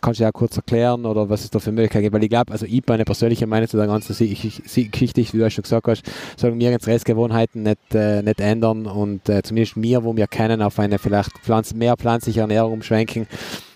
kannst 0.02 0.20
du 0.20 0.24
ja 0.24 0.32
kurz 0.32 0.56
erklären 0.56 1.06
oder 1.06 1.28
was 1.28 1.44
es 1.44 1.50
da 1.50 1.58
für 1.58 1.72
Möglichkeiten 1.72 2.04
gibt? 2.04 2.14
Weil 2.14 2.24
ich 2.24 2.30
glaube, 2.30 2.52
also 2.52 2.66
ich 2.66 2.82
meine 2.86 3.04
persönliche 3.04 3.46
Meinung 3.46 3.68
zu 3.68 3.76
der 3.76 3.86
ganzen 3.86 4.16
Geschichte, 4.16 5.16
wie 5.16 5.38
du 5.38 5.50
schon 5.50 5.62
gesagt 5.62 5.86
hast, 5.88 6.02
sollen 6.36 6.58
wir 6.58 6.72
unsere 6.72 6.92
Restgewohnheiten 6.92 7.62
nicht, 7.62 7.94
äh, 7.94 8.22
nicht 8.22 8.40
ändern 8.40 8.86
und 8.86 9.28
äh, 9.28 9.42
zumindest 9.42 9.76
mir, 9.76 10.04
wo 10.04 10.16
wir 10.16 10.26
kennen, 10.26 10.62
auf 10.62 10.78
eine 10.78 10.98
vielleicht 10.98 11.32
pflanz 11.38 11.74
mehr 11.74 11.96
pflanzliche 11.96 12.40
Ernährung 12.40 12.74
umschwenken. 12.74 13.26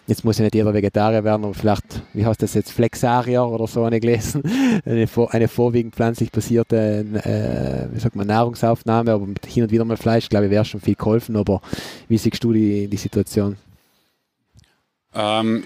Jetzt 0.06 0.22
muss 0.22 0.36
ja 0.36 0.44
nicht 0.44 0.54
jeder 0.54 0.74
Vegetarier 0.74 1.24
werden, 1.24 1.44
aber 1.44 1.54
vielleicht, 1.54 2.02
wie 2.12 2.26
heißt 2.26 2.42
das 2.42 2.52
jetzt, 2.52 2.72
Flexarier 2.72 3.46
oder 3.46 3.66
so 3.66 3.84
eine 3.84 4.00
gelesen, 4.00 4.42
eine, 4.84 5.08
eine 5.30 5.48
vorwiegend 5.48 5.94
pflanzlich 5.94 6.30
basierte 6.30 7.06
äh, 7.24 7.94
wie 7.94 8.00
sagt 8.00 8.14
man, 8.14 8.26
Nahrungsaufnahme, 8.26 9.12
aber 9.12 9.26
mit 9.26 9.46
hin 9.46 9.62
und 9.62 9.70
wieder 9.70 9.86
mal 9.86 9.96
Fleisch, 9.96 10.28
glaube 10.28 10.46
ich, 10.46 10.50
wäre 10.50 10.66
schon 10.66 10.82
viel 10.82 10.94
geholfen, 10.94 11.36
aber 11.36 11.62
wie 12.08 12.18
siehst 12.18 12.44
du 12.44 12.52
die, 12.52 12.86
die 12.86 12.96
Situation? 12.98 13.56
Ähm, 15.14 15.64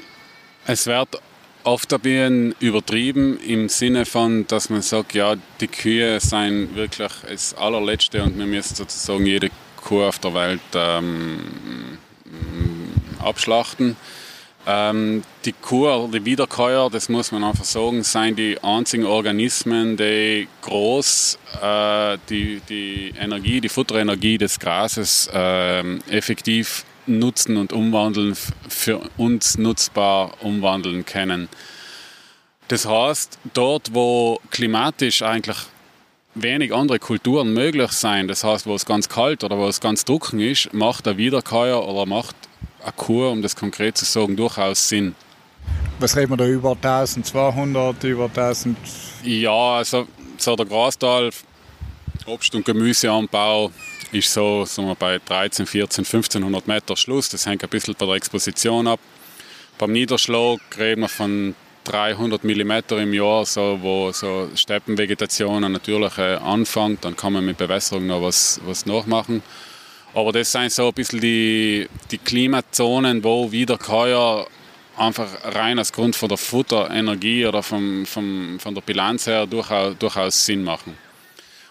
es 0.69 0.87
wird 0.87 1.21
oft 1.65 1.93
ein 1.93 2.01
bisschen 2.01 2.55
übertrieben 2.61 3.41
im 3.41 3.69
Sinne 3.69 4.05
von, 4.05 4.47
dass 4.47 4.71
man 4.71 4.83
sagt, 4.83 5.15
ja, 5.15 5.35
die 5.61 5.67
Kühe 5.67 6.21
seien 6.21 6.75
wirklich 6.75 7.11
das 7.29 7.55
allerletzte 7.55 8.23
und 8.23 8.39
wir 8.39 8.47
müssen 8.47 8.75
sozusagen 8.75 9.25
jede 9.25 9.51
Kuh 9.77 10.05
auf 10.05 10.19
der 10.19 10.35
Welt 10.35 10.61
ähm, 10.75 11.39
abschlachten. 13.19 13.97
Ähm, 14.67 15.23
die 15.47 15.53
Kuh, 15.53 16.09
die 16.09 16.25
Wiederkäuer, 16.27 16.91
das 16.91 17.09
muss 17.09 17.33
man 17.33 17.45
einfach 17.45 17.65
sagen, 17.65 18.03
seien 18.03 18.37
die 18.37 18.63
einzigen 18.63 19.07
Organismen, 19.07 19.97
die 19.97 20.49
groß 20.61 21.39
äh, 21.63 22.19
die, 22.29 22.61
die 22.69 23.15
Energie, 23.19 23.63
die 23.63 23.71
Futterenergie 23.71 24.37
des 24.37 24.61
Grases 24.61 25.31
äh, 25.33 25.81
effektiv 26.11 26.85
nutzen 27.09 27.57
und 27.57 27.73
umwandeln, 27.73 28.37
für 28.69 29.01
uns 29.17 29.59
nutzbar 29.59 30.35
umwandeln 30.43 31.05
können. 31.05 31.49
Das 32.69 32.87
heißt, 32.87 33.39
dort, 33.55 33.95
wo 33.95 34.41
klimatisch 34.51 35.23
eigentlich 35.23 35.57
wenig 36.35 36.75
andere 36.75 36.99
Kulturen 36.99 37.53
möglich 37.53 37.93
sein, 37.93 38.29
das 38.29 38.45
heißt, 38.45 38.67
wo 38.67 38.75
es 38.75 38.85
ganz 38.85 39.09
kalt 39.09 39.43
oder 39.43 39.57
wo 39.57 39.67
es 39.67 39.81
ganz 39.81 40.05
trocken 40.05 40.41
ist, 40.41 40.73
macht 40.75 41.09
ein 41.09 41.17
Wiederkäuer 41.17 41.87
oder 41.87 42.07
macht 42.07 42.37
eine 42.83 42.93
Kur, 42.93 43.31
um 43.31 43.43
das 43.43 43.57
konkret 43.57 43.97
zu 43.97 44.05
sagen, 44.05 44.37
durchaus 44.37 44.89
Sinn. 44.89 45.15
Was 45.99 46.17
reden 46.17 46.31
wir 46.33 46.37
da 46.37 46.47
über 46.47 46.73
1200, 46.73 48.05
über 48.05 48.25
1000? 48.27 48.77
Ja, 49.25 49.77
also 49.77 50.07
so 50.37 50.55
der 50.55 50.67
Grastal, 50.67 51.31
Obst- 52.27 52.55
und 52.55 52.65
Gemüseanbau 52.65 53.73
ist 54.13 54.33
so 54.33 54.65
sagen 54.65 54.95
bei 54.99 55.19
13, 55.19 55.67
14, 55.67 56.05
1500 56.05 56.67
Meter 56.67 56.97
Schluss. 56.97 57.29
Das 57.29 57.47
hängt 57.47 57.63
ein 57.63 57.71
bisschen 57.71 57.95
von 57.95 58.09
der 58.09 58.17
Exposition 58.17 58.87
ab. 58.87 59.01
Beim 59.77 59.93
Niederschlag 59.93 60.61
reden 60.79 61.03
wir 61.03 61.09
von 61.09 61.55
300 61.85 62.45
mm 62.45 62.73
im 62.99 63.15
Jahr, 63.15 63.47
so, 63.47 63.79
wo 63.81 64.13
so 64.13 64.51
Steppenvegetation 64.55 65.73
natürlich 65.73 66.19
äh, 66.19 66.35
anfängt. 66.37 67.05
Dann 67.05 67.17
kann 67.17 67.33
man 67.33 67.45
mit 67.45 67.59
Bewässerung 67.59 68.07
noch 68.07 68.23
was, 68.23 68.61
was 68.65 68.87
nachmachen. 68.87 69.43
Aber 70.15 70.33
das 70.33 70.53
sind 70.53 70.73
so 70.73 70.89
ein 70.89 70.95
bisschen 70.95 71.21
die, 71.21 71.89
die 72.11 72.19
Klimazonen, 72.19 73.23
wo 73.23 73.51
Wiederkäuer 73.53 74.47
einfach 74.97 75.29
rein 75.45 75.79
aus 75.79 75.93
Grund 75.93 76.17
von 76.17 76.29
der 76.29 76.39
Futterenergie 76.39 77.47
oder 77.47 77.63
vom, 77.63 78.05
vom, 78.05 78.59
von 78.59 78.75
der 78.75 78.83
Bilanz 78.83 79.27
her 79.27 79.47
durchaus, 79.47 79.97
durchaus 79.99 80.45
Sinn 80.45 80.65
machen. 80.65 80.97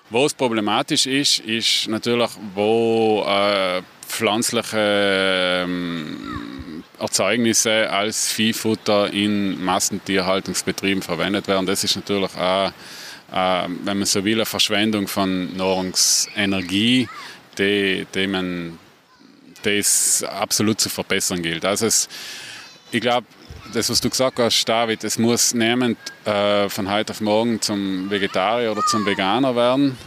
Wo 0.09 0.25
es 0.25 0.33
problematisch 0.33 1.05
ist, 1.05 1.39
ist 1.39 1.89
natürlich, 1.89 2.29
wo 2.55 3.25
äh, 3.27 3.81
pflanzliche 4.07 5.65
ähm, 5.65 6.83
Erzeugnisse 6.97 7.89
als 7.89 8.31
Viehfutter 8.31 9.11
in 9.11 9.61
Massentierhaltungsbetrieben 9.63 11.03
verwendet 11.03 11.47
werden. 11.49 11.65
Das 11.65 11.83
ist 11.83 11.97
natürlich 11.97 12.33
auch, 12.37 12.71
äh, 13.33 13.67
wenn 13.83 13.97
man 13.97 14.05
so 14.05 14.23
will, 14.23 14.35
eine 14.35 14.45
Verschwendung 14.45 15.09
von 15.09 15.55
Nahrungsenergie, 15.57 17.09
die, 17.57 18.07
die 18.15 18.27
man 18.27 18.79
das 19.63 20.23
absolut 20.23 20.79
zu 20.79 20.89
verbessern 20.89 21.43
gilt. 21.43 21.65
Also 21.65 21.85
es, 21.85 22.07
ich 22.91 23.01
glaube, 23.01 23.27
das, 23.73 23.89
was 23.89 24.01
du 24.01 24.09
gesagt 24.09 24.39
hast, 24.39 24.65
David, 24.65 25.03
es 25.03 25.17
muss 25.17 25.53
niemand 25.53 25.97
äh, 26.25 26.69
von 26.69 26.91
heute 26.91 27.11
auf 27.11 27.21
morgen 27.21 27.61
zum 27.61 28.09
Vegetarier 28.09 28.71
oder 28.71 28.81
zum 28.85 29.05
Veganer 29.05 29.55
werden. 29.55 29.97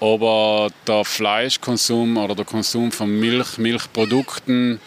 Aber 0.00 0.68
der 0.86 1.04
Fleischkonsum 1.04 2.16
oder 2.16 2.34
der 2.34 2.44
Konsum 2.44 2.92
von 2.92 3.18
Milch, 3.18 3.58
Milchprodukten, 3.58 4.80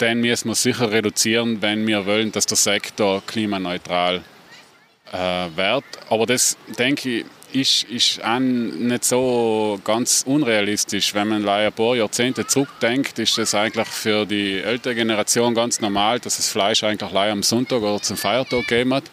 den 0.00 0.20
müssen 0.20 0.48
wir 0.48 0.54
sicher 0.54 0.90
reduzieren, 0.90 1.60
wenn 1.62 1.86
wir 1.86 2.06
wollen, 2.06 2.32
dass 2.32 2.46
der 2.46 2.56
Sektor 2.56 3.22
klimaneutral 3.26 4.22
äh, 5.12 5.18
wird. 5.56 5.84
Aber 6.08 6.26
das, 6.26 6.56
denke 6.78 7.18
ich, 7.18 7.26
ist, 7.52 7.84
ist 7.84 8.22
auch 8.24 8.38
nicht 8.38 9.04
so 9.04 9.80
ganz 9.84 10.22
unrealistisch. 10.26 11.14
Wenn 11.14 11.28
man 11.28 11.48
ein 11.48 11.72
paar 11.72 11.96
Jahrzehnte 11.96 12.46
zurückdenkt, 12.46 13.18
ist 13.18 13.38
das 13.38 13.54
eigentlich 13.54 13.88
für 13.88 14.26
die 14.26 14.60
ältere 14.60 14.94
Generation 14.94 15.54
ganz 15.54 15.80
normal, 15.80 16.20
dass 16.20 16.36
das 16.36 16.48
Fleisch 16.48 16.82
eigentlich 16.84 17.12
am 17.12 17.42
Sonntag 17.42 17.82
oder 17.82 18.00
zum 18.02 18.16
Feiertag 18.16 18.66
gegeben 18.66 18.94
hat. 18.94 19.04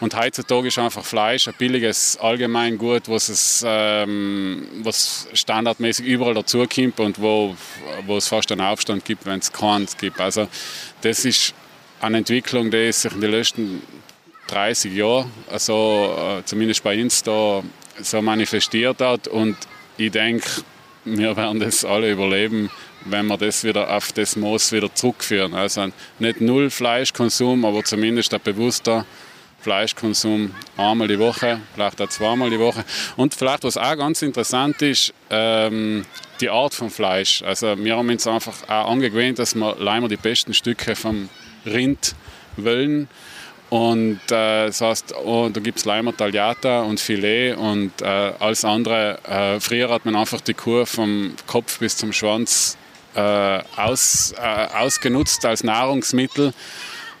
Und 0.00 0.16
heutzutage 0.16 0.68
ist 0.68 0.78
einfach 0.78 1.04
Fleisch 1.04 1.46
ein 1.46 1.54
billiges 1.58 2.16
Allgemeingut, 2.16 3.08
was 3.08 3.28
es 3.28 3.62
ähm, 3.66 4.66
was 4.82 5.28
standardmäßig 5.34 6.06
überall 6.06 6.32
dazukommt 6.32 6.98
und 7.00 7.20
wo, 7.20 7.54
wo 8.06 8.16
es 8.16 8.26
fast 8.26 8.50
einen 8.50 8.62
Aufstand 8.62 9.04
gibt, 9.04 9.26
wenn 9.26 9.40
es 9.40 9.52
keins 9.52 9.98
gibt. 9.98 10.18
Also 10.18 10.48
das 11.02 11.26
ist 11.26 11.54
eine 12.00 12.18
Entwicklung, 12.18 12.70
die 12.70 12.90
sich 12.92 13.12
in 13.12 13.20
den 13.20 13.30
letzten 13.30 13.82
30 14.50 14.94
Jahren, 14.94 15.30
äh, 15.50 16.42
zumindest 16.44 16.82
bei 16.82 17.00
uns 17.00 17.22
da 17.22 17.62
so 18.00 18.22
manifestiert 18.22 19.00
hat. 19.00 19.28
Und 19.28 19.56
ich 19.96 20.10
denke, 20.10 20.48
wir 21.04 21.36
werden 21.36 21.60
das 21.60 21.84
alle 21.84 22.10
überleben, 22.10 22.70
wenn 23.04 23.26
wir 23.26 23.38
das 23.38 23.64
wieder 23.64 23.94
auf 23.94 24.12
das 24.12 24.36
Moos 24.36 24.72
wieder 24.72 24.94
zurückführen. 24.94 25.54
Also 25.54 25.88
nicht 26.18 26.40
null 26.40 26.70
Fleischkonsum, 26.70 27.64
aber 27.64 27.84
zumindest 27.84 28.34
ein 28.34 28.40
bewusster 28.42 29.06
Fleischkonsum 29.60 30.54
einmal 30.76 31.08
die 31.08 31.18
Woche, 31.18 31.60
vielleicht 31.74 32.00
auch 32.00 32.08
zweimal 32.08 32.50
die 32.50 32.58
Woche. 32.58 32.84
Und 33.16 33.34
vielleicht, 33.34 33.64
was 33.64 33.76
auch 33.76 33.96
ganz 33.96 34.22
interessant 34.22 34.80
ist, 34.82 35.12
ähm, 35.28 36.04
die 36.40 36.48
Art 36.48 36.74
von 36.74 36.90
Fleisch. 36.90 37.42
Also 37.42 37.78
wir 37.78 37.96
haben 37.96 38.08
uns 38.08 38.26
einfach 38.26 38.54
auch 38.68 38.90
angewöhnt, 38.90 39.38
dass 39.38 39.54
wir 39.54 39.76
leider 39.78 40.08
die 40.08 40.16
besten 40.16 40.54
Stücke 40.54 40.96
vom 40.96 41.28
Rind 41.66 42.14
wollen. 42.56 43.08
Und 43.70 44.20
äh, 44.26 44.66
das 44.66 44.80
heißt, 44.80 45.14
oh, 45.24 45.48
da 45.48 45.60
gibt 45.60 45.78
es 45.78 45.84
Leimer 45.84 46.14
Tagliata 46.16 46.82
und 46.82 46.98
Filet 46.98 47.54
und 47.54 47.92
äh, 48.02 48.04
alles 48.04 48.64
andere. 48.64 49.18
Äh, 49.24 49.60
früher 49.60 49.88
hat 49.90 50.04
man 50.04 50.16
einfach 50.16 50.40
die 50.40 50.54
Kur 50.54 50.86
vom 50.86 51.34
Kopf 51.46 51.78
bis 51.78 51.96
zum 51.96 52.12
Schwanz 52.12 52.76
äh, 53.14 53.60
aus, 53.76 54.34
äh, 54.36 54.66
ausgenutzt 54.76 55.46
als 55.46 55.62
Nahrungsmittel. 55.62 56.52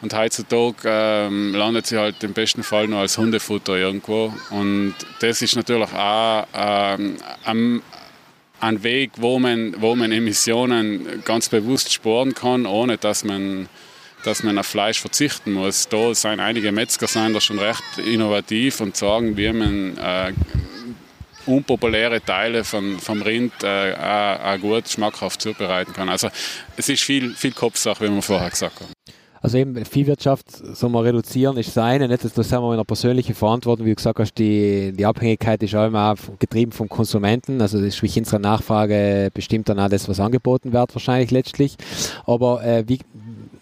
Und 0.02 0.14
heutzutage 0.14 0.76
ähm, 0.86 1.54
landet 1.54 1.86
sie 1.86 1.98
halt 1.98 2.24
im 2.24 2.32
besten 2.32 2.64
Fall 2.64 2.88
nur 2.88 3.00
als 3.00 3.16
Hundefutter 3.16 3.76
irgendwo. 3.76 4.32
Und 4.50 4.94
das 5.20 5.42
ist 5.42 5.54
natürlich 5.54 5.92
auch 5.92 6.46
ähm, 6.54 7.16
ein, 7.44 7.82
ein 8.60 8.82
Weg, 8.82 9.12
wo 9.18 9.38
man, 9.38 9.80
wo 9.80 9.94
man 9.94 10.10
Emissionen 10.10 11.22
ganz 11.24 11.48
bewusst 11.48 11.92
sparen 11.92 12.34
kann, 12.34 12.66
ohne 12.66 12.96
dass 12.96 13.24
man 13.24 13.68
dass 14.24 14.42
man 14.42 14.58
auf 14.58 14.66
Fleisch 14.66 15.00
verzichten 15.00 15.52
muss. 15.52 15.88
Da 15.88 16.14
sind 16.14 16.40
einige 16.40 16.72
Metzger 16.72 17.06
sind 17.06 17.34
da 17.34 17.40
schon 17.40 17.58
recht 17.58 17.82
innovativ 17.98 18.80
und 18.80 18.96
sagen, 18.96 19.36
wie 19.36 19.52
man 19.52 19.96
äh, 19.98 20.32
unpopuläre 21.46 22.20
Teile 22.22 22.64
von, 22.64 22.98
vom 22.98 23.22
Rind 23.22 23.52
äh, 23.62 23.94
auch, 23.94 24.54
auch 24.54 24.60
gut 24.60 24.88
schmackhaft 24.88 25.40
zubereiten 25.40 25.92
kann. 25.92 26.08
Also 26.08 26.28
es 26.76 26.88
ist 26.88 27.02
viel, 27.02 27.34
viel 27.34 27.52
Kopfsache, 27.52 28.04
wie 28.04 28.14
wir 28.14 28.22
vorher 28.22 28.50
gesagt 28.50 28.80
haben. 28.80 28.92
Also 29.42 29.56
eben 29.56 29.84
Viehwirtschaft 29.86 30.50
soll 30.50 30.90
man 30.90 31.02
reduzieren, 31.02 31.56
ist 31.56 31.68
das 31.68 31.78
eine. 31.78 32.08
Nicht? 32.08 32.24
Das, 32.24 32.34
das 32.34 32.52
haben 32.52 32.62
wir 32.62 32.68
in 32.68 32.74
einer 32.74 32.84
persönlichen 32.84 33.34
Verantwortung. 33.34 33.86
Wie 33.86 33.90
du 33.90 33.96
gesagt 33.96 34.18
hast, 34.18 34.34
die, 34.34 34.92
die 34.92 35.06
Abhängigkeit 35.06 35.62
ist 35.62 35.74
auch 35.74 35.86
immer 35.86 36.14
getrieben 36.38 36.72
vom 36.72 36.90
Konsumenten. 36.90 37.60
Also 37.62 37.78
das 37.78 38.02
ist 38.02 38.16
unsere 38.16 38.38
Nachfrage 38.38 39.30
bestimmt 39.32 39.70
dann 39.70 39.80
auch 39.80 39.88
das, 39.88 40.08
was 40.10 40.20
angeboten 40.20 40.74
wird, 40.74 40.94
wahrscheinlich 40.94 41.30
letztlich. 41.30 41.76
Aber 42.26 42.62
äh, 42.62 42.84
wie, 42.86 42.98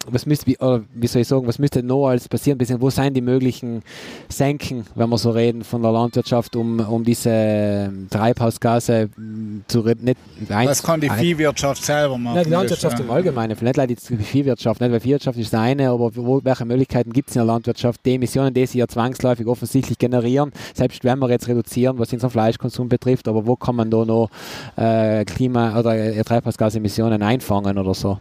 was 0.07 0.25
müsste, 0.25 0.47
wie, 0.47 0.57
wie 0.93 1.07
soll 1.07 1.21
ich 1.21 1.27
sagen, 1.27 1.45
was 1.45 1.59
müsste 1.59 1.83
noch 1.83 2.07
alles 2.07 2.27
passieren? 2.27 2.57
Bisschen, 2.57 2.81
wo 2.81 2.89
sind 2.89 3.15
die 3.15 3.21
möglichen 3.21 3.81
Senken, 4.29 4.85
wenn 4.95 5.09
wir 5.09 5.17
so 5.17 5.31
reden, 5.31 5.63
von 5.63 5.81
der 5.81 5.91
Landwirtschaft, 5.91 6.55
um, 6.55 6.79
um 6.79 7.03
diese 7.03 7.91
Treibhausgase 8.09 9.09
hm, 9.13 9.63
zu 9.67 9.83
nicht 9.83 10.17
Was 10.47 10.81
kann 10.81 11.01
die 11.01 11.09
Viehwirtschaft 11.09 11.83
selber 11.83 12.17
machen? 12.17 12.35
Nein, 12.35 12.43
die 12.45 12.49
Landwirtschaft 12.49 12.99
im 12.99 13.11
Allgemeinen, 13.11 13.55
vielleicht 13.57 13.77
leider 13.77 13.93
die 13.93 14.17
Viehwirtschaft, 14.17 14.79
nicht, 14.79 14.91
weil 14.91 14.99
Viehwirtschaft 14.99 15.37
ist 15.37 15.53
das 15.53 15.59
eine, 15.59 15.89
aber 15.89 16.15
wo, 16.15 16.39
welche 16.43 16.65
Möglichkeiten 16.65 17.11
gibt 17.11 17.29
es 17.29 17.35
in 17.35 17.39
der 17.39 17.47
Landwirtschaft, 17.47 17.99
die 18.05 18.15
Emissionen, 18.15 18.53
die 18.53 18.65
sie 18.65 18.79
ja 18.79 18.87
zwangsläufig 18.87 19.47
offensichtlich 19.47 19.97
generieren, 19.97 20.51
selbst 20.73 21.03
wenn 21.03 21.19
wir 21.19 21.29
jetzt 21.29 21.47
reduzieren, 21.47 21.99
was 21.99 22.13
unseren 22.13 22.31
Fleischkonsum 22.31 22.87
betrifft, 22.87 23.27
aber 23.27 23.45
wo 23.45 23.57
kann 23.57 23.75
man 23.75 23.91
da 23.91 24.05
noch 24.05 24.29
äh, 24.77 25.25
Klima- 25.25 25.77
oder 25.77 25.95
äh, 25.95 26.23
Treibhausgasemissionen 26.23 27.21
einfangen 27.21 27.77
oder 27.77 27.93
so? 27.93 28.19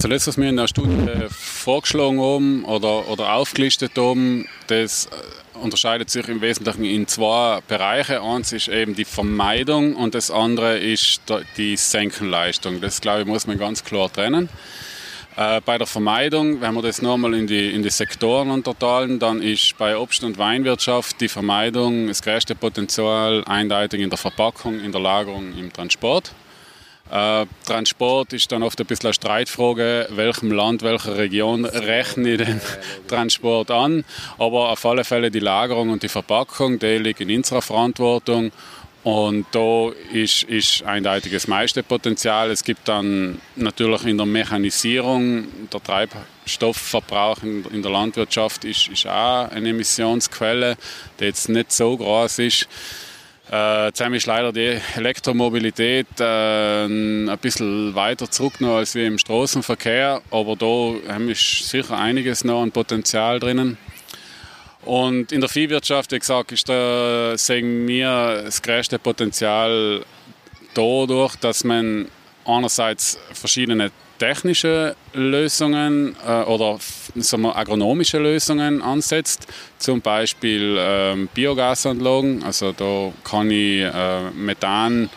Zuletzt, 0.00 0.28
was 0.28 0.38
wir 0.38 0.48
in 0.48 0.56
der 0.56 0.66
Studie 0.66 0.96
äh, 1.10 1.28
vorgeschlagen 1.28 2.22
haben 2.22 2.64
oder, 2.64 3.06
oder 3.08 3.34
aufgelistet 3.34 3.92
haben, 3.98 4.48
das 4.68 5.04
äh, 5.04 5.58
unterscheidet 5.58 6.08
sich 6.08 6.26
im 6.26 6.40
Wesentlichen 6.40 6.84
in 6.84 7.06
zwei 7.06 7.60
Bereiche. 7.68 8.22
Eins 8.22 8.50
ist 8.54 8.68
eben 8.68 8.94
die 8.94 9.04
Vermeidung 9.04 9.94
und 9.94 10.14
das 10.14 10.30
andere 10.30 10.78
ist 10.78 11.20
die 11.58 11.76
Senkenleistung. 11.76 12.80
Das, 12.80 13.02
glaube 13.02 13.20
ich, 13.20 13.26
muss 13.26 13.46
man 13.46 13.58
ganz 13.58 13.84
klar 13.84 14.10
trennen. 14.10 14.48
Äh, 15.36 15.60
bei 15.66 15.76
der 15.76 15.86
Vermeidung, 15.86 16.62
wenn 16.62 16.72
wir 16.72 16.80
das 16.80 17.02
nochmal 17.02 17.34
in 17.34 17.46
die, 17.46 17.68
in 17.68 17.82
die 17.82 17.90
Sektoren 17.90 18.50
unterteilen, 18.50 19.18
dann 19.18 19.42
ist 19.42 19.76
bei 19.76 19.98
Obst- 19.98 20.24
und 20.24 20.38
Weinwirtschaft 20.38 21.20
die 21.20 21.28
Vermeidung 21.28 22.06
das 22.06 22.22
größte 22.22 22.54
Potenzial 22.54 23.44
eindeutig 23.44 24.00
in 24.00 24.08
der 24.08 24.18
Verpackung, 24.18 24.80
in 24.80 24.92
der 24.92 25.02
Lagerung, 25.02 25.52
im 25.58 25.70
Transport. 25.70 26.32
Äh, 27.10 27.46
Transport 27.66 28.32
ist 28.32 28.52
dann 28.52 28.62
oft 28.62 28.78
ein 28.80 28.86
bisschen 28.86 29.06
eine 29.06 29.14
Streitfrage, 29.14 30.08
welchem 30.10 30.52
Land, 30.52 30.82
welcher 30.82 31.16
Region 31.16 31.64
rechne 31.64 32.30
ich 32.30 32.38
den 32.38 32.60
Transport 33.08 33.70
an. 33.70 34.04
Aber 34.38 34.70
auf 34.70 34.84
alle 34.86 35.04
Fälle 35.04 35.30
die 35.30 35.40
Lagerung 35.40 35.90
und 35.90 36.02
die 36.02 36.08
Verpackung, 36.08 36.78
die 36.78 36.98
liegt 36.98 37.20
in 37.20 37.36
unserer 37.36 37.62
Verantwortung. 37.62 38.52
Und 39.02 39.46
da 39.52 39.90
ist, 40.12 40.42
ist 40.42 40.82
eindeutig 40.82 41.32
das 41.32 41.48
meiste 41.48 41.82
Potenzial. 41.82 42.50
Es 42.50 42.62
gibt 42.62 42.86
dann 42.86 43.40
natürlich 43.56 44.04
in 44.04 44.18
der 44.18 44.26
Mechanisierung, 44.26 45.46
der 45.72 45.82
Treibstoffverbrauch 45.82 47.42
in, 47.42 47.64
in 47.72 47.82
der 47.82 47.90
Landwirtschaft 47.90 48.64
ist, 48.66 48.88
ist 48.88 49.06
auch 49.06 49.50
eine 49.50 49.70
Emissionsquelle, 49.70 50.76
die 51.18 51.24
jetzt 51.24 51.48
nicht 51.48 51.72
so 51.72 51.96
groß 51.96 52.40
ist. 52.40 52.68
Äh, 53.50 53.90
zusammen 53.94 54.14
ist 54.14 54.26
leider 54.26 54.52
die 54.52 54.78
Elektromobilität 54.94 56.06
äh, 56.20 56.84
ein 56.84 57.38
bisschen 57.42 57.92
weiter 57.96 58.30
zurück 58.30 58.60
noch 58.60 58.76
als 58.76 58.94
wir 58.94 59.08
im 59.08 59.18
Straßenverkehr, 59.18 60.22
aber 60.30 60.54
da 60.54 60.94
ist 61.28 61.68
sicher 61.68 61.98
einiges 61.98 62.44
noch 62.44 62.62
an 62.62 62.70
Potenzial 62.70 63.40
drinnen. 63.40 63.76
Und 64.84 65.32
in 65.32 65.40
der 65.40 65.50
Viehwirtschaft, 65.50 66.12
wie 66.12 66.20
gesagt, 66.20 66.52
ist 66.52 66.68
da, 66.68 67.36
sehen 67.36 67.88
wir 67.88 68.42
das 68.44 68.62
größte 68.62 69.00
Potenzial 69.00 70.04
dadurch, 70.74 71.34
dass 71.34 71.64
man 71.64 72.06
einerseits 72.44 73.18
verschiedene 73.32 73.90
technische 74.20 74.94
Lösungen 75.14 76.14
äh, 76.24 76.42
oder 76.42 76.78
sagen 77.16 77.42
wir, 77.42 77.56
agronomische 77.56 78.18
Lösungen 78.18 78.80
ansetzt, 78.82 79.48
zum 79.78 80.00
Beispiel 80.02 80.76
ähm, 80.78 81.28
Biogasanlagen. 81.34 82.44
Also 82.44 82.70
da 82.72 83.12
kann 83.24 83.50
ich 83.50 83.80
äh, 83.80 84.30
Methan 84.36 85.08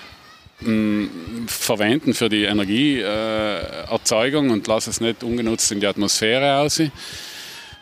mh, 0.62 1.10
verwenden 1.48 2.14
für 2.14 2.30
die 2.30 2.46
Energieerzeugung 2.46 4.50
äh, 4.50 4.54
und 4.54 4.66
lasse 4.68 4.90
es 4.90 5.02
nicht 5.02 5.22
ungenutzt 5.24 5.74
in 5.74 5.82
die 5.82 5.88
Atmosphäre 5.88 6.60
aus. 6.60 6.82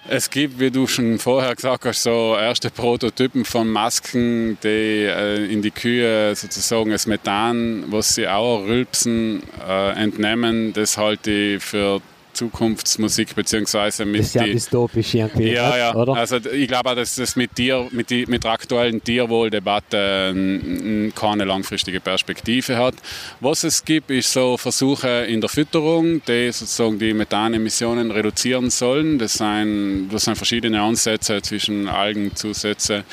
Es 0.08 0.30
gibt, 0.32 0.60
wie 0.60 0.72
du 0.72 0.88
schon 0.88 1.20
vorher 1.20 1.56
gesagt 1.56 1.86
hast, 1.86 2.04
so 2.04 2.36
erste 2.36 2.72
Prototypen 2.72 3.46
von 3.46 3.70
Masken, 3.70 4.58
die 4.64 5.06
äh, 5.06 5.46
in 5.46 5.62
die 5.62 5.70
Kühe 5.70 6.36
sozusagen 6.36 6.90
das 6.90 7.06
Methan, 7.06 7.86
was 7.92 8.16
sie 8.16 8.28
auch 8.28 8.66
rülpsen, 8.66 9.44
äh, 9.68 9.92
entnehmen. 9.92 10.74
Das 10.74 10.98
halte 10.98 11.32
ich 11.32 11.64
für 11.64 12.02
Zukunftsmusik 12.42 13.36
beziehungsweise 13.36 14.04
mit 14.04 14.22
das 14.22 14.28
ist 14.28 14.36
ja 14.36 14.44
die, 14.46 14.54
dystopisch 14.54 15.14
irgendwie, 15.14 15.52
ja, 15.52 15.78
ja. 15.78 15.96
oder? 15.96 16.16
Also 16.16 16.38
ich 16.38 16.68
glaube, 16.68 16.96
dass 16.96 17.16
das 17.16 17.36
mit, 17.36 17.54
Tier, 17.54 17.88
mit, 17.92 18.10
die, 18.10 18.26
mit 18.26 18.44
der 18.44 18.52
aktuellen 18.52 19.04
Tierwohldebatte 19.04 21.12
keine 21.14 21.46
langfristige 21.46 22.00
Perspektive 22.00 22.78
hat. 22.78 22.96
Was 23.40 23.64
es 23.64 23.86
gibt, 23.86 24.10
ist 24.10 24.34
so 24.34 24.58
Versuche 24.58 25.26
in 25.28 25.40
der 25.40 25.52
Fütterung, 25.52 26.26
die 26.26 26.52
sozusagen 26.52 26.98
die 26.98 27.14
Methanemissionen 27.14 28.10
reduzieren 28.10 28.72
sollen. 28.72 29.20
Das 29.20 29.36
sind, 29.36 30.10
das 30.12 30.24
sind 30.24 30.36
verschiedene 30.36 30.82
Ansätze 30.82 31.44
zwischen 31.44 31.88
Algenzusätze. 31.88 33.04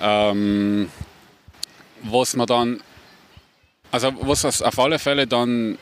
Ähm, 0.00 0.88
was 2.02 2.34
man 2.34 2.46
dann, 2.46 2.80
also 3.90 4.10
was 4.22 4.62
auf 4.62 4.78
alle 4.78 4.98
Fälle 4.98 5.26
dann 5.26 5.76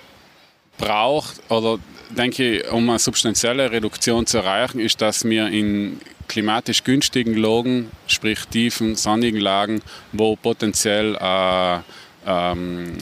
braucht 0.79 1.40
oder 1.49 1.79
denke 2.16 2.59
ich, 2.59 2.70
um 2.70 2.88
eine 2.88 2.98
substanzielle 2.98 3.70
Reduktion 3.70 4.27
zu 4.27 4.38
erreichen, 4.38 4.81
ist, 4.81 5.01
dass 5.01 5.25
wir 5.25 5.48
in 5.48 6.01
klimatisch 6.29 6.85
günstigen 6.85 7.37
Lagen, 7.37 7.90
sprich 8.07 8.46
tiefen, 8.46 8.96
sonnigen 8.96 9.40
Lagen, 9.40 9.83
wo 10.12 10.37
potenziell 10.37 11.16
äh, 11.16 11.79
ähm, 12.27 12.96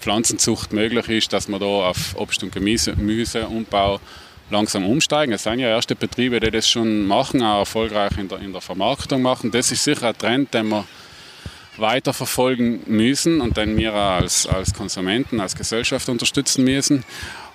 Pflanzenzucht 0.00 0.72
möglich 0.72 1.08
ist, 1.08 1.32
dass 1.32 1.48
wir 1.48 1.58
da 1.58 1.66
auf 1.66 2.14
Obst- 2.16 2.42
und 2.42 2.52
Gemüseumbau 2.52 4.00
langsam 4.50 4.84
umsteigen. 4.84 5.32
Es 5.32 5.44
sind 5.44 5.60
ja 5.60 5.68
erste 5.68 5.96
Betriebe, 5.96 6.40
die 6.40 6.50
das 6.50 6.68
schon 6.68 7.06
machen, 7.06 7.42
auch 7.42 7.60
erfolgreich 7.60 8.18
in 8.18 8.28
der, 8.28 8.40
in 8.40 8.52
der 8.52 8.60
Vermarktung 8.60 9.22
machen. 9.22 9.50
Das 9.50 9.72
ist 9.72 9.84
sicher 9.84 10.08
ein 10.08 10.18
Trend, 10.18 10.52
den 10.54 10.68
wir 10.68 10.84
weiterverfolgen 11.76 12.82
müssen 12.86 13.40
und 13.40 13.56
den 13.56 13.76
wir 13.76 13.94
als, 13.94 14.46
als 14.46 14.74
Konsumenten, 14.74 15.40
als 15.40 15.56
Gesellschaft 15.56 16.08
unterstützen 16.08 16.64
müssen. 16.64 17.04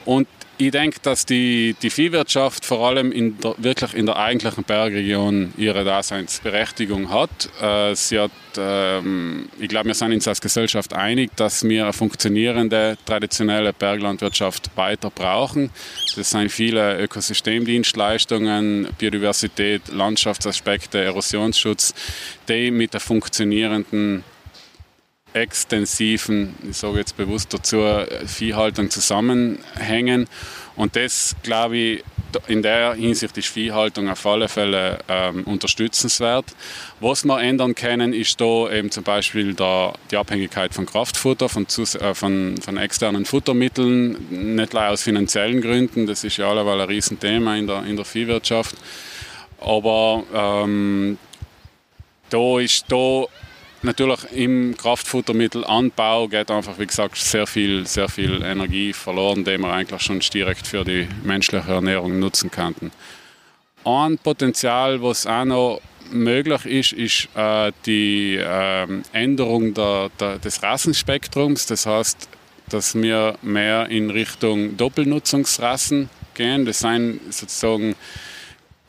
Und 0.06 0.28
ich 0.60 0.72
denke, 0.72 1.00
dass 1.02 1.26
die, 1.26 1.74
die 1.82 1.90
Viehwirtschaft 1.90 2.66
vor 2.66 2.86
allem 2.86 3.14
in 3.14 3.40
der, 3.40 3.56
wirklich 3.58 3.94
in 3.94 4.06
der 4.06 4.18
eigentlichen 4.18 4.66
Bergregion 4.66 5.54
ihre 5.58 5.86
Daseinsberechtigung 5.86 7.10
hat. 7.10 7.50
Äh, 7.62 7.96
sie 7.96 8.20
hat 8.20 8.32
ähm, 8.58 9.48
ich 9.58 9.70
glaube, 9.70 9.88
wir 9.88 9.94
sind 9.94 10.12
uns 10.12 10.28
als 10.28 10.42
Gesellschaft 10.42 10.94
einig, 10.94 11.32
dass 11.38 11.64
wir 11.64 11.84
eine 11.84 11.94
funktionierende 11.94 12.98
traditionelle 13.06 13.72
Berglandwirtschaft 13.72 14.72
weiter 14.76 15.10
brauchen. 15.10 15.72
Das 16.16 16.30
sind 16.30 16.52
viele 16.52 17.00
Ökosystemdienstleistungen, 17.00 18.90
Biodiversität, 18.98 19.88
Landschaftsaspekte, 19.88 21.02
Erosionsschutz, 21.02 21.94
die 22.50 22.72
mit 22.72 22.94
der 22.94 23.00
funktionierenden 23.00 24.24
extensiven, 25.34 26.56
ich 26.70 26.78
sage 26.78 27.00
jetzt 27.00 27.18
bewusst 27.18 27.54
dazu, 27.54 27.84
Viehhaltung 28.26 28.90
zusammenhängen. 28.90 30.28
Und 30.76 30.96
das, 30.96 31.36
glaube 31.44 31.78
ich, 31.78 32.04
in 32.48 32.62
der 32.62 32.94
Hinsicht 32.94 33.38
ist 33.38 33.48
Viehhaltung 33.48 34.10
auf 34.10 34.26
alle 34.26 34.48
Fälle 34.48 35.00
ähm, 35.08 35.44
unterstützenswert. 35.44 36.46
Was 37.00 37.26
wir 37.26 37.42
ändern 37.42 37.76
können, 37.76 38.14
ist 38.14 38.40
da 38.40 38.70
eben 38.72 38.92
zum 38.92 39.04
Beispiel 39.04 39.54
der, 39.54 39.94
die 40.12 40.18
Abhängigkeit 40.18 40.74
von 40.74 40.86
Kraftfutter, 40.86 41.50
von, 41.50 41.66
äh, 41.66 42.14
von, 42.14 42.56
von, 42.62 42.78
externen 42.78 43.26
Futtermitteln, 43.26 44.56
nicht 44.56 44.74
nur 44.74 44.88
aus 44.88 45.04
finanziellen 45.04 45.62
Gründen, 45.62 46.06
das 46.06 46.24
ist 46.24 46.38
ja 46.38 46.50
alleweil 46.50 46.82
ein 46.82 46.88
Riesenthema 46.88 47.56
in 47.56 47.68
der, 47.68 47.84
in 47.86 47.96
der 47.96 48.06
Viehwirtschaft. 48.06 48.76
Aber 49.60 50.24
ähm, 50.34 51.18
da 52.30 52.60
ist 52.60 52.86
da 52.90 53.26
natürlich 53.84 54.20
im 54.32 54.76
Kraftfuttermittelanbau 54.78 56.28
geht 56.28 56.52
einfach, 56.52 56.78
wie 56.80 56.88
gesagt, 56.88 57.18
sehr 57.18 57.48
viel, 57.48 57.86
sehr 57.88 58.10
viel 58.10 58.42
Energie 58.42 58.94
verloren, 58.94 59.44
die 59.44 59.58
man 59.58 59.72
eigentlich 59.72 60.02
schon 60.02 60.20
direkt 60.20 60.68
für 60.68 60.84
die 60.84 61.08
menschliche 61.24 61.72
Ernährung 61.72 62.20
nutzen 62.20 62.52
könnten. 62.52 62.92
Ein 63.86 64.18
Potenzial, 64.18 65.02
was 65.02 65.26
auch 65.26 65.46
noch 65.46 65.82
möglich 66.12 66.66
ist, 66.66 66.94
ist 66.94 67.30
äh, 67.36 67.72
die 67.86 68.36
äh, 68.36 68.88
Änderung 69.14 69.74
der, 69.74 70.10
der, 70.20 70.38
des 70.40 70.62
Rassenspektrums. 70.62 71.66
Das 71.66 71.86
heißt, 71.86 72.28
dass 72.70 72.96
wir 72.96 73.36
mehr 73.42 73.88
in 73.90 74.10
Richtung 74.10 74.78
Doppelnutzungsrassen 74.78 76.10
gehen. 76.34 76.66
Das 76.66 76.80
sind 76.80 77.20
sozusagen 77.30 77.96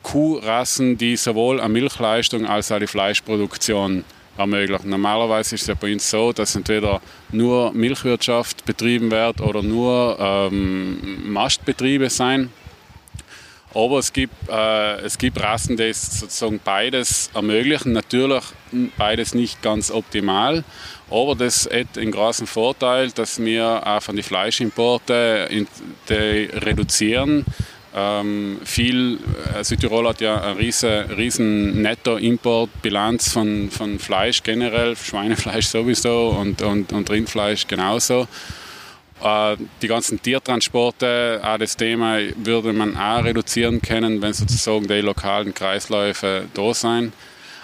Kuhrassen, 0.03 0.97
die 0.97 1.15
sowohl 1.15 1.59
an 1.59 1.71
Milchleistung 1.71 2.45
als 2.45 2.71
auch 2.71 2.79
die 2.79 2.87
Fleischproduktion 2.87 4.03
ermöglichen. 4.37 4.89
Normalerweise 4.89 5.55
ist 5.55 5.61
es 5.61 5.67
ja 5.67 5.73
bei 5.73 5.93
uns 5.93 6.09
so, 6.09 6.31
dass 6.33 6.55
entweder 6.55 7.01
nur 7.31 7.71
Milchwirtschaft 7.73 8.65
betrieben 8.65 9.11
wird 9.11 9.41
oder 9.41 9.61
nur 9.61 10.17
ähm, 10.19 11.31
Mastbetriebe 11.31 12.09
sein. 12.09 12.49
Aber 13.73 13.99
es 13.99 14.11
gibt, 14.11 14.33
äh, 14.49 14.99
es 14.99 15.17
gibt 15.17 15.41
Rassen, 15.41 15.77
die 15.77 15.93
sozusagen 15.93 16.59
beides 16.63 17.29
ermöglichen. 17.33 17.93
Natürlich 17.93 18.43
beides 18.97 19.33
nicht 19.33 19.61
ganz 19.61 19.91
optimal, 19.91 20.63
aber 21.09 21.35
das 21.35 21.69
hat 21.71 21.97
einen 21.97 22.11
großen 22.11 22.47
Vorteil, 22.47 23.11
dass 23.11 23.39
wir 23.39 23.81
auch 23.85 24.01
von 24.01 24.15
den 24.15 24.23
Fleischimporten 24.23 25.67
reduzieren. 26.09 27.45
Ähm, 27.93 28.59
viel, 28.63 29.19
äh, 29.53 29.63
Südtirol 29.63 30.07
hat 30.07 30.21
ja 30.21 30.41
eine 30.41 30.57
riesen, 30.57 31.11
riesen 31.11 31.81
Netto-Import-Bilanz 31.81 33.33
von, 33.33 33.69
von 33.69 33.99
Fleisch 33.99 34.43
generell, 34.43 34.95
Schweinefleisch 34.95 35.67
sowieso 35.67 36.29
und, 36.29 36.61
und, 36.61 36.93
und 36.93 37.09
Rindfleisch 37.09 37.67
genauso. 37.67 38.27
Äh, 39.21 39.57
die 39.81 39.87
ganzen 39.87 40.21
Tiertransporte, 40.21 41.41
auch 41.43 41.57
das 41.57 41.75
Thema 41.75 42.19
würde 42.37 42.71
man 42.71 42.95
auch 42.95 43.25
reduzieren 43.25 43.81
können, 43.81 44.21
wenn 44.21 44.33
sozusagen 44.33 44.87
die 44.87 45.01
lokalen 45.01 45.53
Kreisläufe 45.53 46.45
da 46.53 46.73
sind. 46.73 47.11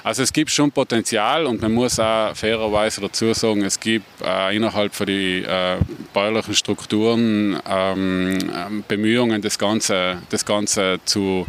Also 0.07 0.23
es 0.23 0.31
gibt 0.31 0.51
schon 0.51 0.71
Potenzial 0.71 1.45
und 1.45 1.61
man 1.61 1.73
muss 1.73 1.99
auch 1.99 2.33
fairerweise 2.33 3.01
dazu 3.01 3.33
sagen, 3.33 3.61
es 3.65 3.77
gibt 3.77 4.05
äh, 4.23 4.55
innerhalb 4.55 4.95
von 4.95 5.05
den 5.05 5.43
äh, 5.43 5.79
bäuerlichen 6.13 6.53
Strukturen 6.53 7.59
ähm, 7.69 8.37
ähm, 8.55 8.85
Bemühungen, 8.87 9.41
das 9.41 9.59
Ganze, 9.59 10.21
das 10.29 10.45
Ganze 10.45 11.01
zu, 11.03 11.45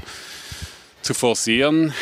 zu 1.03 1.15
forcieren. 1.15 1.95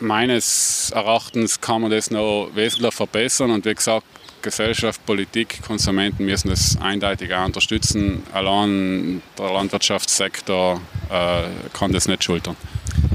Meines 0.00 0.90
Erachtens 0.94 1.60
kann 1.60 1.82
man 1.82 1.90
das 1.90 2.10
noch 2.10 2.48
wesentlich 2.54 2.94
verbessern 2.94 3.50
und 3.50 3.66
wie 3.66 3.74
gesagt, 3.74 4.06
Gesellschaft, 4.40 5.04
Politik, 5.04 5.60
Konsumenten 5.66 6.24
müssen 6.24 6.48
das 6.48 6.78
eindeutig 6.80 7.34
auch 7.34 7.44
unterstützen. 7.44 8.22
Allein 8.32 9.20
der 9.36 9.52
Landwirtschaftssektor 9.52 10.80
äh, 11.10 11.42
kann 11.74 11.92
das 11.92 12.08
nicht 12.08 12.24
schultern. 12.24 12.56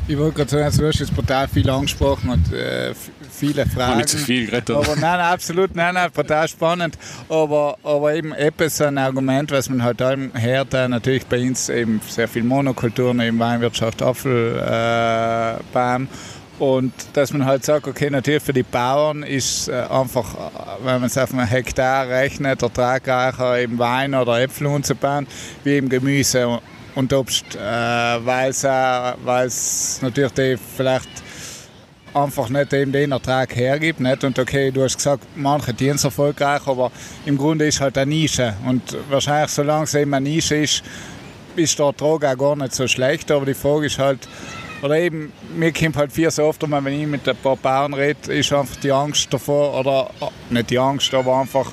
Ich 0.05 0.17
wollte 0.17 0.35
gerade 0.35 0.49
sagen, 0.49 0.77
du 0.77 0.87
hast 0.87 0.99
jetzt 0.99 1.15
total 1.15 1.47
viel 1.47 1.69
angesprochen 1.69 2.29
und 2.29 2.51
äh, 2.51 2.93
viele 3.31 3.65
Fragen. 3.65 3.97
Nicht 3.97 4.09
zu 4.09 4.17
viel 4.17 4.47
geredet. 4.47 4.71
Aber 4.71 4.97
nein, 4.97 5.19
absolut, 5.19 5.73
nein, 5.75 5.93
nein, 5.93 6.11
total 6.13 6.47
spannend. 6.49 6.97
Aber, 7.29 7.77
aber 7.83 8.13
eben 8.13 8.33
etwas 8.33 8.81
ein 8.81 8.97
Argument, 8.97 9.49
was 9.51 9.69
man 9.69 9.81
halt 9.81 10.01
allem 10.01 10.31
hört, 10.33 10.73
äh, 10.73 10.89
natürlich 10.89 11.25
bei 11.25 11.41
uns 11.41 11.69
eben 11.69 12.01
sehr 12.05 12.27
viel 12.27 12.43
Monokulturen, 12.43 13.21
eben 13.21 13.39
Weinwirtschaft, 13.39 14.01
Apfelbaum. 14.01 16.03
Äh, 16.03 16.07
und 16.59 16.93
dass 17.13 17.31
man 17.31 17.45
halt 17.45 17.63
sagt, 17.63 17.87
okay, 17.87 18.09
natürlich 18.09 18.43
für 18.43 18.53
die 18.53 18.63
Bauern 18.63 19.23
ist 19.23 19.69
äh, 19.69 19.85
einfach, 19.89 20.35
äh, 20.35 20.85
wenn 20.85 20.95
man 20.95 21.05
es 21.05 21.17
auf 21.17 21.33
einen 21.33 21.47
Hektar 21.47 22.09
rechnet, 22.09 22.61
ertragreicher 22.61 23.59
eben 23.59 23.79
Wein 23.79 24.13
oder 24.13 24.41
Äpfel 24.41 24.67
anzubauen, 24.67 25.27
wie 25.63 25.71
eben 25.71 25.87
Gemüse 25.87 26.59
und 26.95 27.13
Obst, 27.13 27.55
äh, 27.55 27.59
weil 27.59 28.49
es 28.49 29.99
natürlich 30.01 30.31
die 30.33 30.57
vielleicht 30.57 31.09
einfach 32.13 32.49
nicht 32.49 32.73
eben 32.73 32.91
den 32.91 33.11
Ertrag 33.11 33.55
hergibt. 33.55 33.99
Nicht? 33.99 34.23
Und 34.23 34.37
okay, 34.37 34.71
du 34.71 34.83
hast 34.83 34.97
gesagt, 34.97 35.23
manche 35.35 35.73
dienen 35.73 35.95
es 35.95 36.03
erfolgreich, 36.03 36.61
aber 36.67 36.91
im 37.25 37.37
Grunde 37.37 37.65
ist 37.65 37.81
halt 37.81 37.97
eine 37.97 38.11
Nische. 38.11 38.53
Und 38.65 38.97
wahrscheinlich, 39.09 39.51
solange 39.51 39.85
es 39.85 39.93
eben 39.95 40.13
eine 40.13 40.29
Nische 40.29 40.57
ist, 40.57 40.83
ist 41.55 41.77
der 41.77 41.87
Ertrag 41.87 42.25
auch 42.25 42.37
gar 42.37 42.55
nicht 42.55 42.73
so 42.73 42.87
schlecht. 42.87 43.31
Aber 43.31 43.45
die 43.45 43.53
Frage 43.53 43.87
ist 43.87 43.99
halt, 43.99 44.27
oder 44.81 44.97
eben, 44.97 45.31
mir 45.55 45.71
kommt 45.71 45.95
halt 45.95 46.11
viel 46.11 46.29
so 46.29 46.43
oft, 46.43 46.61
wenn 46.61 46.87
ich 46.87 47.07
mit 47.07 47.27
ein 47.27 47.37
paar 47.37 47.55
Bauern 47.55 47.93
rede, 47.93 48.33
ist 48.33 48.51
einfach 48.51 48.75
die 48.77 48.91
Angst 48.91 49.33
davor, 49.33 49.79
oder 49.79 50.09
nicht 50.49 50.69
die 50.69 50.79
Angst, 50.79 51.13
aber 51.13 51.39
einfach 51.39 51.71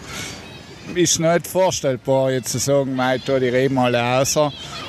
ist 0.96 1.20
nicht 1.20 1.46
vorstellbar, 1.46 2.30
jetzt 2.30 2.50
zu 2.50 2.58
sagen, 2.58 2.98
ich 3.16 3.24
tue 3.24 3.40
die 3.40 3.48
Reben 3.48 3.78
alle 3.78 4.02
aus 4.02 4.36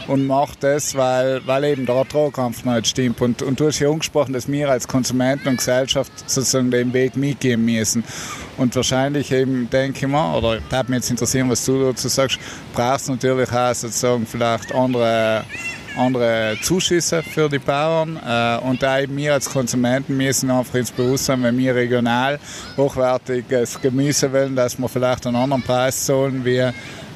und 0.08 0.28
mache 0.28 0.54
das, 0.60 0.96
weil, 0.96 1.46
weil 1.46 1.64
eben 1.66 1.86
der 1.86 1.96
Ertragkampf 1.96 2.66
nicht 2.66 2.88
stimmt. 2.88 3.22
Und, 3.22 3.42
und 3.42 3.60
du 3.60 3.68
hast 3.68 3.80
ja 3.80 3.90
angesprochen, 3.90 4.34
dass 4.34 4.48
wir 4.48 4.70
als 4.70 4.88
Konsumenten 4.88 5.50
und 5.50 5.58
Gesellschaft 5.58 6.12
sozusagen 6.28 6.72
den 6.72 6.94
Weg 6.94 7.16
mitgehen 7.16 7.64
müssen. 7.64 8.04
Und 8.58 8.76
wahrscheinlich 8.76 9.32
eben, 9.32 9.70
denke 9.70 10.06
ich 10.06 10.12
mal, 10.12 10.38
oder 10.38 10.60
würde 10.70 10.92
mich 10.92 10.98
jetzt 10.98 11.12
interessieren, 11.12 11.50
was 11.50 11.66
du 11.66 11.84
dazu 11.86 12.08
sagst, 12.08 12.40
brauchst 12.74 13.08
du 13.08 13.14
natürlich 13.14 13.52
auch 13.52 13.74
sozusagen 13.74 14.26
vielleicht 14.26 14.74
andere 14.74 15.44
andere 15.98 16.58
Zuschüsse 16.62 17.24
für 17.24 17.50
die 17.50 17.60
Bauern. 17.60 18.18
Äh, 18.18 18.58
und 18.66 18.82
da 18.82 18.98
wir 19.08 19.34
als 19.34 19.50
Konsumenten 19.50 20.16
müssen 20.16 20.50
einfach 20.50 20.76
ins 20.76 20.92
Bewusstsein, 20.92 21.44
wenn 21.44 21.58
wir 21.58 21.76
regional 21.76 22.40
hochwertiges 22.78 23.80
Gemüse 23.82 24.32
wollen, 24.32 24.56
dass 24.56 24.78
wir 24.78 24.90
vielleicht 24.90 25.28
einen 25.28 25.36
anderen 25.36 25.64
Preis 25.64 26.06
zahlen 26.06 26.44
wie, 26.46 26.58
äh, 26.58 26.72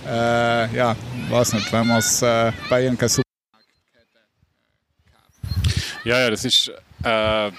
ja, 0.08 0.96
weiß 1.30 1.54
nicht, 1.54 1.72
wenn 1.72 1.88
wir 1.88 1.98
es 1.98 2.22
äh, 2.22 2.52
bei 2.70 2.84
irgendeiner 2.84 3.10
Supermarktkette 3.10 3.26
Ja, 6.04 6.20
ja, 6.20 6.30
das 6.30 6.46
ist, 6.46 6.70
äh, 6.70 6.74
da 7.04 7.52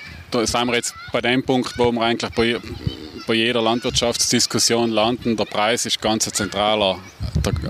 sind 0.46 0.66
wir 0.66 0.74
jetzt 0.74 0.94
bei 1.12 1.20
dem 1.20 1.42
Punkt, 1.42 1.78
wo 1.78 1.90
wir 1.92 2.02
eigentlich 2.02 2.32
bei, 2.32 2.58
bei 3.26 3.34
jeder 3.34 3.62
Landwirtschaftsdiskussion 3.62 4.90
landen. 4.90 5.36
Der 5.36 5.44
Preis 5.44 5.86
ist 5.86 6.00
ganz 6.00 6.28
ein 6.40 6.50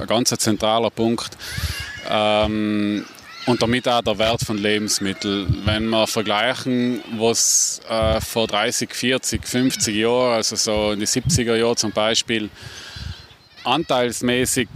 ganz 0.07 0.31
zentraler 0.31 0.91
Punkt. 0.91 1.37
Ähm, 2.09 3.05
und 3.47 3.63
damit 3.63 3.89
auch 3.89 4.03
der 4.03 4.19
Wert 4.19 4.43
von 4.43 4.59
Lebensmitteln. 4.59 5.63
Wenn 5.65 5.89
wir 5.89 6.07
vergleichen, 6.07 7.01
was 7.17 7.81
äh, 7.89 8.21
vor 8.21 8.49
30, 8.49 8.93
40, 8.93 9.47
50 9.47 9.97
Jahren, 9.97 10.35
also 10.35 10.57
so 10.57 10.93
in 10.93 11.01
die 11.01 11.07
70er 11.07 11.55
Jahre 11.55 11.77
zum 11.77 11.93
Beispiel, 11.93 12.51
anteilsmäßig, 13.63 14.69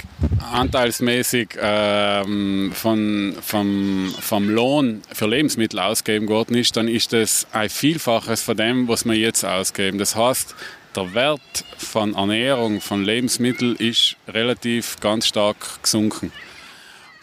anteilsmäßig 0.52 1.50
ähm, 1.61 2.72
von, 2.74 3.37
vom, 3.40 4.14
vom 4.20 4.48
Lohn 4.48 5.02
für 5.12 5.26
Lebensmittel 5.26 5.78
ausgegeben 5.78 6.28
worden 6.28 6.56
ist, 6.56 6.76
dann 6.76 6.88
ist 6.88 7.12
das 7.12 7.46
ein 7.52 7.68
Vielfaches 7.68 8.42
von 8.42 8.56
dem, 8.56 8.88
was 8.88 9.04
wir 9.04 9.14
jetzt 9.14 9.44
ausgeben. 9.44 9.98
Das 9.98 10.16
heißt, 10.16 10.54
der 10.96 11.14
Wert 11.14 11.64
von 11.76 12.14
Ernährung, 12.14 12.80
von 12.80 13.04
Lebensmitteln 13.04 13.76
ist 13.76 14.16
relativ 14.26 14.98
ganz 15.00 15.26
stark 15.26 15.83
gesunken. 15.83 16.33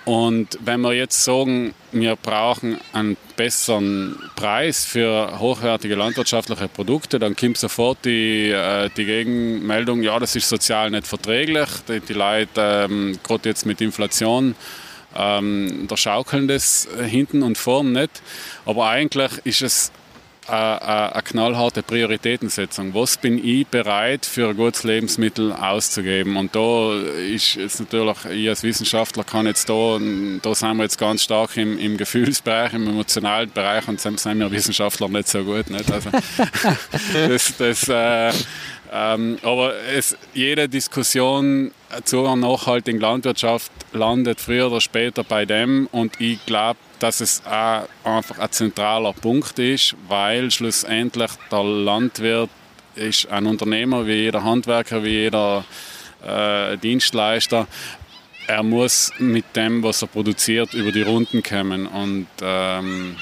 Und 0.07 0.57
wenn 0.63 0.79
wir 0.79 0.93
jetzt 0.93 1.21
sagen, 1.25 1.73
wir 1.91 2.15
brauchen 2.15 2.77
einen 2.93 3.17
besseren 3.35 4.15
Preis 4.37 4.85
für 4.85 5.37
hochwertige 5.37 5.95
landwirtschaftliche 5.95 6.69
Produkte, 6.69 7.19
dann 7.19 7.35
kommt 7.35 7.57
sofort 7.57 8.05
die, 8.05 8.49
äh, 8.51 8.89
die 8.95 9.03
Gegenmeldung, 9.03 10.01
ja, 10.03 10.17
das 10.17 10.33
ist 10.37 10.47
sozial 10.47 10.91
nicht 10.91 11.05
verträglich. 11.05 11.67
Die, 11.89 11.99
die 11.99 12.13
Leute, 12.13 12.87
ähm, 12.89 13.19
gerade 13.21 13.49
jetzt 13.49 13.65
mit 13.65 13.81
Inflation, 13.81 14.55
ähm, 15.13 15.87
da 15.89 15.97
schaukeln 15.97 16.47
das 16.47 16.87
hinten 17.05 17.43
und 17.43 17.57
vorn 17.57 17.91
nicht. 17.91 18.21
Aber 18.65 18.87
eigentlich 18.87 19.31
ist 19.43 19.61
es 19.61 19.91
eine 20.49 21.21
knallharte 21.23 21.83
Prioritätensetzung. 21.83 22.93
Was 22.93 23.17
bin 23.17 23.43
ich 23.43 23.67
bereit 23.67 24.25
für 24.25 24.49
ein 24.49 24.57
gutes 24.57 24.83
Lebensmittel 24.83 25.51
auszugeben? 25.53 26.37
Und 26.37 26.55
da 26.55 26.93
ist 26.95 27.55
jetzt 27.55 27.79
natürlich, 27.79 28.25
ich 28.25 28.49
als 28.49 28.63
Wissenschaftler 28.63 29.23
kann 29.23 29.45
jetzt 29.45 29.69
da, 29.69 29.99
da 30.41 30.55
sind 30.55 30.77
wir 30.77 30.83
jetzt 30.83 30.97
ganz 30.97 31.23
stark 31.23 31.57
im, 31.57 31.77
im 31.77 31.97
Gefühlsbereich, 31.97 32.73
im 32.73 32.87
emotionalen 32.87 33.51
Bereich 33.51 33.87
und 33.87 33.99
sind 33.99 34.23
wir 34.23 34.51
Wissenschaftler 34.51 35.09
nicht 35.09 35.27
so 35.27 35.43
gut. 35.43 35.69
Nicht? 35.69 35.91
Also, 35.91 36.09
das, 37.13 37.53
das, 37.57 37.89
äh, 37.89 38.31
ähm, 38.91 39.37
aber 39.43 39.73
es, 39.93 40.15
jede 40.33 40.69
Diskussion 40.69 41.71
zur 42.05 42.35
nachhaltigen 42.35 42.99
Landwirtschaft 43.01 43.71
landet 43.91 44.39
früher 44.39 44.67
oder 44.67 44.81
später 44.81 45.23
bei 45.23 45.45
dem 45.45 45.87
und 45.91 46.19
ich 46.19 46.45
glaube, 46.45 46.79
dass 46.99 47.21
es 47.21 47.41
auch 47.45 47.87
einfach 48.03 48.39
ein 48.39 48.51
zentraler 48.51 49.13
Punkt 49.13 49.57
ist, 49.59 49.95
weil 50.07 50.51
schlussendlich 50.51 51.31
der 51.51 51.63
Landwirt 51.63 52.49
ist 52.95 53.27
ein 53.27 53.45
Unternehmer 53.45 54.05
wie 54.07 54.13
jeder 54.13 54.43
Handwerker, 54.43 55.03
wie 55.03 55.09
jeder 55.09 55.63
äh, 56.25 56.77
Dienstleister. 56.77 57.67
Er 58.47 58.63
muss 58.63 59.11
mit 59.19 59.55
dem, 59.55 59.83
was 59.83 60.01
er 60.01 60.07
produziert, 60.07 60.73
über 60.73 60.91
die 60.91 61.01
Runden 61.01 61.43
kommen 61.43 61.85
und 61.85 62.27
ähm, 62.41 63.17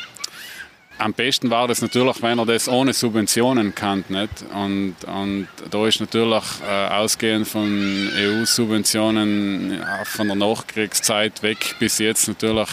am 0.98 1.14
besten 1.14 1.50
war 1.50 1.68
das 1.68 1.82
natürlich, 1.82 2.22
wenn 2.22 2.40
er 2.40 2.46
das 2.46 2.70
ohne 2.70 2.94
Subventionen 2.94 3.76
kann. 3.76 4.06
Nicht? 4.08 4.46
Und, 4.54 4.96
und 5.06 5.48
da 5.70 5.88
ist 5.88 6.00
natürlich 6.00 6.44
äh, 6.66 6.88
ausgehend 6.88 7.48
von 7.48 8.10
EU-Subventionen 8.16 9.78
ja, 9.78 10.06
von 10.06 10.28
der 10.28 10.38
Nachkriegszeit 10.38 11.44
weg 11.44 11.76
bis 11.80 11.98
jetzt 11.98 12.28
natürlich 12.28 12.70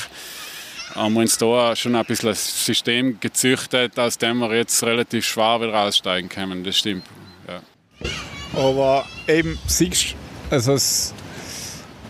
haben 0.95 1.15
wir 1.15 1.21
uns 1.21 1.39
da 1.39 1.75
schon 1.77 1.95
ein 1.95 2.05
bisschen 2.05 2.31
ein 2.31 2.35
System 2.35 3.21
gezüchtet, 3.21 3.99
aus 3.99 4.19
dem 4.19 4.39
wir 4.39 4.55
jetzt 4.55 4.83
relativ 4.83 5.27
schwer 5.27 5.61
wieder 5.61 5.83
aussteigen 5.83 6.29
können. 6.29 6.65
Das 6.65 6.77
stimmt. 6.77 7.05
Ja. 7.49 7.61
Aber 8.59 9.07
eben, 9.27 9.59
siehst 9.67 10.15
also 10.51 10.75
es, 10.75 11.15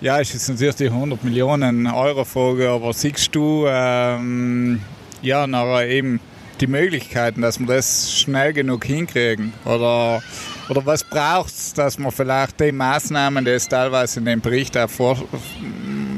ja, 0.00 0.18
ist 0.18 0.32
jetzt 0.32 0.48
natürlich 0.48 0.74
die 0.74 0.86
100 0.86 1.22
Millionen 1.22 1.86
Euro 1.86 2.24
Frage, 2.24 2.70
aber 2.70 2.92
siehst 2.92 3.32
du, 3.34 3.66
ähm, 3.68 4.80
ja, 5.22 5.46
nachher 5.46 5.88
eben 5.88 6.18
die 6.60 6.66
Möglichkeiten, 6.66 7.40
dass 7.40 7.60
wir 7.60 7.66
das 7.66 8.12
schnell 8.12 8.52
genug 8.52 8.84
hinkriegen? 8.84 9.52
Oder, 9.64 10.22
oder 10.68 10.84
was 10.84 11.04
braucht 11.04 11.50
es, 11.50 11.72
dass 11.72 11.98
man 11.98 12.10
vielleicht 12.10 12.58
die 12.58 12.72
Maßnahmen, 12.72 13.44
die 13.44 13.52
es 13.52 13.68
teilweise 13.68 14.18
in 14.18 14.26
dem 14.26 14.40
Bericht 14.40 14.76
auch 14.76 14.90
vor, 14.90 15.22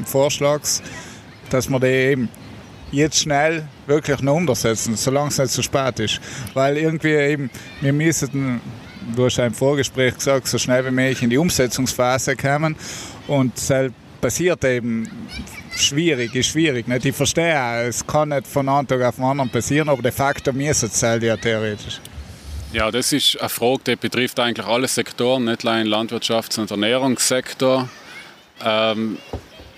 vorschlags, 0.05 0.81
dass 1.51 1.69
man 1.69 1.81
die 1.81 1.87
eben 1.87 2.29
jetzt 2.91 3.19
schnell 3.19 3.67
wirklich 3.87 4.21
noch 4.21 4.35
umsetzen, 4.35 4.95
solange 4.95 5.29
es 5.29 5.37
nicht 5.37 5.51
zu 5.51 5.61
spät 5.61 5.99
ist. 5.99 6.19
Weil 6.53 6.77
irgendwie 6.77 7.13
eben, 7.13 7.49
wir 7.81 7.93
müssen, 7.93 8.61
du 9.15 9.25
hast 9.25 9.37
ja 9.37 9.45
im 9.45 9.53
Vorgespräch 9.53 10.15
gesagt, 10.15 10.47
so 10.47 10.57
schnell 10.57 10.85
wie 10.85 10.91
möglich 10.91 11.21
in 11.21 11.29
die 11.29 11.37
Umsetzungsphase 11.37 12.35
kommen 12.35 12.75
und 13.27 13.57
es 13.57 13.71
passiert 14.21 14.63
eben 14.63 15.09
schwierig, 15.75 16.33
ist 16.35 16.47
schwierig. 16.47 16.87
Nicht? 16.87 17.05
Ich 17.05 17.15
verstehe, 17.15 17.87
es 17.87 18.05
kann 18.05 18.29
nicht 18.29 18.47
von 18.47 18.67
einem 18.69 18.87
Tag 18.87 19.01
auf 19.01 19.15
den 19.15 19.25
anderen 19.25 19.49
passieren, 19.49 19.89
aber 19.89 20.01
de 20.01 20.11
facto 20.11 20.53
müssen 20.53 20.89
es 20.91 21.01
ja 21.01 21.37
theoretisch. 21.37 21.99
Ja, 22.73 22.91
das 22.91 23.13
ist 23.13 23.39
eine 23.39 23.49
Frage, 23.49 23.81
die 23.87 23.95
betrifft 23.95 24.39
eigentlich 24.39 24.65
alle 24.65 24.87
Sektoren, 24.87 25.45
nicht 25.45 25.63
nur 25.63 25.73
den 25.75 25.87
Landwirtschafts- 25.87 26.59
und 26.59 26.71
Ernährungssektor. 26.71 27.87
Ähm, 28.63 29.17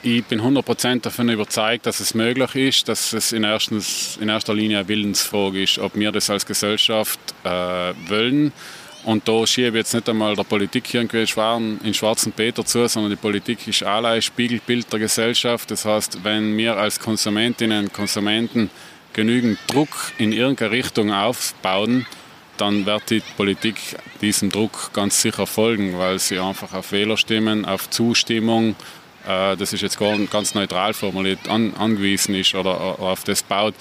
ich 0.08 0.24
bin 0.24 0.42
100% 0.42 1.02
davon 1.02 1.28
überzeugt, 1.28 1.86
dass 1.86 2.00
es 2.00 2.14
möglich 2.14 2.56
ist, 2.56 2.88
dass 2.88 3.12
es 3.12 3.34
in, 3.34 3.44
erstens, 3.44 4.18
in 4.22 4.30
erster 4.30 4.54
Linie 4.54 4.80
eine 4.80 4.88
Willensfrage 4.88 5.62
ist, 5.62 5.80
ob 5.80 5.96
wir 5.96 6.14
das 6.14 6.30
als 6.30 6.46
Gesellschaft 6.46 7.20
äh, 7.44 7.50
wollen. 7.50 8.54
Und 9.04 9.28
da 9.28 9.46
schiebe 9.46 9.70
ich 9.70 9.76
jetzt 9.76 9.94
nicht 9.94 10.08
einmal 10.10 10.36
der 10.36 10.44
Politik 10.44 10.94
irgendwie 10.94 11.20
in 11.20 11.94
schwarzen 11.94 12.32
Peter 12.32 12.66
zu, 12.66 12.88
sondern 12.88 13.10
die 13.10 13.18
Politik 13.18 13.68
ist 13.68 13.84
allein 13.84 14.22
Spiegelbild 14.22 14.92
der 14.92 15.00
Gesellschaft. 15.00 15.72
Das 15.72 15.86
heißt, 15.86 16.24
wenn 16.24 16.58
wir 16.58 16.78
als 16.78 17.00
Konsumentinnen 17.00 17.86
und 17.86 17.94
Konsumenten 17.94 18.70
genügend 19.14 19.60
Druck 19.68 20.14
in 20.18 20.32
irgendeine 20.32 20.72
Richtung 20.72 21.12
aufbauen, 21.12 22.06
dann 22.58 22.86
wird 22.86 23.10
die 23.10 23.22
Politik 23.36 23.76
diesem 24.22 24.52
Druck 24.52 24.92
ganz 24.94 25.22
sicher 25.22 25.48
folgen, 25.48 25.98
weil 25.98 26.20
sie 26.20 26.40
einfach 26.40 26.74
auf 26.74 26.92
Wählerstimmen, 26.92 27.66
auf 27.66 27.90
Zustimmung, 27.90 28.76
äh, 29.28 29.58
das 29.58 29.74
ist 29.74 29.82
jetzt 29.82 30.00
ganz 30.32 30.56
neutral 30.56 30.94
formuliert, 30.94 31.50
an, 31.50 31.74
angewiesen 31.78 32.36
ist 32.36 32.56
oder, 32.56 33.00
auf 33.00 33.24
das 33.24 33.44
baut. 33.44 33.76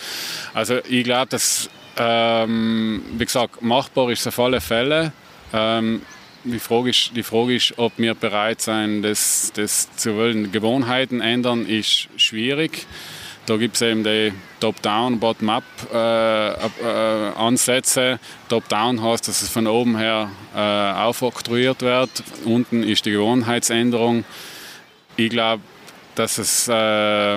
Also 0.55 0.79
ich 0.89 1.05
glaube, 1.05 1.29
dass, 1.29 1.71
ähm, 1.97 3.03
wie 3.13 3.25
gesagt, 3.25 3.63
machbar 3.63 4.11
ist 4.11 4.27
auf 4.27 4.39
alle 4.39 4.61
Fälle. 4.61 5.13
Ähm, 5.53 6.03
die 6.45 6.59
Frage, 6.59 6.91
ist, 6.91 7.13
die 7.15 7.23
Frage 7.23 7.57
ist, 7.57 7.75
ob 7.77 7.93
wir 7.97 8.15
bereit 8.15 8.61
sind, 8.61 9.03
das, 9.03 9.53
das 9.55 9.95
zu 9.97 10.17
wollen. 10.17 10.53
Gewohnheiten 10.53 11.21
ändern 11.21 11.67
ist 11.67 12.09
schwierig. 12.17 12.87
Da 13.47 13.57
gibt 13.57 13.77
es 13.77 13.83
eben 13.83 14.03
die 14.03 14.33
Top-Down, 14.59 15.21
Bottom-Up-Ansätze. 15.21 18.01
Äh, 18.01 18.15
äh, 18.15 18.19
Top-Down 18.49 19.03
heißt, 19.03 19.29
dass 19.29 19.43
es 19.43 19.49
von 19.49 19.69
oben 19.69 19.97
her 19.97 20.31
äh, 20.55 20.59
aufoktroyiert 20.59 21.83
wird. 21.83 22.11
Unten 22.45 22.83
ist 22.83 23.07
die 23.07 23.13
Gewohnheitsänderung. 23.13 24.25
Ich 25.17 25.31
glaube, 25.31 25.63
dass 26.15 26.39
es 26.39 26.69
äh, 26.69 27.35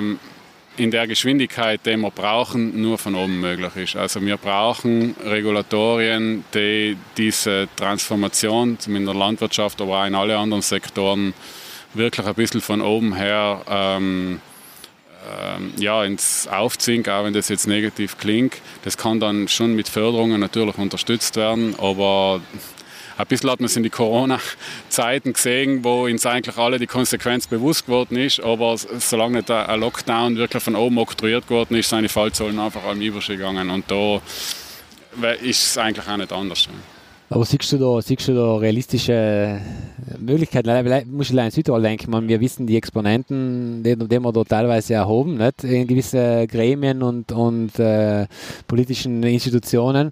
in 0.80 0.92
der 0.92 1.08
Geschwindigkeit, 1.08 1.86
die 1.86 1.98
wir 1.98 2.12
brauchen, 2.12 2.82
nur 2.82 2.98
von 2.98 3.16
oben 3.16 3.40
möglich 3.40 3.76
ist. 3.76 3.96
Also 3.96 4.22
wir 4.22 4.38
brauchen 4.38 5.16
Regulatorien, 5.24 6.44
die 6.54 6.98
diese 7.18 7.68
Transformation, 7.76 8.78
in 8.88 9.06
der 9.06 9.16
Landwirtschaft, 9.16 9.82
aber 9.82 10.02
auch 10.02 10.06
in 10.06 10.16
alle 10.16 10.38
anderen 10.38 10.62
Sektoren, 10.62 11.34
wirklich 11.94 12.26
ein 12.26 12.36
bisschen 12.36 12.62
von 12.62 12.82
oben 12.82 13.16
her 13.16 13.62
ähm, 13.70 14.42
ähm, 15.30 15.74
ja, 15.78 16.04
ins 16.04 16.48
Aufziehen, 16.48 17.06
auch 17.08 17.24
wenn 17.26 17.34
das 17.34 17.50
jetzt 17.50 17.68
negativ 17.68 18.18
klingt. 18.18 18.62
Das 18.84 18.98
kann 18.98 19.20
dann 19.20 19.48
schon 19.48 19.76
mit 19.76 19.90
Förderungen 19.90 20.40
natürlich 20.40 20.78
unterstützt 20.78 21.36
werden, 21.36 21.76
aber 21.78 22.42
ein 23.20 23.28
bisschen 23.28 23.50
hat 23.50 23.60
man 23.60 23.66
es 23.66 23.76
in 23.76 23.84
die 23.84 23.90
Corona-Zeiten 23.90 25.34
gesehen, 25.34 25.84
wo 25.84 26.06
uns 26.06 26.26
eigentlich 26.26 26.58
alle 26.58 26.80
die 26.80 26.88
Konsequenz 26.88 27.48
bewusst 27.48 27.86
geworden 27.86 28.18
ist, 28.18 28.40
aber 28.40 28.78
solange 28.78 29.40
nicht 29.40 29.52
ein 29.52 29.80
Lockdown 29.80 30.38
wirklich 30.38 30.64
von 30.64 30.76
oben 30.76 30.98
oktroyiert 30.98 31.46
geworden 31.46 31.76
ist, 31.76 31.90
sind 31.90 32.04
die 32.04 32.08
Fallzahlen 32.08 32.58
einfach 32.58 32.84
allem 32.86 33.02
übergegangen 33.02 33.70
und 33.70 33.92
da 33.92 34.22
ist 35.42 35.64
es 35.64 35.78
eigentlich 35.78 36.08
auch 36.08 36.16
nicht 36.16 36.32
anders. 36.32 36.70
Aber 37.32 37.46
siehst 37.46 37.72
du 37.74 37.78
da, 37.78 38.02
siehst 38.02 38.28
du 38.30 38.34
da 38.34 38.56
realistische 38.56 39.62
Möglichkeiten? 40.18 41.12
Muss 41.12 41.28
ich 41.28 41.34
allein 41.34 41.48
in 41.48 41.52
Südtirol 41.52 41.82
denken, 41.82 42.10
man, 42.10 42.28
wir 42.28 42.40
wissen 42.40 42.66
die 42.66 42.78
Exponenten, 42.78 43.84
die, 43.84 43.98
die 43.98 44.20
wir 44.20 44.32
da 44.32 44.44
teilweise 44.46 44.94
erhoben, 44.96 45.38
nicht? 45.38 45.64
in 45.66 45.86
gewisse 45.86 46.48
Gremien 46.48 47.04
und, 47.04 47.32
und 47.34 47.78
äh, 47.78 48.28
politischen 48.66 49.22
Institutionen. 49.22 50.10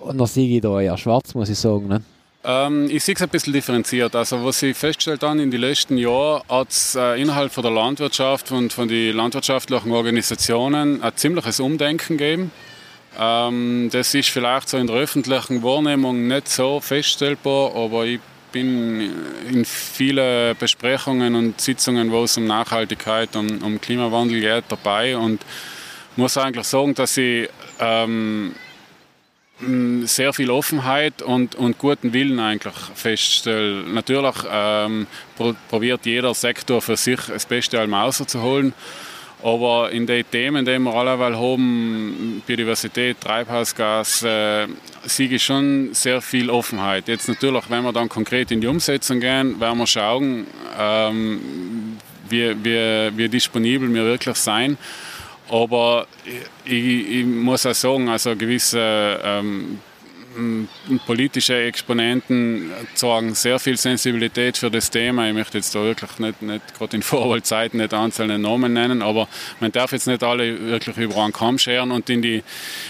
Und 0.00 0.18
da 0.18 0.26
sehe 0.26 0.56
ich 0.56 0.60
da 0.60 0.78
eher 0.80 0.98
schwarz, 0.98 1.34
muss 1.34 1.48
ich 1.48 1.58
sagen. 1.58 1.88
Nicht? 1.88 2.17
Ähm, 2.48 2.88
ich 2.90 3.04
sehe 3.04 3.14
es 3.14 3.20
ein 3.20 3.28
bisschen 3.28 3.52
differenziert. 3.52 4.16
Also 4.16 4.42
was 4.42 4.62
ich 4.62 4.74
festgestellt 4.74 5.22
habe 5.22 5.40
in 5.42 5.50
den 5.50 5.60
letzten 5.60 5.98
Jahren, 5.98 6.42
hat 6.48 6.70
es 6.70 6.94
äh, 6.94 7.20
innerhalb 7.20 7.52
von 7.52 7.62
der 7.62 7.72
Landwirtschaft 7.72 8.50
und 8.52 8.72
von 8.72 8.88
den 8.88 9.14
landwirtschaftlichen 9.14 9.92
Organisationen 9.92 11.02
ein 11.02 11.12
ziemliches 11.14 11.60
Umdenken 11.60 12.16
gegeben. 12.16 12.50
Ähm, 13.18 13.90
das 13.92 14.14
ist 14.14 14.30
vielleicht 14.30 14.70
so 14.70 14.78
in 14.78 14.86
der 14.86 14.96
öffentlichen 14.96 15.62
Wahrnehmung 15.62 16.26
nicht 16.26 16.48
so 16.48 16.80
feststellbar, 16.80 17.76
aber 17.76 18.06
ich 18.06 18.20
bin 18.50 19.12
in 19.50 19.66
vielen 19.66 20.56
Besprechungen 20.56 21.34
und 21.34 21.60
Sitzungen, 21.60 22.10
wo 22.10 22.24
es 22.24 22.38
um 22.38 22.46
Nachhaltigkeit, 22.46 23.36
um, 23.36 23.62
um 23.62 23.78
Klimawandel 23.78 24.40
geht, 24.40 24.64
dabei 24.70 25.18
und 25.18 25.42
muss 26.16 26.38
eigentlich 26.38 26.64
sagen, 26.64 26.94
dass 26.94 27.18
ich 27.18 27.50
ähm, 27.78 28.54
sehr 30.04 30.32
viel 30.32 30.50
Offenheit 30.50 31.20
und, 31.22 31.56
und 31.56 31.78
guten 31.78 32.12
Willen 32.12 32.38
eigentlich 32.38 32.74
feststellen. 32.94 33.92
Natürlich 33.92 34.36
ähm, 34.50 35.06
probiert 35.68 36.06
jeder 36.06 36.32
Sektor 36.34 36.80
für 36.80 36.96
sich 36.96 37.20
das 37.26 37.46
Beste 37.46 37.80
allem 37.80 37.94
rauszuholen. 37.94 38.72
Aber 39.42 39.90
in 39.92 40.06
den 40.06 40.28
Themen, 40.28 40.64
die 40.64 40.78
wir 40.78 40.94
alle 40.94 41.18
haben, 41.18 42.42
Biodiversität, 42.44 43.20
Treibhausgas, 43.20 44.24
äh, 44.24 44.66
sehe 45.04 45.28
ich 45.28 45.44
schon 45.44 45.90
sehr 45.92 46.20
viel 46.20 46.50
Offenheit. 46.50 47.06
Jetzt 47.06 47.28
natürlich, 47.28 47.70
wenn 47.70 47.84
wir 47.84 47.92
dann 47.92 48.08
konkret 48.08 48.50
in 48.50 48.60
die 48.60 48.66
Umsetzung 48.66 49.20
gehen, 49.20 49.60
werden 49.60 49.78
wir 49.78 49.86
schauen, 49.86 50.46
ähm, 50.76 51.98
wie, 52.28 52.52
wie, 52.64 53.16
wie 53.16 53.28
disponibel 53.28 53.92
wir 53.94 54.04
wirklich 54.04 54.36
sein. 54.36 54.76
Aber 55.50 56.06
ich, 56.64 57.10
ich, 57.10 57.24
muss 57.24 57.66
auch 57.66 57.74
sagen, 57.74 58.08
also 58.08 58.36
gewisse 58.36 59.20
ähm, 59.24 59.78
politische 61.06 61.62
Exponenten 61.62 62.70
zeigen 62.94 63.34
sehr 63.34 63.58
viel 63.58 63.76
Sensibilität 63.76 64.56
für 64.56 64.70
das 64.70 64.88
Thema. 64.90 65.28
Ich 65.28 65.34
möchte 65.34 65.58
jetzt 65.58 65.74
da 65.74 65.82
wirklich 65.82 66.18
nicht, 66.18 66.40
nicht 66.42 66.62
gerade 66.76 66.96
in 66.96 67.02
Vorwahlzeiten 67.02 67.80
nicht 67.80 67.92
einzelne 67.92 68.38
Namen 68.38 68.72
nennen, 68.72 69.02
aber 69.02 69.26
man 69.60 69.72
darf 69.72 69.90
jetzt 69.92 70.06
nicht 70.06 70.22
alle 70.22 70.60
wirklich 70.60 70.96
über 70.96 71.22
einen 71.22 71.32
Kamm 71.32 71.58
scheren 71.58 71.90
und 71.90 72.08
in 72.10 72.22
die, 72.22 72.44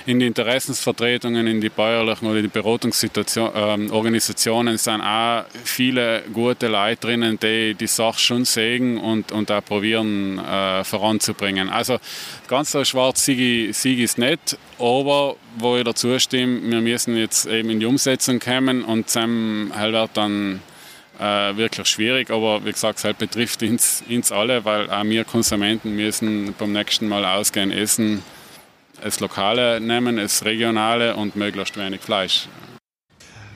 in 0.06 0.20
die 0.20 0.26
Interessensvertretungen, 0.26 1.46
in 1.46 1.60
die 1.60 1.70
bäuerlichen 1.70 2.28
oder 2.28 2.42
die 2.42 2.48
Beratungsorganisationen 2.48 4.74
ähm, 4.74 4.78
sind 4.78 5.00
auch 5.00 5.44
viele 5.64 6.22
gute 6.32 6.68
Leute 6.68 7.06
drinnen, 7.06 7.38
die 7.40 7.74
die 7.74 7.86
Sache 7.86 8.18
schon 8.18 8.44
sehen 8.44 8.98
und, 8.98 9.32
und 9.32 9.50
auch 9.50 9.64
probieren 9.64 10.38
äh, 10.38 10.84
voranzubringen. 10.84 11.70
Also 11.70 11.98
ganz 12.48 12.72
so 12.72 12.84
schwarz 12.84 13.24
sehe 13.24 13.68
ich 13.70 13.84
es 13.86 14.18
nicht, 14.18 14.58
aber 14.78 15.36
wo 15.58 15.76
ich 15.76 15.84
dazu 15.84 16.18
stimme, 16.18 16.60
wir 16.62 16.80
müssen 16.80 17.16
jetzt 17.16 17.46
eben 17.46 17.70
in 17.70 17.80
die 17.80 17.86
Umsetzung 17.86 18.40
kommen 18.40 18.82
und 18.82 19.08
Sam 19.08 19.70
wird 19.76 20.10
dann 20.14 20.60
äh, 21.20 21.56
wirklich 21.56 21.86
schwierig, 21.86 22.30
aber 22.30 22.64
wie 22.64 22.72
gesagt, 22.72 23.04
es 23.04 23.14
betrifft 23.14 23.62
uns, 23.62 24.02
uns 24.08 24.32
alle, 24.32 24.64
weil 24.64 24.90
auch 24.90 25.04
wir 25.04 25.24
Konsumenten 25.24 25.94
müssen 25.94 26.54
beim 26.58 26.72
nächsten 26.72 27.06
Mal 27.06 27.24
ausgehen, 27.24 27.70
essen, 27.70 28.22
das 29.02 29.20
Lokale 29.20 29.80
nehmen, 29.80 30.16
das 30.16 30.44
Regionale 30.44 31.14
und 31.14 31.36
möglichst 31.36 31.76
wenig 31.76 32.00
Fleisch. 32.00 32.48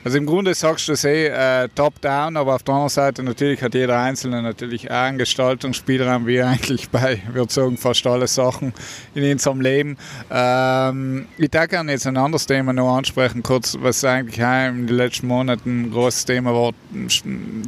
Also 0.05 0.17
im 0.17 0.25
Grunde 0.25 0.53
sagst 0.53 0.89
du 0.89 0.91
es 0.91 1.05
eh 1.05 1.27
äh, 1.27 1.69
top-down, 1.73 2.35
aber 2.35 2.55
auf 2.55 2.63
der 2.63 2.73
anderen 2.73 2.89
Seite 2.89 3.23
natürlich 3.23 3.61
hat 3.61 3.73
jeder 3.73 4.01
Einzelne 4.01 4.41
natürlich 4.41 4.91
auch 4.91 4.95
einen 4.95 5.17
Gestaltungsspielraum, 5.17 6.27
wie 6.27 6.41
eigentlich 6.43 6.89
bei, 6.89 7.21
würde 7.31 7.53
sagen, 7.53 7.77
fast 7.77 8.05
alle 8.05 8.27
Sachen 8.27 8.73
in 9.15 9.31
unserem 9.31 9.61
Leben. 9.61 9.97
Ähm, 10.29 11.27
ich 11.37 11.53
würde 11.53 11.69
gerne 11.69 11.93
jetzt 11.93 12.05
ein 12.05 12.17
anderes 12.17 12.45
Thema 12.45 12.73
noch 12.73 12.97
ansprechen, 12.97 13.43
kurz, 13.43 13.77
was 13.79 14.03
eigentlich 14.03 14.39
in 14.39 14.87
den 14.87 14.97
letzten 14.97 15.27
Monaten 15.27 15.83
ein 15.83 15.91
großes 15.91 16.25
Thema 16.25 16.53
war, 16.53 16.71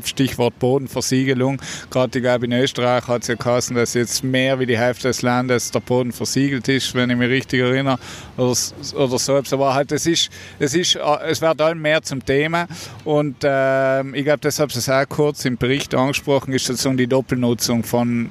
Stichwort 0.03 0.59
Bodenversiegelung. 0.59 1.61
Gerade, 1.89 2.19
ich 2.19 2.23
glaube, 2.23 2.45
in 2.47 2.51
Österreich 2.51 3.07
hat 3.07 3.21
es 3.21 3.29
ja 3.29 3.35
geheißen, 3.35 3.77
dass 3.77 3.93
jetzt 3.93 4.25
mehr 4.25 4.59
wie 4.59 4.65
die 4.65 4.77
Hälfte 4.77 5.07
des 5.07 5.21
Landes 5.21 5.71
der 5.71 5.79
Boden 5.79 6.11
versiegelt 6.11 6.67
ist, 6.67 6.93
wenn 6.95 7.09
ich 7.09 7.17
mich 7.17 7.29
richtig 7.29 7.61
erinnere, 7.61 7.97
oder, 8.35 8.55
oder 8.95 9.19
so. 9.19 9.41
Aber 9.51 9.73
halt, 9.73 9.93
es 9.93 10.05
ist, 10.05 10.29
es 10.59 10.73
ist, 10.73 10.97
es 11.25 11.41
wird 11.41 11.61
allem 11.61 11.81
mehr 11.81 12.01
zum 12.01 12.24
Thema. 12.25 12.67
Und 13.03 13.43
äh, 13.43 14.01
ich 14.11 14.23
glaube, 14.23 14.39
deshalb 14.43 14.69
ist 14.71 14.77
es 14.77 14.89
auch 14.89 15.07
kurz 15.07 15.45
im 15.45 15.57
Bericht 15.57 15.95
angesprochen, 15.95 16.53
ist 16.53 16.65
sozusagen 16.65 16.97
die 16.97 17.07
Doppelnutzung 17.07 17.83
von 17.83 18.29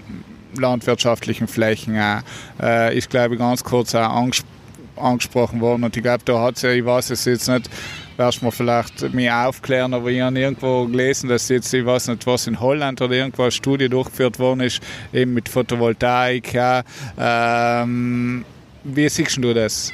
landwirtschaftlichen 0.57 1.49
Flächen 1.49 1.99
auch, 1.99 2.20
äh, 2.62 2.97
ist, 2.97 3.11
glaube 3.11 3.34
ich, 3.34 3.40
ganz 3.40 3.64
kurz 3.64 3.95
auch 3.95 4.09
angesprochen 4.09 4.55
angesprochen 4.97 5.61
worden. 5.61 5.84
Und 5.84 5.97
ich 5.97 6.03
glaube, 6.03 6.22
da 6.24 6.40
hat 6.40 6.57
es 6.57 6.62
ja, 6.62 6.70
ich 6.70 6.84
weiß 6.84 7.11
es 7.11 7.24
jetzt 7.24 7.49
nicht, 7.49 7.68
wirst 8.16 8.42
mir 8.42 8.53
vielleicht 8.53 9.12
mir 9.12 9.34
aufklären, 9.36 9.95
aber 9.95 10.11
ich 10.11 10.20
habe 10.20 10.38
irgendwo 10.38 10.86
gelesen, 10.86 11.28
dass 11.28 11.49
jetzt, 11.49 11.72
ich 11.74 11.84
weiß 11.84 12.09
nicht, 12.09 12.26
was 12.26 12.47
in 12.47 12.61
Holland 12.61 13.01
oder 13.03 13.14
irgendwo 13.14 13.42
eine 13.42 13.51
Studie 13.51 13.88
durchgeführt 13.88 14.38
worden 14.38 14.61
ist, 14.61 14.80
eben 15.12 15.34
mit 15.34 15.49
Photovoltaik. 15.49 16.53
Ja. 16.53 16.82
Ähm, 17.18 18.45
wie 18.84 19.09
siehst 19.09 19.36
du 19.38 19.53
das? 19.55 19.92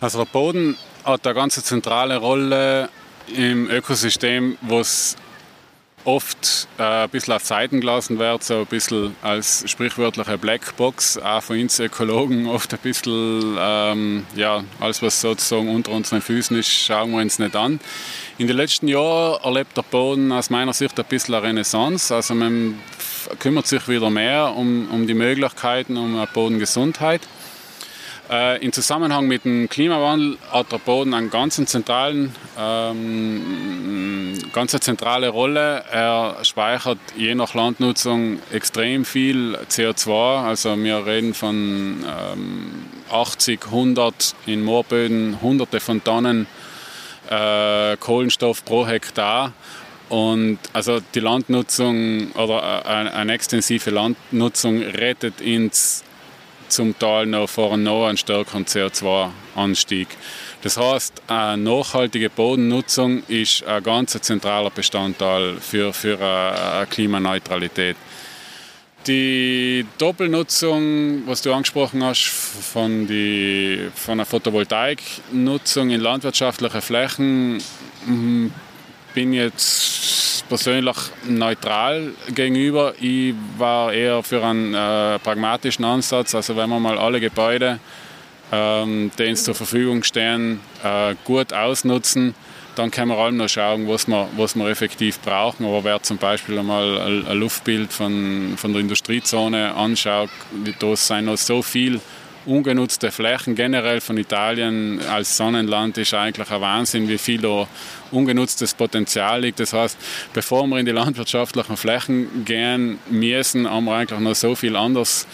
Also 0.00 0.24
der 0.24 0.30
Boden 0.32 0.76
hat 1.04 1.26
eine 1.26 1.34
ganz 1.34 1.62
zentrale 1.62 2.16
Rolle 2.16 2.88
im 3.34 3.68
Ökosystem, 3.70 4.56
wo 4.62 4.80
es 4.80 5.16
oft 6.04 6.66
äh, 6.78 6.82
ein 6.82 7.10
bisschen 7.10 7.34
auf 7.34 7.44
Seiten 7.44 7.80
gelassen 7.80 8.18
wird, 8.18 8.42
so 8.42 8.60
ein 8.60 8.66
bisschen 8.66 9.14
als 9.22 9.64
sprichwörtliche 9.66 10.36
Blackbox, 10.36 11.18
auch 11.18 11.42
von 11.42 11.60
uns 11.60 11.78
Ökologen 11.78 12.46
oft 12.48 12.72
ein 12.72 12.80
bisschen, 12.80 13.56
ähm, 13.58 14.26
ja, 14.34 14.64
alles 14.80 15.02
was 15.02 15.20
sozusagen 15.20 15.72
unter 15.74 15.92
unseren 15.92 16.20
Füßen 16.20 16.56
ist, 16.56 16.68
schauen 16.68 17.12
wir 17.12 17.20
uns 17.20 17.38
nicht 17.38 17.54
an. 17.54 17.80
In 18.38 18.46
den 18.46 18.56
letzten 18.56 18.88
Jahren 18.88 19.42
erlebt 19.44 19.76
der 19.76 19.82
Boden 19.82 20.32
aus 20.32 20.50
meiner 20.50 20.72
Sicht 20.72 20.98
ein 20.98 21.06
bisschen 21.06 21.34
eine 21.34 21.46
Renaissance, 21.46 22.14
also 22.14 22.34
man 22.34 22.78
kümmert 23.38 23.66
sich 23.66 23.86
wieder 23.88 24.10
mehr 24.10 24.54
um, 24.56 24.90
um 24.90 25.06
die 25.06 25.14
Möglichkeiten, 25.14 25.96
um 25.96 26.16
eine 26.16 26.26
Bodengesundheit. 26.26 27.22
Äh, 28.30 28.64
Im 28.64 28.72
Zusammenhang 28.72 29.26
mit 29.26 29.44
dem 29.44 29.68
Klimawandel 29.68 30.38
hat 30.50 30.70
der 30.70 30.78
Boden 30.78 31.12
einen 31.12 31.28
ganz 31.28 31.56
zentralen, 31.66 32.32
ähm, 32.58 34.38
ganz 34.52 34.72
zentrale 34.72 35.28
Rolle. 35.28 35.84
Er 35.90 36.36
speichert 36.42 36.98
je 37.16 37.34
nach 37.34 37.54
Landnutzung 37.54 38.38
extrem 38.52 39.04
viel 39.04 39.58
CO2. 39.68 40.46
Also 40.46 40.76
wir 40.76 41.04
reden 41.04 41.34
von 41.34 42.04
ähm, 42.06 42.86
80, 43.10 43.66
100 43.66 44.34
in 44.46 44.62
Moorböden, 44.62 45.40
hunderte 45.42 45.80
von 45.80 46.02
Tonnen 46.02 46.46
äh, 47.28 47.96
Kohlenstoff 47.96 48.64
pro 48.64 48.86
Hektar. 48.86 49.52
Und 50.08 50.58
also 50.72 51.00
die 51.14 51.20
Landnutzung 51.20 52.32
oder 52.32 52.86
eine, 52.86 53.10
äh, 53.10 53.12
eine 53.14 53.32
extensive 53.32 53.90
Landnutzung 53.90 54.80
rettet 54.82 55.40
ins 55.40 56.04
zum 56.72 56.98
Teil 56.98 57.26
noch 57.26 57.48
vor 57.48 57.76
noch 57.76 58.06
einen 58.06 58.16
stärkeren 58.16 58.64
CO2-Anstieg. 58.64 60.08
Das 60.62 60.76
heißt, 60.76 61.22
eine 61.26 61.62
nachhaltige 61.62 62.30
Bodennutzung 62.30 63.22
ist 63.28 63.64
ein 63.64 63.82
ganz 63.82 64.12
zentraler 64.20 64.70
Bestandteil 64.70 65.56
für, 65.60 65.92
für 65.92 66.18
eine 66.20 66.86
Klimaneutralität. 66.86 67.96
Die 69.06 69.84
Doppelnutzung, 69.98 71.26
was 71.26 71.42
du 71.42 71.52
angesprochen 71.52 72.04
hast, 72.04 72.28
von, 72.28 73.08
die, 73.08 73.88
von 73.96 74.18
der 74.18 74.26
Photovoltaiknutzung 74.26 75.90
in 75.90 76.00
landwirtschaftlichen 76.00 76.80
Flächen, 76.80 77.62
hm, 78.06 78.52
bin 79.14 79.32
jetzt 79.32 80.48
persönlich 80.48 80.96
neutral 81.28 82.12
gegenüber. 82.34 82.94
Ich 83.00 83.34
war 83.58 83.92
eher 83.92 84.22
für 84.22 84.44
einen 84.44 84.74
äh, 84.74 85.18
pragmatischen 85.18 85.84
Ansatz. 85.84 86.34
Also 86.34 86.56
wenn 86.56 86.68
man 86.68 86.82
mal 86.82 86.98
alle 86.98 87.20
Gebäude, 87.20 87.78
ähm, 88.50 89.10
die 89.18 89.28
uns 89.28 89.44
zur 89.44 89.54
Verfügung 89.54 90.02
stehen, 90.02 90.60
äh, 90.82 91.14
gut 91.24 91.52
ausnutzen, 91.52 92.34
dann 92.74 92.90
können 92.90 93.08
wir 93.10 93.18
allem 93.18 93.36
noch 93.36 93.48
schauen, 93.48 93.86
was 93.88 94.06
wir, 94.06 94.28
was 94.36 94.54
wir 94.54 94.68
effektiv 94.68 95.20
brauchen. 95.20 95.66
Aber 95.66 95.84
wer 95.84 96.02
zum 96.02 96.18
Beispiel 96.18 96.58
einmal 96.58 97.24
ein, 97.28 97.38
Luftbild 97.38 97.92
von, 97.92 98.54
von 98.56 98.72
der 98.72 98.80
Industriezone 98.80 99.74
anschaut, 99.74 100.30
da 100.78 100.96
sind 100.96 101.26
noch 101.26 101.36
so 101.36 101.62
viele 101.62 102.00
ungenutzte 102.46 103.10
Flächen 103.10 103.54
generell 103.54 104.00
von 104.00 104.16
Italien 104.16 105.00
als 105.08 105.36
Sonnenland 105.36 105.98
ist 105.98 106.14
eigentlich 106.14 106.50
ein 106.50 106.60
Wahnsinn, 106.60 107.08
wie 107.08 107.18
viel 107.18 107.40
da 107.40 107.66
ungenutztes 108.10 108.74
Potenzial 108.74 109.42
liegt. 109.42 109.60
Das 109.60 109.72
heißt, 109.72 109.98
bevor 110.32 110.66
wir 110.66 110.78
in 110.78 110.86
die 110.86 110.92
landwirtschaftlichen 110.92 111.76
Flächen 111.76 112.44
gehen 112.44 112.98
müssen, 113.10 113.68
haben 113.68 113.84
wir 113.84 113.94
eigentlich 113.94 114.20
noch 114.20 114.34
so 114.34 114.54
viel 114.54 114.76
anderes 114.76 115.26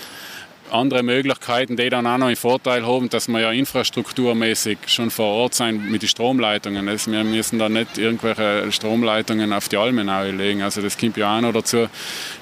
andere 0.71 1.03
Möglichkeiten, 1.03 1.77
die 1.77 1.89
dann 1.89 2.07
auch 2.07 2.19
noch 2.19 2.27
einen 2.27 2.37
Vorteil 2.37 2.87
haben, 2.87 3.09
dass 3.09 3.27
wir 3.29 3.41
ja 3.41 3.53
infrastrukturmäßig 3.53 4.79
schon 4.87 5.11
vor 5.11 5.27
Ort 5.27 5.55
sein 5.55 5.91
mit 5.91 6.03
den 6.03 6.09
Stromleitungen. 6.09 6.89
Also 6.89 7.11
wir 7.11 7.25
müssen 7.25 7.59
da 7.59 7.71
nicht 7.71 7.97
irgendwelche 7.97 8.71
Stromleitungen 8.71 9.53
auf 9.53 9.69
die 9.69 9.77
Almenau 9.77 10.25
legen. 10.25 10.63
Also 10.63 10.83
das 10.83 10.99
kommt 10.99 11.17
ja 11.17 11.37
auch 11.37 11.41
noch 11.41 11.53
dazu. 11.53 11.89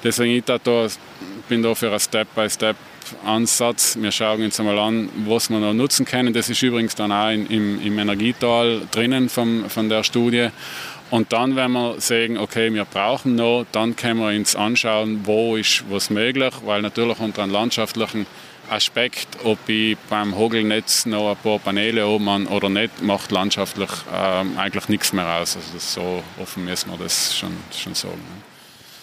Deswegen 0.03 0.35
ich 0.35 0.43
da, 0.43 0.57
bin 1.47 1.63
da 1.63 1.73
für 1.73 1.91
ein 1.91 1.99
Step-by-Step 1.99 2.75
Ansatz. 3.25 3.97
Wir 3.99 4.11
schauen 4.11 4.43
uns 4.43 4.59
einmal 4.59 4.79
an, 4.79 5.09
was 5.25 5.49
wir 5.49 5.59
noch 5.59 5.73
nutzen 5.73 6.05
können. 6.05 6.33
Das 6.33 6.49
ist 6.49 6.61
übrigens 6.61 6.95
dann 6.95 7.11
auch 7.11 7.29
in, 7.29 7.47
im, 7.47 7.81
im 7.81 7.99
Energietal 7.99 8.81
drinnen 8.91 9.29
vom, 9.29 9.69
von 9.69 9.89
der 9.89 10.03
Studie. 10.03 10.49
Und 11.09 11.31
dann, 11.31 11.55
wenn 11.55 11.71
wir 11.71 12.01
sagen, 12.01 12.37
okay, 12.37 12.73
wir 12.73 12.83
brauchen 12.85 13.35
noch, 13.35 13.65
dann 13.71 13.95
können 13.95 14.19
wir 14.19 14.27
uns 14.37 14.55
anschauen, 14.55 15.21
wo 15.23 15.55
ist 15.55 15.85
was 15.89 16.09
möglich, 16.09 16.53
weil 16.65 16.81
natürlich 16.81 17.19
unter 17.19 17.43
einem 17.43 17.53
landschaftlichen 17.53 18.25
Aspekt, 18.69 19.27
ob 19.43 19.57
ich 19.69 19.97
beim 20.09 20.35
Hogelnetz 20.35 21.05
noch 21.05 21.31
ein 21.31 21.37
paar 21.37 21.59
Paneele 21.59 22.05
oben 22.05 22.27
an 22.27 22.47
oder 22.47 22.69
nicht, 22.69 23.01
macht 23.01 23.31
landschaftlich 23.31 23.89
ähm, 24.13 24.57
eigentlich 24.57 24.89
nichts 24.89 25.13
mehr 25.13 25.37
aus. 25.37 25.55
Also 25.55 25.77
so 25.77 26.23
offen 26.41 26.65
müssen 26.65 26.91
wir 26.91 26.97
das 26.97 27.35
schon, 27.37 27.55
schon 27.71 27.95
sagen. 27.95 28.46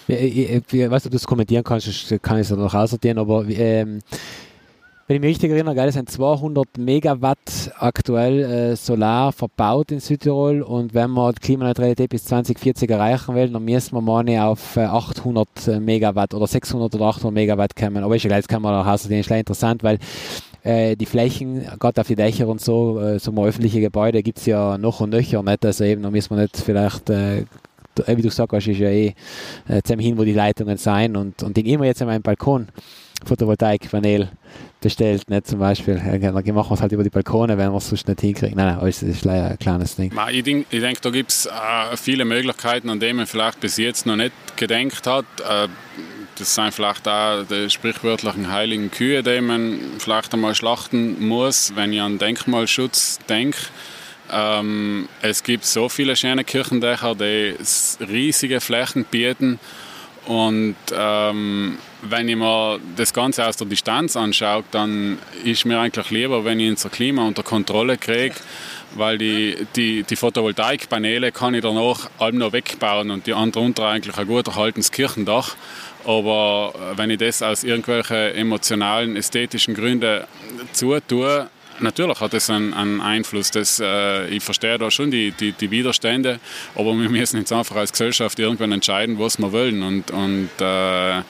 Ich, 0.06 0.50
ich, 0.50 0.90
weiß, 0.90 1.06
ob 1.06 1.10
du 1.10 1.16
das 1.16 1.26
kommentieren 1.26 1.64
kannst, 1.64 2.14
kann 2.22 2.38
ich 2.38 2.50
es 2.50 2.56
noch 2.56 2.74
aussortieren, 2.74 3.18
aber 3.18 3.44
ähm, 3.48 4.00
wenn 5.06 5.16
ich 5.16 5.20
mich 5.20 5.30
richtig 5.32 5.50
erinnere, 5.50 5.74
geil, 5.74 5.92
sind 5.92 6.10
200 6.10 6.78
Megawatt 6.78 7.72
aktuell 7.78 8.40
äh, 8.40 8.76
Solar 8.76 9.32
verbaut 9.32 9.92
in 9.92 10.00
Südtirol 10.00 10.62
und 10.62 10.94
wenn 10.94 11.10
wir 11.10 11.30
die 11.34 11.40
Klimaneutralität 11.40 12.08
bis 12.08 12.24
2040 12.24 12.88
erreichen 12.88 13.34
will, 13.34 13.50
dann 13.50 13.66
müssen 13.66 13.94
wir 13.94 14.00
mal 14.00 14.26
auf 14.38 14.78
äh, 14.78 14.84
800 14.84 15.68
äh, 15.68 15.80
Megawatt 15.80 16.32
oder 16.32 16.46
600 16.46 16.94
oder 16.94 17.04
800 17.04 17.34
Megawatt 17.34 17.76
kommen. 17.76 18.02
Aber 18.02 18.16
ist 18.16 18.24
egal, 18.24 18.40
das 18.40 18.48
kann 18.48 18.62
man 18.62 18.74
auch 18.74 18.86
aussortieren, 18.86 19.20
ist 19.20 19.30
interessant, 19.30 19.82
weil 19.82 19.98
äh, 20.62 20.96
die 20.96 21.04
Flächen, 21.04 21.66
gerade 21.78 22.00
auf 22.00 22.06
die 22.06 22.16
Dächer 22.16 22.48
und 22.48 22.62
so, 22.62 22.98
äh, 22.98 23.18
so 23.18 23.30
öffentliche 23.44 23.82
Gebäude 23.82 24.22
gibt 24.22 24.38
es 24.38 24.46
ja 24.46 24.78
noch 24.78 25.00
und 25.00 25.10
nöcher 25.10 25.42
nicht. 25.42 25.66
Also 25.66 25.84
eben, 25.84 26.02
da 26.02 26.10
müssen 26.10 26.34
wir 26.34 26.40
nicht 26.40 26.56
vielleicht 26.56 27.10
äh, 27.10 27.44
wie 28.06 28.22
du 28.22 28.28
gesagt 28.28 28.52
hast, 28.52 28.66
ist 28.66 28.78
ja 28.78 28.88
eh 28.88 29.14
äh, 29.68 29.82
hin, 29.98 30.18
wo 30.18 30.24
die 30.24 30.32
Leitungen 30.32 30.76
sein 30.76 31.16
und, 31.16 31.42
und 31.42 31.56
ich 31.58 31.66
immer 31.66 31.84
jetzt 31.86 32.02
an 32.02 32.08
meinem 32.08 32.22
Balkon 32.22 32.68
Photovoltaikpanel 33.24 34.28
bestellt, 34.80 35.30
nicht 35.30 35.46
zum 35.46 35.58
Beispiel. 35.58 35.96
Ja, 35.96 36.18
dann 36.18 36.34
machen 36.34 36.70
wir 36.70 36.74
es 36.74 36.80
halt 36.80 36.92
über 36.92 37.02
die 37.02 37.10
Balkone, 37.10 37.56
wenn 37.56 37.70
wir 37.70 37.78
es 37.78 37.88
sonst 37.88 38.06
nicht 38.06 38.20
hinkriegen. 38.20 38.56
Nein, 38.56 38.66
nein, 38.66 38.78
alles 38.78 39.02
ist 39.02 39.24
leider 39.24 39.50
ein 39.52 39.58
kleines 39.58 39.96
Ding. 39.96 40.12
Ich 40.30 40.44
denke, 40.44 40.80
denk, 40.80 41.00
da 41.00 41.10
gibt 41.10 41.30
es 41.30 41.46
äh, 41.46 41.96
viele 41.96 42.24
Möglichkeiten, 42.24 42.90
an 42.90 43.00
denen 43.00 43.16
man 43.16 43.26
vielleicht 43.26 43.60
bis 43.60 43.76
jetzt 43.78 44.04
noch 44.06 44.16
nicht 44.16 44.32
gedenkt 44.56 45.06
hat. 45.06 45.24
Äh, 45.40 45.68
das 46.36 46.54
sind 46.54 46.74
vielleicht 46.74 47.06
auch 47.06 47.44
die 47.44 47.70
sprichwörtlichen 47.70 48.50
heiligen 48.50 48.90
Kühe, 48.90 49.22
die 49.22 49.40
man 49.40 49.78
vielleicht 49.98 50.34
einmal 50.34 50.54
schlachten 50.54 51.26
muss, 51.26 51.72
wenn 51.76 51.92
ich 51.92 52.00
an 52.00 52.18
Denkmalschutz 52.18 53.20
denke. 53.28 53.58
Ähm, 54.32 55.08
es 55.22 55.42
gibt 55.42 55.64
so 55.64 55.88
viele 55.88 56.16
schöne 56.16 56.44
Kirchendächer, 56.44 57.14
die 57.14 57.54
riesige 58.00 58.60
Flächen 58.60 59.04
bieten. 59.04 59.58
Und 60.26 60.76
ähm, 60.96 61.78
wenn 62.02 62.28
ich 62.28 62.36
mir 62.36 62.80
das 62.96 63.12
Ganze 63.12 63.46
aus 63.46 63.58
der 63.58 63.66
Distanz 63.66 64.16
anschaue, 64.16 64.64
dann 64.70 65.18
ist 65.44 65.66
mir 65.66 65.78
eigentlich 65.78 66.10
lieber, 66.10 66.44
wenn 66.46 66.60
ich 66.60 66.70
unser 66.70 66.88
Klima 66.88 67.26
unter 67.26 67.42
Kontrolle 67.42 67.98
kriege, 67.98 68.34
weil 68.94 69.18
die, 69.18 69.66
die, 69.76 70.02
die 70.02 70.16
Photovoltaikpaneele 70.16 71.30
kann 71.30 71.52
ich 71.52 71.62
danach 71.62 72.08
allem 72.18 72.38
noch 72.38 72.52
wegbauen 72.52 73.10
und 73.10 73.26
die 73.26 73.34
andere 73.34 73.64
unter 73.64 73.86
eigentlich 73.86 74.16
ein 74.16 74.26
gut 74.26 74.48
erhaltenes 74.48 74.90
Kirchendach. 74.90 75.56
Aber 76.06 76.74
wenn 76.96 77.10
ich 77.10 77.18
das 77.18 77.42
aus 77.42 77.62
irgendwelchen 77.62 78.34
emotionalen, 78.34 79.16
ästhetischen 79.16 79.74
Gründen 79.74 80.24
zutue, 80.72 81.48
Natürlich 81.80 82.20
hat 82.20 82.34
es 82.34 82.50
einen, 82.50 82.72
einen 82.74 83.00
Einfluss. 83.00 83.50
Das, 83.50 83.80
äh, 83.80 84.28
ich 84.28 84.42
verstehe 84.42 84.78
da 84.78 84.90
schon 84.90 85.10
die, 85.10 85.32
die, 85.32 85.52
die, 85.52 85.70
Widerstände, 85.70 86.38
aber 86.74 86.96
wir 86.96 87.08
müssen 87.08 87.38
jetzt 87.38 87.52
einfach 87.52 87.76
als 87.76 87.92
Gesellschaft 87.92 88.38
irgendwann 88.38 88.72
entscheiden, 88.72 89.18
was 89.18 89.38
wir 89.38 89.52
wollen. 89.52 89.82
Und, 89.82 90.10
und 90.10 90.50
äh, 90.58 90.60
da 90.60 91.22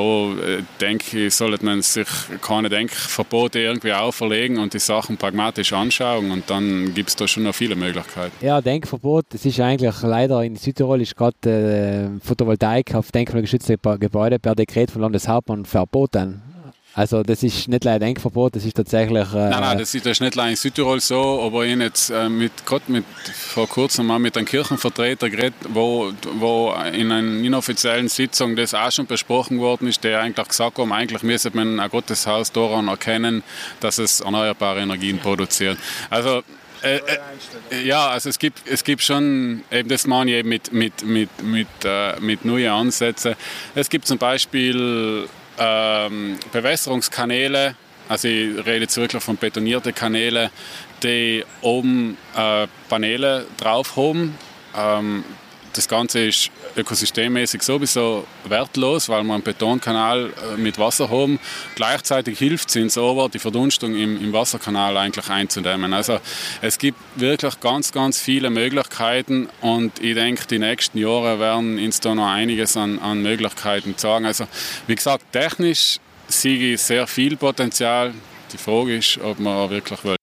äh, 0.00 0.62
denke 0.80 1.26
ich, 1.26 1.34
sollte 1.34 1.64
man 1.64 1.82
sich 1.82 2.08
keine 2.42 2.68
Denkverbote 2.68 3.60
irgendwie 3.60 3.92
auferlegen 3.92 4.58
und 4.58 4.74
die 4.74 4.78
Sachen 4.78 5.16
pragmatisch 5.16 5.72
anschauen. 5.72 6.30
Und 6.30 6.50
dann 6.50 6.92
gibt 6.94 7.10
es 7.10 7.16
da 7.16 7.28
schon 7.28 7.44
noch 7.44 7.54
viele 7.54 7.76
Möglichkeiten. 7.76 8.32
Ja, 8.44 8.60
Denkverbot, 8.60 9.26
das 9.30 9.44
ist 9.44 9.60
eigentlich 9.60 9.94
leider 10.02 10.42
in 10.42 10.56
Südtirol 10.56 11.00
ist 11.00 11.16
gerade 11.16 12.10
äh, 12.20 12.26
Photovoltaik 12.26 12.94
auf 12.94 13.12
denkmalgeschützte 13.12 13.78
Gebäude 13.78 14.38
per 14.38 14.54
Dekret 14.54 14.90
von 14.90 15.02
Landeshauptmann 15.02 15.64
verboten. 15.64 16.53
Also 16.96 17.24
das 17.24 17.42
ist 17.42 17.66
nicht 17.66 17.82
leider 17.82 18.06
Denkverbot, 18.06 18.54
das 18.54 18.64
ist 18.64 18.76
tatsächlich... 18.76 19.32
Äh 19.32 19.50
nein, 19.50 19.60
nein, 19.60 19.78
das 19.78 19.94
ist, 19.94 20.06
das 20.06 20.12
ist 20.12 20.20
nicht 20.20 20.36
in 20.36 20.54
Südtirol 20.54 21.00
so, 21.00 21.42
aber 21.42 21.66
ich 21.66 21.76
jetzt 21.76 22.10
äh, 22.10 22.28
mit, 22.28 22.64
gerade 22.64 22.84
mit, 22.90 23.04
vor 23.32 23.68
kurzem 23.68 24.06
mal 24.06 24.20
mit 24.20 24.36
einem 24.36 24.46
Kirchenvertreter 24.46 25.28
geredet, 25.28 25.54
wo, 25.70 26.12
wo 26.38 26.72
in 26.92 27.10
einer 27.10 27.44
inoffiziellen 27.44 28.08
Sitzung 28.08 28.54
das 28.54 28.74
auch 28.74 28.92
schon 28.92 29.06
besprochen 29.06 29.58
worden 29.58 29.88
ist, 29.88 30.04
der 30.04 30.20
eigentlich 30.20 30.46
gesagt 30.46 30.78
hat, 30.78 30.90
eigentlich 30.92 31.24
müsste 31.24 31.50
man 31.52 31.80
ein 31.80 31.90
Gotteshaus 31.90 32.52
daran 32.52 32.86
erkennen, 32.86 33.42
dass 33.80 33.98
es 33.98 34.20
erneuerbare 34.20 34.80
Energien 34.80 35.18
produziert. 35.18 35.78
Also 36.10 36.42
äh, 36.82 37.00
äh, 37.70 37.82
ja, 37.86 38.08
also 38.08 38.28
es 38.28 38.38
gibt, 38.38 38.68
es 38.68 38.84
gibt 38.84 39.02
schon, 39.02 39.62
eben 39.72 39.88
das 39.88 40.06
meine 40.06 40.30
ich 40.30 40.36
eben 40.36 40.48
mit, 40.48 40.72
mit, 40.72 41.02
mit, 41.02 41.42
mit, 41.42 41.66
äh, 41.84 42.20
mit 42.20 42.44
neuen 42.44 42.70
Ansätzen. 42.70 43.34
Es 43.74 43.88
gibt 43.88 44.06
zum 44.06 44.18
Beispiel 44.18 45.26
ähm, 45.58 46.38
Bewässerungskanäle, 46.52 47.74
also 48.08 48.28
ich 48.28 48.56
rede 48.58 48.82
jetzt 48.82 48.96
wirklich 48.96 49.22
von 49.22 49.36
betonierten 49.36 49.94
Kanälen, 49.94 50.50
die 51.02 51.44
oben 51.62 52.16
äh, 52.36 52.66
Paneele 52.88 53.46
drauf 53.56 53.96
haben. 53.96 54.38
Ähm, 54.76 55.24
das 55.76 55.88
Ganze 55.88 56.26
ist 56.26 56.50
ökosystemmäßig 56.76 57.62
sowieso 57.62 58.26
wertlos, 58.44 59.08
weil 59.08 59.22
wir 59.24 59.34
einen 59.34 59.42
Betonkanal 59.42 60.32
äh, 60.52 60.56
mit 60.56 60.78
Wasser 60.78 61.10
haben. 61.10 61.38
Gleichzeitig 61.74 62.38
hilft 62.38 62.70
es 62.70 62.76
uns 62.76 62.98
aber, 62.98 63.28
die 63.28 63.38
Verdunstung 63.38 63.94
im, 63.94 64.22
im, 64.22 64.32
Wasserkanal 64.32 64.96
eigentlich 64.96 65.28
einzudämmen. 65.28 65.92
Also 65.92 66.18
es 66.62 66.78
gibt 66.78 66.98
wirklich 67.16 67.60
ganz, 67.60 67.92
ganz 67.92 68.20
viele 68.20 68.50
Möglichkeiten 68.50 69.48
und 69.60 70.02
ich 70.02 70.14
denke, 70.14 70.46
die 70.46 70.58
nächsten 70.58 70.98
Jahre 70.98 71.38
werden 71.38 71.78
uns 71.78 72.00
da 72.00 72.14
noch 72.14 72.28
einiges 72.28 72.76
an, 72.76 72.98
an 72.98 73.22
Möglichkeiten 73.22 73.96
zeigen. 73.96 74.26
Also 74.26 74.46
wie 74.86 74.94
gesagt, 74.94 75.32
technisch 75.32 75.98
sehe 76.28 76.74
ich 76.74 76.80
sehr 76.80 77.06
viel 77.06 77.36
Potenzial. 77.36 78.14
Die 78.52 78.58
Frage 78.58 78.96
ist, 78.96 79.18
ob 79.18 79.38
man 79.38 79.70
wirklich 79.70 80.04
will. 80.04 80.16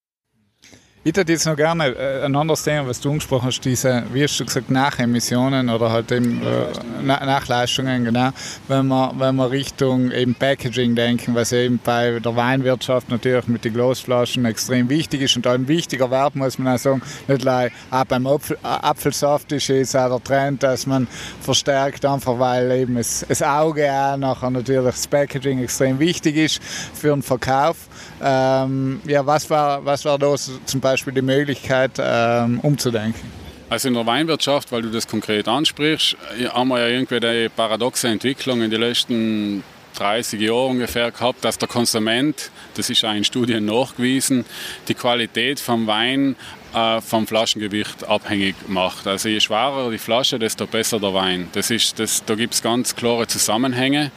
Ich 1.04 1.16
hätte 1.16 1.32
jetzt 1.32 1.48
noch 1.48 1.56
gerne 1.56 1.96
äh, 1.96 2.26
ein 2.26 2.36
anderes 2.36 2.62
Thema, 2.62 2.88
was 2.88 3.02
du 3.02 3.10
angesprochen 3.10 3.48
hast, 3.48 3.62
diese, 3.62 4.04
wie 4.14 4.22
hast 4.22 4.40
du 4.40 4.46
gesagt, 4.46 4.70
Nachemissionen 4.70 5.72
oder 5.72 5.92
halt 5.92 6.12
eben 6.12 6.44
äh, 6.44 7.02
Nachleistungen, 7.04 8.06
genau. 8.06 8.30
Wenn 8.68 8.86
wir, 8.86 9.12
wenn 9.18 9.36
wir 9.38 9.50
Richtung 9.50 10.12
eben 10.12 10.36
Packaging 10.36 10.94
denken, 10.94 11.34
was 11.34 11.54
eben 11.54 11.80
bei 11.84 12.20
der 12.20 12.36
Weinwirtschaft 12.36 13.10
natürlich 13.10 13.48
mit 13.48 13.66
den 13.66 13.74
Glasflaschen 13.74 14.46
extrem 14.46 14.90
wichtig 14.90 15.22
ist 15.22 15.36
und 15.36 15.48
ein 15.48 15.68
wichtiger 15.68 16.12
Wert, 16.12 16.36
muss 16.36 16.60
man 16.60 16.76
auch 16.76 16.80
sagen, 16.80 17.02
nicht 17.28 17.42
gleich, 17.42 17.72
auch 17.90 18.06
beim 18.06 18.28
Apfel, 18.28 18.60
Apfelsaft 18.62 19.52
ist 19.54 19.70
jetzt 19.70 19.98
auch 19.98 20.20
der 20.20 20.24
Trend, 20.24 20.62
dass 20.62 20.86
man 20.86 21.08
verstärkt 21.42 22.06
einfach, 22.06 22.38
weil 22.38 22.72
eben 22.74 22.94
das, 22.94 23.26
das 23.28 23.42
Auge 23.42 23.92
auch 23.92 24.18
nachher 24.18 24.52
natürlich 24.52 24.86
das 24.86 25.08
Packaging 25.08 25.64
extrem 25.64 25.98
wichtig 25.98 26.36
ist 26.36 26.62
für 26.62 27.10
den 27.10 27.24
Verkauf. 27.24 27.88
Ähm, 28.24 29.02
ja, 29.06 29.26
was 29.26 29.50
war, 29.50 29.84
was 29.84 30.06
war 30.06 30.20
da 30.20 30.36
zum 30.36 30.80
Beispiel 30.80 31.14
die 31.14 31.22
Möglichkeit, 31.22 31.92
ähm, 32.00 32.60
umzudenken? 32.60 33.42
Also 33.70 33.88
in 33.88 33.94
der 33.94 34.06
Weinwirtschaft, 34.06 34.72
weil 34.72 34.82
du 34.82 34.90
das 34.90 35.08
konkret 35.08 35.48
ansprichst, 35.48 36.18
haben 36.50 36.68
wir 36.68 36.80
ja 36.80 36.88
irgendwie 36.88 37.20
die 37.22 37.50
paradoxe 37.50 38.10
Entwicklung 38.10 38.62
in 38.62 38.70
den 38.70 38.82
letzten 38.82 39.64
30 39.96 40.42
Jahren 40.42 40.72
ungefähr 40.72 41.12
gehabt, 41.12 41.44
dass 41.44 41.58
der 41.58 41.68
Konsument, 41.68 42.52
das 42.76 42.90
ist 42.90 43.04
auch 43.06 43.14
in 43.14 43.24
Studien 43.24 43.66
nachgewiesen, 43.66 44.46
die 44.88 44.94
Qualität 44.94 45.60
vom 45.60 45.88
Wein 45.88 46.36
äh, 46.74 47.02
vom 47.02 47.28
Flaschengewicht 47.28 48.08
abhängig 48.08 48.56
macht. 48.68 49.08
Also 49.08 49.30
je 49.30 49.40
schwerer 49.40 49.92
die 49.92 49.98
Flasche, 49.98 50.40
desto 50.40 50.68
besser 50.68 51.00
der 51.00 51.14
Wein. 51.14 51.50
Das 51.54 51.70
ist, 51.70 52.00
das, 52.00 52.24
da 52.24 52.36
gibt 52.36 52.54
es 52.54 52.62
ganz 52.62 52.96
klare 52.96 53.28
Zusammenhänge. 53.28 54.12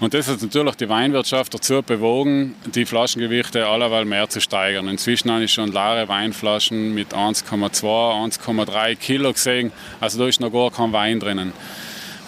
Und 0.00 0.14
das 0.14 0.28
hat 0.28 0.40
natürlich 0.40 0.76
die 0.76 0.88
Weinwirtschaft 0.88 1.54
dazu 1.54 1.82
bewogen, 1.82 2.54
die 2.66 2.84
Flaschengewichte 2.84 3.66
allerweil 3.66 4.04
mehr 4.04 4.28
zu 4.28 4.40
steigern. 4.40 4.88
Inzwischen 4.88 5.30
habe 5.32 5.44
ich 5.44 5.52
schon 5.52 5.72
leere 5.72 6.08
Weinflaschen 6.08 6.94
mit 6.94 7.14
1,2, 7.14 7.82
1,3 7.82 8.94
Kilo 8.96 9.32
gesehen. 9.32 9.72
Also 10.00 10.18
da 10.20 10.28
ist 10.28 10.40
noch 10.40 10.52
gar 10.52 10.70
kein 10.70 10.92
Wein 10.92 11.18
drinnen. 11.18 11.52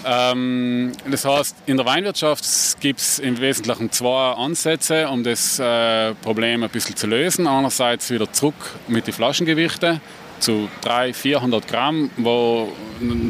Ähm, 0.05 0.93
das 1.11 1.25
heißt, 1.25 1.57
in 1.67 1.77
der 1.77 1.87
Weinwirtschaft 1.87 2.45
gibt 2.81 3.01
es 3.01 3.19
im 3.19 3.41
Wesentlichen 3.41 3.91
zwei 3.93 4.33
Ansätze, 4.33 5.09
um 5.09 5.23
das 5.25 5.59
äh, 5.59 6.15
Problem 6.15 6.63
ein 6.63 6.71
bisschen 6.71 6.97
zu 6.97 7.07
lösen. 7.07 7.47
Einerseits 7.47 8.11
wieder 8.11 8.33
zurück 8.33 8.55
mit 8.89 9.07
den 9.07 9.15
Flaschengewichten 9.15 10.01
zu 10.39 10.69
300, 10.83 11.17
400 11.17 11.69
Gramm, 11.69 12.11
wo 12.17 12.73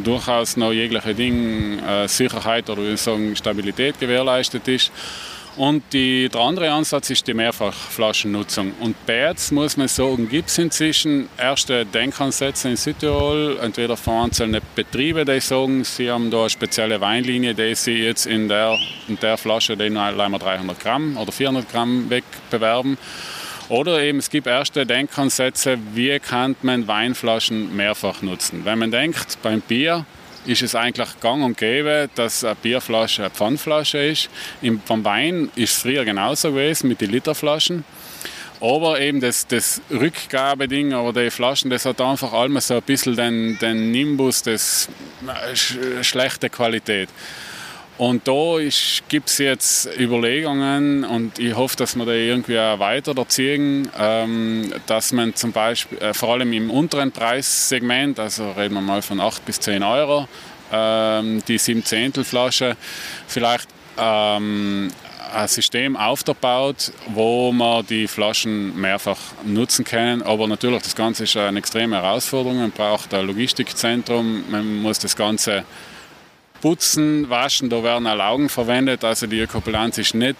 durchaus 0.04 0.56
noch 0.56 0.72
jegliche 0.72 1.14
Ding 1.14 1.80
äh, 1.80 2.08
Sicherheit 2.08 2.70
oder 2.70 2.96
sagen, 2.96 3.34
Stabilität 3.36 3.98
gewährleistet 3.98 4.66
ist. 4.68 4.92
Und 5.60 5.82
die, 5.92 6.30
der 6.30 6.40
andere 6.40 6.72
Ansatz 6.72 7.10
ist 7.10 7.26
die 7.26 7.34
Mehrfachflaschennutzung. 7.34 8.72
Und 8.80 8.96
jetzt 9.06 9.52
muss 9.52 9.76
man 9.76 9.88
sagen, 9.88 10.26
gibt 10.26 10.48
es 10.48 10.56
inzwischen 10.56 11.28
erste 11.36 11.84
Denkansätze 11.84 12.70
in 12.70 12.76
Südtirol, 12.76 13.58
entweder 13.60 13.98
von 13.98 14.24
einzelnen 14.24 14.62
Betrieben, 14.74 15.26
die 15.26 15.38
sagen, 15.38 15.84
sie 15.84 16.10
haben 16.10 16.30
da 16.30 16.40
eine 16.40 16.48
spezielle 16.48 16.98
Weinlinie, 17.02 17.52
die 17.54 17.74
sie 17.74 17.92
jetzt 17.92 18.24
in 18.24 18.48
der, 18.48 18.78
in 19.06 19.18
der 19.20 19.36
Flasche 19.36 19.76
den 19.76 19.98
allein 19.98 20.32
300 20.32 20.80
Gramm 20.80 21.18
oder 21.18 21.30
400 21.30 21.70
Gramm 21.70 22.08
wegbewerben. 22.08 22.96
Oder 23.68 24.02
eben 24.02 24.18
es 24.18 24.30
gibt 24.30 24.46
erste 24.46 24.86
Denkansätze, 24.86 25.76
wie 25.92 26.18
kann 26.20 26.56
man 26.62 26.88
Weinflaschen 26.88 27.76
mehrfach 27.76 28.22
nutzen. 28.22 28.64
Wenn 28.64 28.78
man 28.78 28.92
denkt, 28.92 29.36
beim 29.42 29.60
Bier 29.60 30.06
ist 30.46 30.62
es 30.62 30.74
eigentlich 30.74 31.20
gang 31.20 31.44
und 31.44 31.56
gäbe, 31.56 32.08
dass 32.14 32.44
eine 32.44 32.54
Bierflasche 32.56 33.22
eine 33.22 33.30
Pfandflasche 33.30 33.98
ist. 33.98 34.30
Im, 34.62 34.80
beim 34.80 35.04
Wein 35.04 35.50
ist 35.54 35.74
es 35.74 35.82
früher 35.82 36.04
genauso 36.04 36.50
gewesen 36.50 36.88
mit 36.88 37.00
den 37.00 37.10
Literflaschen. 37.10 37.84
Aber 38.60 39.00
eben 39.00 39.20
das, 39.20 39.46
das 39.46 39.80
Rückgabeding 39.90 40.92
oder 40.92 41.22
die 41.24 41.30
Flaschen, 41.30 41.70
das 41.70 41.86
hat 41.86 42.00
einfach 42.00 42.32
allem 42.32 42.60
so 42.60 42.74
ein 42.74 42.82
bisschen 42.82 43.16
den, 43.16 43.58
den 43.58 43.90
Nimbus 43.90 44.42
des 44.42 44.88
äh, 45.26 46.04
schlechte 46.04 46.50
Qualität. 46.50 47.08
Und 48.00 48.26
da 48.26 48.56
gibt 49.10 49.28
es 49.28 49.36
jetzt 49.36 49.86
Überlegungen 49.98 51.04
und 51.04 51.38
ich 51.38 51.54
hoffe, 51.54 51.76
dass 51.76 51.96
wir 51.96 52.06
da 52.06 52.12
irgendwie 52.12 52.58
auch 52.58 52.78
weiter 52.78 53.14
erziehen, 53.14 53.90
ähm, 53.98 54.72
dass 54.86 55.12
man 55.12 55.34
zum 55.34 55.52
Beispiel, 55.52 55.98
äh, 55.98 56.14
vor 56.14 56.32
allem 56.32 56.50
im 56.54 56.70
unteren 56.70 57.12
Preissegment, 57.12 58.18
also 58.18 58.52
reden 58.52 58.72
wir 58.72 58.80
mal 58.80 59.02
von 59.02 59.20
8 59.20 59.44
bis 59.44 59.60
10 59.60 59.82
Euro, 59.82 60.26
ähm, 60.72 61.42
die 61.46 61.58
7 61.58 61.84
Zehntel 61.84 62.24
Flasche, 62.24 62.74
vielleicht 63.26 63.68
ähm, 63.98 64.88
ein 65.34 65.48
System 65.48 65.94
aufbaut, 65.94 66.92
wo 67.08 67.52
man 67.52 67.84
die 67.86 68.08
Flaschen 68.08 68.80
mehrfach 68.80 69.18
nutzen 69.44 69.84
kann. 69.84 70.22
Aber 70.22 70.48
natürlich, 70.48 70.84
das 70.84 70.96
Ganze 70.96 71.24
ist 71.24 71.36
eine 71.36 71.58
extreme 71.58 71.96
Herausforderung. 71.96 72.60
Man 72.60 72.70
braucht 72.70 73.12
ein 73.12 73.26
Logistikzentrum, 73.26 74.44
man 74.50 74.80
muss 74.80 75.00
das 75.00 75.14
Ganze 75.14 75.64
Putzen, 76.60 77.30
Waschen, 77.30 77.70
da 77.70 77.82
werden 77.82 78.06
auch 78.06 78.16
Laugen 78.16 78.48
verwendet. 78.48 79.04
Also 79.04 79.26
die 79.26 79.40
Ökobilanz 79.40 79.98
ist 79.98 80.14
nicht 80.14 80.36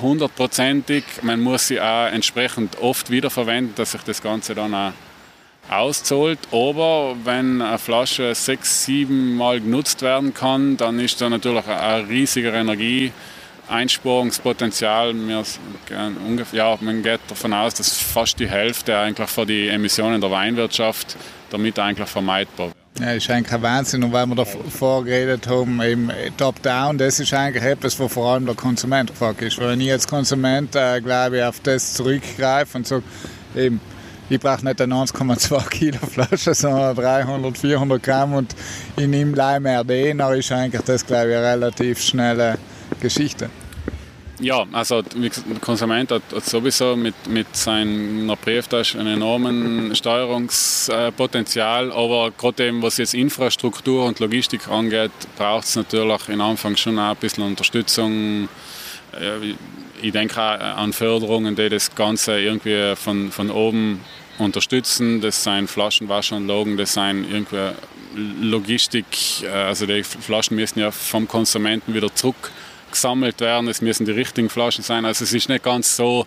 hundertprozentig. 0.00 1.02
Man 1.22 1.40
muss 1.40 1.66
sie 1.68 1.80
auch 1.80 2.06
entsprechend 2.06 2.78
oft 2.80 3.10
wiederverwenden, 3.10 3.74
dass 3.74 3.90
sich 3.92 4.02
das 4.02 4.22
Ganze 4.22 4.54
dann 4.54 4.74
auch 4.74 4.92
auszahlt. 5.70 6.38
Aber 6.50 7.16
wenn 7.24 7.62
eine 7.62 7.78
Flasche 7.78 8.34
sechs, 8.34 8.84
sieben 8.84 9.36
Mal 9.36 9.60
genutzt 9.60 10.02
werden 10.02 10.34
kann, 10.34 10.76
dann 10.76 11.00
ist 11.00 11.20
da 11.20 11.28
natürlich 11.28 11.66
ein 11.66 12.06
riesiger 12.06 12.54
Energieeinsparungspotenzial. 12.54 15.14
Ja, 16.52 16.78
man 16.80 17.02
geht 17.02 17.20
davon 17.28 17.52
aus, 17.52 17.74
dass 17.74 17.98
fast 17.98 18.40
die 18.40 18.48
Hälfte 18.48 18.98
eigentlich 18.98 19.28
für 19.28 19.44
die 19.46 19.68
Emissionen 19.68 20.20
der 20.20 20.30
Weinwirtschaft 20.30 21.16
damit 21.50 21.78
eigentlich 21.78 22.08
vermeidbar 22.08 22.68
wird. 22.68 22.76
Ja, 23.00 23.12
ist 23.12 23.30
eigentlich 23.30 23.52
ein 23.52 23.62
Wahnsinn. 23.62 24.02
Und 24.02 24.12
weil 24.12 24.26
wir 24.26 24.34
davor 24.34 25.04
geredet 25.04 25.46
haben, 25.46 25.80
eben 25.82 26.10
Top-Down, 26.36 26.98
das 26.98 27.20
ist 27.20 27.32
eigentlich 27.32 27.62
etwas, 27.62 27.98
wo 27.98 28.08
vor 28.08 28.32
allem 28.32 28.46
der 28.46 28.54
Konsument 28.54 29.10
gefragt 29.10 29.40
ist. 29.42 29.58
Wenn 29.58 29.80
ich 29.80 29.92
als 29.92 30.08
Konsument, 30.08 30.74
äh, 30.74 31.00
glaube 31.00 31.38
ich, 31.38 31.44
auf 31.44 31.60
das 31.60 31.94
zurückgreife 31.94 32.78
und 32.78 32.86
sage, 32.86 33.02
ich 34.30 34.40
brauche 34.40 34.64
nicht 34.64 34.80
eine 34.80 34.94
1,2 34.94 35.68
Kilo 35.70 35.98
Flasche, 35.98 36.54
sondern 36.54 36.94
300, 36.96 37.56
400 37.56 38.02
Gramm 38.02 38.34
und 38.34 38.54
ich 38.96 39.06
nehme 39.06 39.60
mehr 39.60 39.84
den, 39.84 40.18
dann 40.18 40.34
ist 40.34 40.52
eigentlich 40.52 40.82
das, 40.82 41.06
glaube 41.06 41.30
ich, 41.30 41.36
eine 41.36 41.46
relativ 41.46 42.00
schnelle 42.00 42.58
Geschichte. 43.00 43.48
Ja, 44.40 44.64
also 44.72 45.02
der 45.02 45.30
Konsument 45.60 46.12
hat, 46.12 46.22
sowieso 46.44 46.94
mit, 46.94 47.14
mit 47.26 47.56
seiner 47.56 48.36
Brieftasche 48.36 49.00
einen 49.00 49.14
enormen 49.14 49.96
Steuerungspotenzial, 49.96 51.90
aber 51.90 52.30
gerade 52.30 52.68
eben 52.68 52.80
was 52.80 52.98
jetzt 52.98 53.14
Infrastruktur 53.14 54.04
und 54.04 54.20
Logistik 54.20 54.68
angeht, 54.68 55.10
braucht 55.36 55.64
es 55.64 55.74
natürlich 55.74 56.28
in 56.28 56.40
Anfang 56.40 56.76
schon 56.76 57.00
auch 57.00 57.10
ein 57.10 57.16
bisschen 57.16 57.42
Unterstützung. 57.42 58.48
Ich 60.00 60.12
denke 60.12 60.40
auch 60.40 60.60
an 60.60 60.92
Förderungen, 60.92 61.56
die 61.56 61.68
das 61.68 61.92
Ganze 61.92 62.38
irgendwie 62.38 62.94
von, 62.94 63.32
von 63.32 63.50
oben 63.50 64.00
unterstützen. 64.38 65.20
Das 65.20 65.42
sind 65.42 65.68
Flaschenwaschanlagen, 65.68 66.76
das 66.76 66.94
sind 66.94 67.26
irgendwie 67.28 67.72
Logistik, 68.40 69.04
also 69.52 69.84
die 69.84 70.04
Flaschen 70.04 70.56
müssen 70.56 70.78
ja 70.78 70.92
vom 70.92 71.26
Konsumenten 71.26 71.92
wieder 71.92 72.14
zurück 72.14 72.52
gesammelt 72.90 73.40
werden, 73.40 73.68
es 73.68 73.80
müssen 73.80 74.06
die 74.06 74.12
richtigen 74.12 74.48
Flaschen 74.48 74.84
sein. 74.84 75.04
Also 75.04 75.24
es 75.24 75.32
ist 75.32 75.48
nicht 75.48 75.64
ganz 75.64 75.96
so 75.96 76.26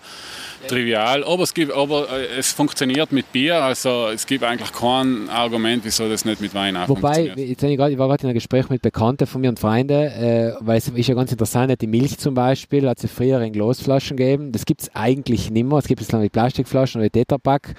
trivial, 0.67 1.23
aber 1.23 1.43
es, 1.43 1.53
gibt, 1.53 1.71
aber 1.71 2.07
äh, 2.09 2.39
es 2.39 2.51
funktioniert 2.51 3.11
mit 3.11 3.31
Bier, 3.31 3.61
also 3.63 4.07
es 4.13 4.25
gibt 4.25 4.43
eigentlich 4.43 4.71
kein 4.71 5.29
Argument, 5.29 5.83
wieso 5.83 6.07
das 6.09 6.25
nicht 6.25 6.41
mit 6.41 6.53
Wein 6.53 6.75
auch 6.77 6.89
Wobei, 6.89 7.33
jetzt 7.35 7.63
ich, 7.63 7.77
grad, 7.77 7.91
ich 7.91 7.97
war 7.97 8.07
gerade 8.07 8.23
in 8.23 8.29
einem 8.29 8.35
Gespräch 8.35 8.69
mit 8.69 8.81
Bekannten 8.81 9.27
von 9.27 9.41
mir 9.41 9.49
und 9.49 9.59
Freunden, 9.59 9.91
äh, 9.91 10.53
weil 10.59 10.77
es 10.77 10.87
ist 10.89 11.07
ja 11.07 11.15
ganz 11.15 11.31
interessant, 11.31 11.81
die 11.81 11.87
Milch 11.87 12.17
zum 12.17 12.33
Beispiel 12.33 12.87
hat 12.87 13.03
es 13.03 13.11
früher 13.11 13.41
in 13.41 13.53
Glasflaschen 13.53 14.17
gegeben, 14.17 14.51
das 14.51 14.65
gibt 14.65 14.81
es 14.81 14.95
eigentlich 14.95 15.49
nicht 15.49 15.65
mehr, 15.65 15.77
es 15.77 15.87
gibt 15.87 16.01
es 16.01 16.11
noch 16.11 16.21
die 16.21 16.29
Plastikflaschen 16.29 17.01
oder 17.01 17.09
die 17.09 17.19
Tetrapack 17.19 17.75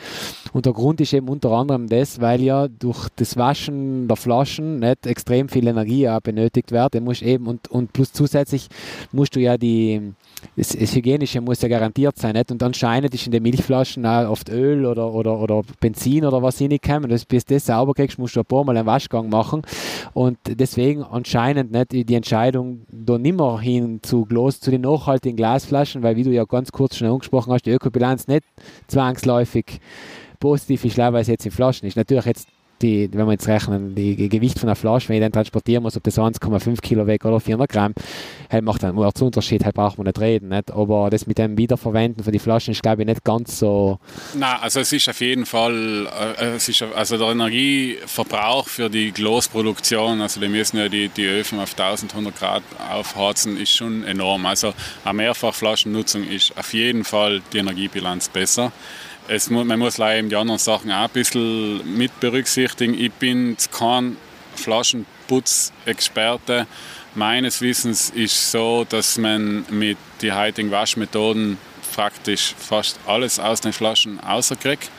und 0.52 0.66
der 0.66 0.72
Grund 0.72 1.00
ist 1.00 1.12
eben 1.12 1.28
unter 1.28 1.50
anderem 1.50 1.88
das, 1.88 2.20
weil 2.20 2.40
ja 2.40 2.68
durch 2.68 3.08
das 3.16 3.36
Waschen 3.36 4.08
der 4.08 4.16
Flaschen 4.16 4.80
nicht 4.80 5.06
extrem 5.06 5.48
viel 5.48 5.66
Energie 5.66 6.08
auch 6.08 6.20
benötigt 6.20 6.72
wird, 6.72 7.00
muss 7.00 7.22
eben 7.22 7.46
und, 7.46 7.68
und 7.68 7.92
plus 7.92 8.12
zusätzlich 8.12 8.68
musst 9.12 9.36
du 9.36 9.40
ja 9.40 9.56
die 9.56 10.12
das, 10.56 10.68
das, 10.68 10.94
Hygienische 10.94 11.40
muss 11.40 11.62
ja 11.62 11.68
garantiert 11.68 12.18
sein. 12.18 12.34
Nicht? 12.34 12.50
Und 12.50 12.62
anscheinend 12.72 13.12
ist 13.14 13.26
in 13.26 13.32
den 13.32 13.42
Milchflaschen 13.42 14.06
auch 14.06 14.30
oft 14.30 14.48
Öl 14.48 14.86
oder, 14.86 15.12
oder, 15.12 15.38
oder 15.38 15.62
Benzin 15.80 16.24
oder 16.24 16.42
was 16.42 16.58
reingekommen. 16.58 17.10
Und 17.10 17.28
bis 17.28 17.44
du 17.44 17.54
das 17.54 17.66
sauber 17.66 17.92
kriegst, 17.92 18.18
musst 18.18 18.34
du 18.34 18.40
ein 18.40 18.46
paar 18.46 18.64
Mal 18.64 18.76
einen 18.76 18.86
Waschgang 18.86 19.28
machen. 19.28 19.60
Und 20.14 20.38
deswegen 20.48 21.02
anscheinend 21.02 21.70
nicht 21.70 21.92
die 21.92 22.14
Entscheidung 22.14 22.86
da 22.90 23.18
nimmer 23.18 23.60
hin 23.60 24.00
zu, 24.02 24.24
Glas, 24.24 24.60
zu 24.60 24.70
den 24.70 24.80
nachhaltigen 24.80 25.36
Glasflaschen, 25.36 26.02
weil 26.02 26.16
wie 26.16 26.24
du 26.24 26.30
ja 26.30 26.44
ganz 26.44 26.72
kurz 26.72 26.96
schon 26.96 27.08
angesprochen 27.08 27.52
hast, 27.52 27.66
die 27.66 27.72
Ökobilanz 27.72 28.26
nicht 28.26 28.44
zwangsläufig 28.86 29.80
positiv 30.40 30.84
ist, 30.86 30.96
weil 30.96 31.14
es 31.16 31.28
jetzt 31.28 31.44
in 31.44 31.52
Flaschen 31.52 31.86
ist. 31.86 31.96
Natürlich 31.96 32.24
jetzt 32.24 32.48
die, 32.82 33.08
wenn 33.12 33.26
wir 33.26 33.32
jetzt 33.32 33.48
rechnen, 33.48 33.94
die 33.94 34.28
Gewicht 34.28 34.58
von 34.58 34.68
einer 34.68 34.76
Flasche, 34.76 35.08
wenn 35.08 35.16
ich 35.16 35.22
dann 35.22 35.32
transportieren 35.32 35.82
muss, 35.82 35.96
ob 35.96 36.02
das 36.02 36.18
1,5 36.18 36.80
Kilo 36.80 37.06
weg 37.06 37.24
oder 37.24 37.40
400 37.40 37.70
Gramm, 37.70 37.94
halt 38.50 38.64
macht 38.64 38.84
einen 38.84 38.98
Unterschied, 38.98 39.64
halt 39.64 39.74
braucht 39.74 39.98
man 39.98 40.06
nicht 40.06 40.20
reden. 40.20 40.48
Nicht? 40.48 40.70
Aber 40.70 41.10
das 41.10 41.26
mit 41.26 41.38
dem 41.38 41.56
Wiederverwenden 41.56 42.24
von 42.24 42.32
den 42.32 42.40
Flaschen 42.40 42.72
ist, 42.72 42.82
glaube 42.82 43.02
ich, 43.02 43.06
nicht 43.06 43.24
ganz 43.24 43.58
so. 43.58 43.98
Nein, 44.34 44.56
also 44.60 44.80
es 44.80 44.92
ist 44.92 45.08
auf 45.08 45.20
jeden 45.20 45.46
Fall, 45.46 46.08
äh, 46.38 46.56
es 46.56 46.68
ist, 46.68 46.82
also 46.82 47.16
der 47.16 47.28
Energieverbrauch 47.28 48.68
für 48.68 48.90
die 48.90 49.12
Glosproduktion, 49.12 50.20
also 50.20 50.40
die 50.40 50.48
müssen 50.48 50.78
ja 50.78 50.88
die, 50.88 51.08
die 51.08 51.26
Öfen 51.26 51.58
auf 51.60 51.72
1100 51.78 52.36
Grad 52.36 52.62
aufheizen, 52.92 53.56
ist 53.56 53.72
schon 53.72 54.04
enorm. 54.04 54.46
Also 54.46 54.74
eine 55.04 55.14
Mehrfachflaschennutzung 55.14 56.24
ist 56.24 56.56
auf 56.58 56.74
jeden 56.74 57.04
Fall 57.04 57.42
die 57.52 57.58
Energiebilanz 57.58 58.28
besser 58.28 58.72
es, 59.28 59.50
man 59.50 59.78
muss 59.78 59.98
leider 59.98 60.28
die 60.28 60.36
anderen 60.36 60.58
Sachen 60.58 60.90
auch 60.90 61.04
ein 61.04 61.10
bisschen 61.10 61.96
mit 61.96 62.18
berücksichtigen. 62.20 62.94
Ich 62.94 63.12
bin 63.12 63.56
kein 63.70 64.16
Flaschenputzexperte. 64.56 66.66
Meines 67.14 67.60
Wissens 67.60 68.10
ist 68.10 68.50
so, 68.50 68.84
dass 68.88 69.18
man 69.18 69.64
mit 69.70 69.98
den 70.22 70.34
heutigen 70.34 70.70
Waschmethoden 70.70 71.58
praktisch 71.94 72.54
fast 72.58 72.98
alles 73.06 73.38
aus 73.38 73.60
den 73.60 73.72
Flaschen 73.72 74.18
rauskriegt. 74.18 74.90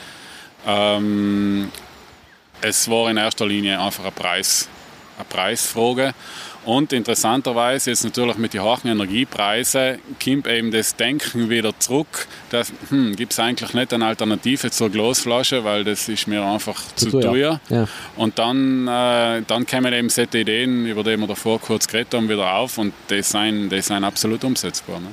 Ähm, 0.66 1.72
es 2.62 2.90
war 2.90 3.10
in 3.10 3.18
erster 3.18 3.46
Linie 3.46 3.80
einfach 3.80 4.04
eine, 4.04 4.12
Preis, 4.12 4.70
eine 5.18 5.26
Preisfrage. 5.26 6.14
Und 6.66 6.94
interessanterweise 6.94 7.90
jetzt 7.90 8.04
natürlich 8.04 8.38
mit 8.38 8.54
den 8.54 8.64
hohen 8.64 8.88
Energiepreisen 8.88 10.00
kommt 10.24 10.48
eben 10.48 10.72
das 10.72 10.96
Denken 10.96 11.50
wieder 11.50 11.78
zurück, 11.80 12.28
dass 12.50 12.72
hm, 12.90 13.16
gibt 13.16 13.34
es 13.34 13.40
eigentlich 13.40 13.74
nicht 13.74 13.94
eine 13.94 14.06
Alternative 14.06 14.72
zur 14.72 14.90
Glasflasche, 14.90 15.64
weil 15.64 15.84
das 15.84 16.08
ist 16.08 16.28
mir 16.28 16.44
einfach 16.44 16.82
zu, 16.96 17.10
zu 17.10 17.20
teuer. 17.20 17.60
Ja. 17.70 17.88
Und 18.16 18.40
dann, 18.40 18.88
äh, 18.88 19.42
dann 19.46 19.66
kommen 19.66 19.94
eben 19.94 20.10
solche 20.10 20.40
Ideen, 20.40 20.86
über 20.86 21.04
die 21.04 21.18
wir 21.18 21.28
davor 21.28 21.60
kurz 21.60 21.88
geredet 21.88 22.14
haben, 22.14 22.30
wieder 22.30 22.54
auf 22.54 22.78
und 22.78 22.94
die 23.10 23.22
sind, 23.22 23.70
die 23.70 23.82
sind 23.82 24.04
absolut 24.04 24.44
umsetzbar. 24.44 25.00
Ne? 25.00 25.08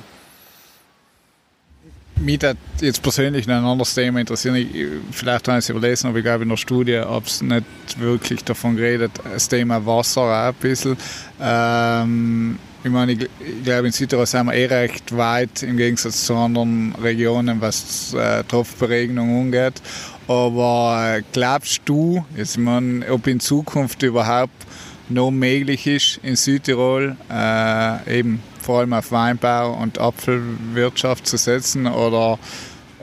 Mich 2.21 2.39
hat 2.43 2.57
jetzt 2.79 3.01
persönlich 3.01 3.47
ein 3.47 3.63
anderes 3.63 3.93
Thema 3.93 4.19
interessieren. 4.19 4.55
Ich, 4.55 4.67
vielleicht 5.11 5.47
habe 5.47 5.59
ich 5.59 5.65
es 5.65 5.69
überlesen, 5.69 6.07
aber 6.07 6.19
ich 6.19 6.23
glaube 6.23 6.43
in 6.43 6.49
der 6.49 6.57
Studie 6.57 6.99
habe 6.99 7.25
es 7.25 7.41
nicht 7.41 7.65
wirklich 7.99 8.43
davon 8.43 8.75
geredet. 8.75 9.11
Das 9.23 9.47
Thema 9.47 9.85
Wasser 9.85 10.21
auch 10.21 10.47
ein 10.47 10.53
bisschen. 10.55 10.97
Ähm, 11.41 12.59
ich 12.83 12.89
meine, 12.89 13.11
ich, 13.11 13.21
ich 13.21 13.63
glaube, 13.63 13.87
in 13.87 13.93
Südtirol 13.93 14.25
sind 14.25 14.47
wir 14.47 14.53
eh 14.53 14.65
recht 14.65 15.15
weit 15.15 15.61
im 15.63 15.77
Gegensatz 15.77 16.25
zu 16.25 16.35
anderen 16.35 16.95
Regionen, 16.95 17.61
was 17.61 18.13
äh, 18.13 18.43
Tropfberegnung 18.43 19.41
angeht. 19.41 19.81
Aber 20.27 21.17
äh, 21.17 21.23
glaubst 21.31 21.81
du, 21.85 22.25
jetzt, 22.35 22.55
ich 22.55 22.63
meine, 22.63 23.05
ob 23.11 23.27
in 23.27 23.39
Zukunft 23.39 24.01
überhaupt 24.01 24.65
noch 25.09 25.29
möglich 25.29 25.85
ist, 25.87 26.19
in 26.23 26.35
Südtirol 26.35 27.15
äh, 27.29 28.19
eben 28.19 28.41
vor 28.61 28.79
allem 28.79 28.93
auf 28.93 29.11
Weinbau 29.11 29.73
und 29.73 29.99
Apfelwirtschaft 29.99 31.27
zu 31.27 31.37
setzen 31.37 31.87
oder 31.87 32.39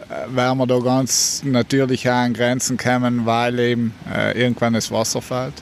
äh, 0.09 0.35
werden 0.35 0.59
wir 0.59 0.67
da 0.67 0.79
ganz 0.79 1.43
natürlich 1.45 2.09
auch 2.09 2.15
an 2.15 2.35
Grenzen 2.35 2.77
kommen, 2.77 3.27
weil 3.27 3.59
eben 3.59 3.95
äh, 4.15 4.41
irgendwann 4.41 4.75
das 4.75 4.91
Wasser 4.91 5.21
fällt? 5.21 5.55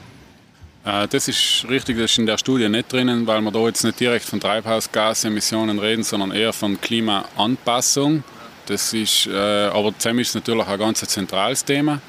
Äh, 0.84 1.08
das 1.08 1.28
ist 1.28 1.66
richtig, 1.68 1.98
das 1.98 2.12
ist 2.12 2.18
in 2.18 2.26
der 2.26 2.38
Studie 2.38 2.68
nicht 2.68 2.92
drinnen, 2.92 3.26
weil 3.26 3.40
wir 3.40 3.50
da 3.50 3.58
jetzt 3.66 3.84
nicht 3.84 3.98
direkt 3.98 4.24
von 4.24 4.40
Treibhausgasemissionen 4.40 5.78
reden, 5.78 6.04
sondern 6.04 6.30
eher 6.30 6.52
von 6.52 6.80
Klimaanpassung. 6.80 8.22
Das 8.66 8.92
ist, 8.92 9.26
äh, 9.26 9.66
aber 9.66 9.92
zusammen 9.98 10.20
ist 10.20 10.34
natürlich 10.34 10.66
ein 10.66 10.78
ganz 10.78 11.00
zentrales 11.00 11.64
Thema. 11.64 12.00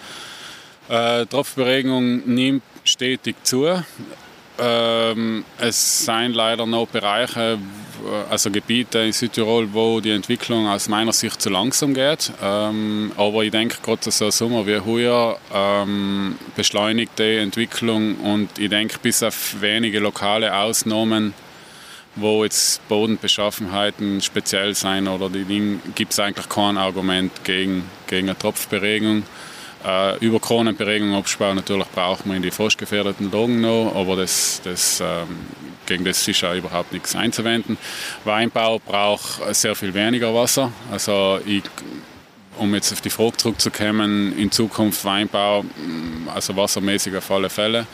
Äh, 0.89 1.25
Tropfberegnung 1.25 2.27
nimmt 2.27 2.63
stetig 2.83 3.35
zu. 3.43 3.83
Ähm, 4.59 5.45
es 5.59 6.05
sind 6.05 6.33
leider 6.33 6.65
noch 6.65 6.87
Bereiche, 6.87 7.59
also 8.29 8.49
Gebiete 8.51 8.99
in 8.99 9.11
Südtirol, 9.11 9.73
wo 9.73 9.99
die 9.99 10.11
Entwicklung 10.11 10.67
aus 10.67 10.87
meiner 10.87 11.13
Sicht 11.13 11.41
zu 11.41 11.49
langsam 11.49 11.93
geht. 11.93 12.31
Ähm, 12.41 13.11
aber 13.17 13.43
ich 13.43 13.51
denke, 13.51 13.77
gerade 13.83 14.09
so 14.09 14.29
Sommer 14.31 14.65
wie 14.65 14.79
heuer 14.79 15.37
ähm, 15.53 16.37
beschleunigt 16.55 17.19
die 17.19 17.37
Entwicklung 17.37 18.15
und 18.15 18.57
ich 18.57 18.69
denke, 18.69 18.97
bis 19.01 19.23
auf 19.23 19.61
wenige 19.61 19.99
lokale 19.99 20.55
Ausnahmen, 20.55 21.33
wo 22.15 22.43
jetzt 22.43 22.87
Bodenbeschaffenheiten 22.87 24.21
speziell 24.21 24.73
sein 24.73 25.07
oder 25.07 25.29
die 25.29 25.43
Dinge, 25.43 25.79
gibt 25.93 26.13
es 26.13 26.19
eigentlich 26.19 26.49
kein 26.49 26.77
Argument 26.77 27.31
gegen, 27.43 27.83
gegen 28.07 28.29
eine 28.29 28.37
Tropfberegnung. 28.37 29.23
Äh, 29.85 30.17
über 30.25 30.39
Kronenberegnung 30.39 31.15
absparen 31.15 31.55
natürlich 31.55 31.87
braucht 31.87 32.25
man 32.25 32.37
in 32.37 32.41
die 32.41 32.51
frostgefährdeten 32.51 33.31
Lagen 33.31 33.61
noch, 33.61 33.93
aber 33.95 34.15
das, 34.15 34.61
das, 34.63 34.99
ähm, 34.99 35.27
gegen 35.85 36.03
das 36.03 36.27
ist 36.27 36.41
ja 36.41 36.55
überhaupt 36.55 36.91
nichts 36.93 37.15
einzuwenden. 37.15 37.77
Weinbau 38.23 38.79
braucht 38.79 39.55
sehr 39.55 39.75
viel 39.75 39.93
weniger 39.93 40.33
Wasser. 40.33 40.71
Also 40.91 41.39
ich, 41.45 41.63
um 42.57 42.73
jetzt 42.73 42.91
auf 42.91 43.01
die 43.01 43.09
Frage 43.09 43.37
zurückzukommen, 43.37 44.37
in 44.37 44.51
Zukunft 44.51 45.05
Weinbau, 45.05 45.63
mm, 45.63 46.29
also 46.33 46.55
wassermäßig 46.55 47.15
auf 47.15 47.29
alle 47.29 47.49
Fälle. 47.49 47.85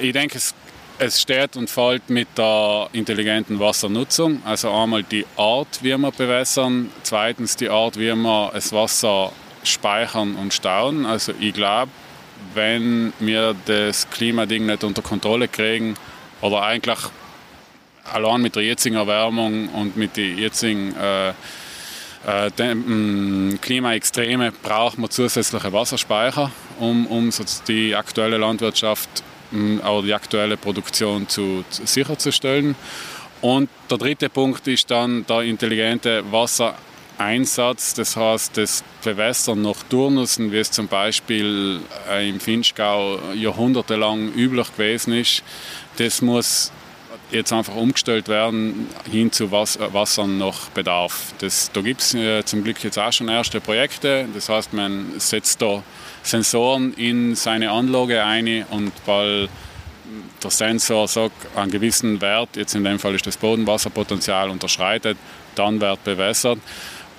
Ich 0.00 0.12
denke, 0.12 0.36
es 0.36 0.54
es 0.98 1.20
steht 1.20 1.56
und 1.56 1.70
fällt 1.70 2.10
mit 2.10 2.26
der 2.36 2.88
intelligenten 2.92 3.60
Wassernutzung. 3.60 4.42
Also 4.44 4.72
einmal 4.72 5.04
die 5.04 5.24
Art, 5.36 5.78
wie 5.82 5.96
wir 5.96 6.10
bewässern, 6.10 6.90
zweitens 7.02 7.56
die 7.56 7.68
Art, 7.68 7.96
wie 7.98 8.12
wir 8.14 8.50
das 8.52 8.72
Wasser 8.72 9.32
speichern 9.62 10.36
und 10.36 10.54
stauen. 10.54 11.06
Also 11.06 11.32
ich 11.38 11.54
glaube, 11.54 11.90
wenn 12.54 13.12
wir 13.18 13.54
das 13.66 14.08
Klimading 14.10 14.66
nicht 14.66 14.84
unter 14.84 15.02
Kontrolle 15.02 15.48
kriegen 15.48 15.94
oder 16.40 16.62
eigentlich 16.62 16.98
allein 18.04 18.40
mit 18.40 18.56
der 18.56 18.62
jetzigen 18.62 18.96
Erwärmung 18.96 19.68
und 19.70 19.96
mit 19.96 20.16
den 20.16 20.38
jetzigen 20.38 20.94
äh, 20.96 21.32
äh, 22.26 22.50
Klimaextreme 23.60 24.52
brauchen 24.62 25.02
wir 25.02 25.10
zusätzliche 25.10 25.72
Wasserspeicher, 25.72 26.50
um, 26.78 27.06
um 27.06 27.30
die 27.66 27.94
aktuelle 27.94 28.38
Landwirtschaft 28.38 29.08
oder 29.52 30.02
die 30.02 30.12
aktuelle 30.12 30.56
Produktion 30.56 31.28
zu, 31.28 31.64
zu 31.70 31.86
sicherzustellen. 31.86 32.74
Und 33.40 33.70
der 33.88 33.98
dritte 33.98 34.28
Punkt 34.28 34.66
ist 34.66 34.90
dann 34.90 35.24
der 35.26 35.42
intelligente 35.42 36.24
Wasser 36.30 36.74
Einsatz, 37.18 37.94
das 37.94 38.16
heißt 38.16 38.56
das 38.56 38.84
Bewässern 39.02 39.62
nach 39.62 39.82
Turnussen, 39.88 40.52
wie 40.52 40.58
es 40.58 40.70
zum 40.70 40.88
Beispiel 40.88 41.80
äh, 42.08 42.28
im 42.28 42.40
Finchgau 42.40 43.18
jahrhundertelang 43.34 44.32
üblich 44.32 44.72
gewesen 44.72 45.12
ist, 45.12 45.42
das 45.96 46.22
muss 46.22 46.72
jetzt 47.30 47.52
einfach 47.52 47.74
umgestellt 47.74 48.28
werden 48.28 48.86
hin 49.10 49.32
zu 49.32 49.44
äh, 49.46 49.48
Wassern 49.50 50.38
nach 50.38 50.70
Bedarf. 50.70 51.34
Das, 51.38 51.70
da 51.72 51.80
gibt 51.80 52.00
es 52.00 52.14
äh, 52.14 52.44
zum 52.44 52.64
Glück 52.64 52.82
jetzt 52.82 52.98
auch 52.98 53.12
schon 53.12 53.28
erste 53.28 53.60
Projekte. 53.60 54.26
Das 54.32 54.48
heißt, 54.48 54.72
man 54.72 55.18
setzt 55.18 55.60
da 55.60 55.82
Sensoren 56.22 56.94
in 56.94 57.34
seine 57.34 57.70
Anlage 57.70 58.24
ein 58.24 58.64
und 58.70 58.92
weil 59.06 59.48
der 60.42 60.50
Sensor 60.50 61.06
sagt, 61.08 61.56
einen 61.56 61.70
gewissen 61.70 62.20
Wert, 62.20 62.56
jetzt 62.56 62.74
in 62.74 62.84
dem 62.84 62.98
Fall 62.98 63.14
ist 63.14 63.26
das 63.26 63.36
Bodenwasserpotenzial 63.36 64.48
unterschreitet, 64.48 65.18
dann 65.54 65.80
wird 65.80 66.02
bewässert 66.04 66.58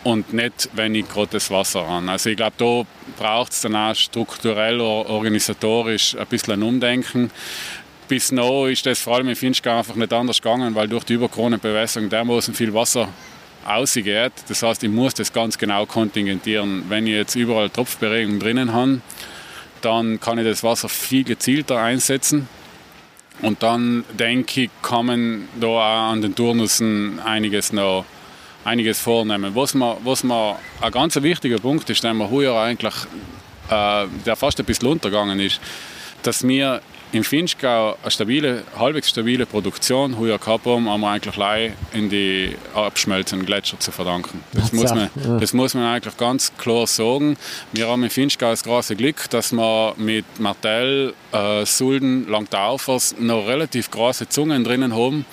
und 0.03 0.33
nicht, 0.33 0.69
wenn 0.73 0.95
ich 0.95 1.07
gerade 1.07 1.29
das 1.31 1.51
Wasser 1.51 1.85
an. 1.85 2.09
Also 2.09 2.29
ich 2.29 2.37
glaube, 2.37 2.55
da 2.57 2.83
braucht 3.21 3.51
es 3.51 3.61
dann 3.61 3.75
auch 3.75 3.95
strukturell 3.95 4.79
organisatorisch 4.79 6.15
ein 6.15 6.27
bisschen 6.27 6.53
ein 6.53 6.63
Umdenken. 6.63 7.31
bis 8.07 8.31
noch 8.31 8.65
ist 8.65 8.85
das 8.85 8.99
vor 8.99 9.15
allem 9.15 9.29
im 9.29 9.35
Finchgau 9.35 9.77
einfach 9.77 9.95
nicht 9.95 10.11
anders 10.11 10.41
gegangen, 10.41 10.73
weil 10.73 10.87
durch 10.87 11.03
die 11.03 11.13
Überkronenbewässerung 11.13 12.09
dermaßen 12.09 12.53
viel 12.53 12.73
Wasser 12.73 13.09
ausgeht. 13.65 14.31
Das 14.47 14.63
heißt, 14.63 14.83
ich 14.83 14.89
muss 14.89 15.13
das 15.13 15.31
ganz 15.31 15.57
genau 15.57 15.85
kontingentieren. 15.85 16.85
Wenn 16.89 17.05
ich 17.05 17.13
jetzt 17.13 17.35
überall 17.35 17.69
Tropfberegung 17.69 18.39
drinnen 18.39 18.73
habe, 18.73 19.01
dann 19.81 20.19
kann 20.19 20.39
ich 20.39 20.45
das 20.45 20.63
Wasser 20.63 20.89
viel 20.89 21.23
gezielter 21.23 21.77
einsetzen. 21.79 22.49
Und 23.41 23.63
dann 23.63 24.03
denke 24.17 24.63
ich, 24.63 24.69
kann 24.81 25.05
man 25.05 25.47
da 25.59 25.67
auch 25.67 26.11
an 26.11 26.21
den 26.21 26.35
Turnussen 26.35 27.19
einiges 27.19 27.71
noch 27.71 28.05
einiges 28.69 28.99
vornehmen. 28.99 29.55
Was 29.55 29.73
mir, 29.73 29.97
was 30.03 30.23
mir 30.23 30.57
ein 30.81 30.91
ganz 30.91 31.15
wichtiger 31.15 31.59
Punkt 31.59 31.89
ist, 31.89 32.03
den 32.03 32.17
wir 32.17 32.29
heuer 32.29 32.59
eigentlich, 32.59 32.93
äh, 33.69 34.05
der 34.25 34.35
fast 34.35 34.59
ein 34.59 34.65
bisschen 34.65 34.87
untergegangen 34.87 35.39
ist, 35.39 35.59
dass 36.23 36.47
wir 36.47 36.81
im 37.11 37.23
Finchgau 37.23 37.97
eine 38.01 38.11
stabile, 38.11 38.63
halbwegs 38.77 39.09
stabile 39.09 39.45
Produktion 39.47 40.19
heuer 40.19 40.37
gehabt 40.37 40.65
haben, 40.65 40.87
haben 40.87 41.01
wir 41.01 41.09
eigentlich 41.09 41.35
allein 41.37 41.73
in 41.91 42.09
die 42.09 42.55
abschmelzenden 42.75 43.47
Gletscher 43.47 43.79
zu 43.79 43.91
verdanken. 43.91 44.43
Das, 44.53 44.71
muss 44.71 44.93
man, 44.93 45.09
das 45.39 45.53
muss 45.53 45.73
man 45.73 45.85
eigentlich 45.85 46.17
ganz 46.17 46.55
klar 46.57 46.85
sagen. 46.85 47.35
Wir 47.71 47.87
haben 47.87 48.03
im 48.03 48.11
Finchgau 48.11 48.51
das 48.51 48.63
große 48.63 48.95
Glück, 48.95 49.27
dass 49.31 49.51
wir 49.51 49.95
mit 49.97 50.25
Martell, 50.39 51.13
äh, 51.31 51.65
Sulden, 51.65 52.29
Langtaufers 52.29 53.15
noch 53.17 53.47
relativ 53.47 53.89
große 53.89 54.29
Zungen 54.29 54.63
drinnen 54.63 54.93
haben. 54.93 55.25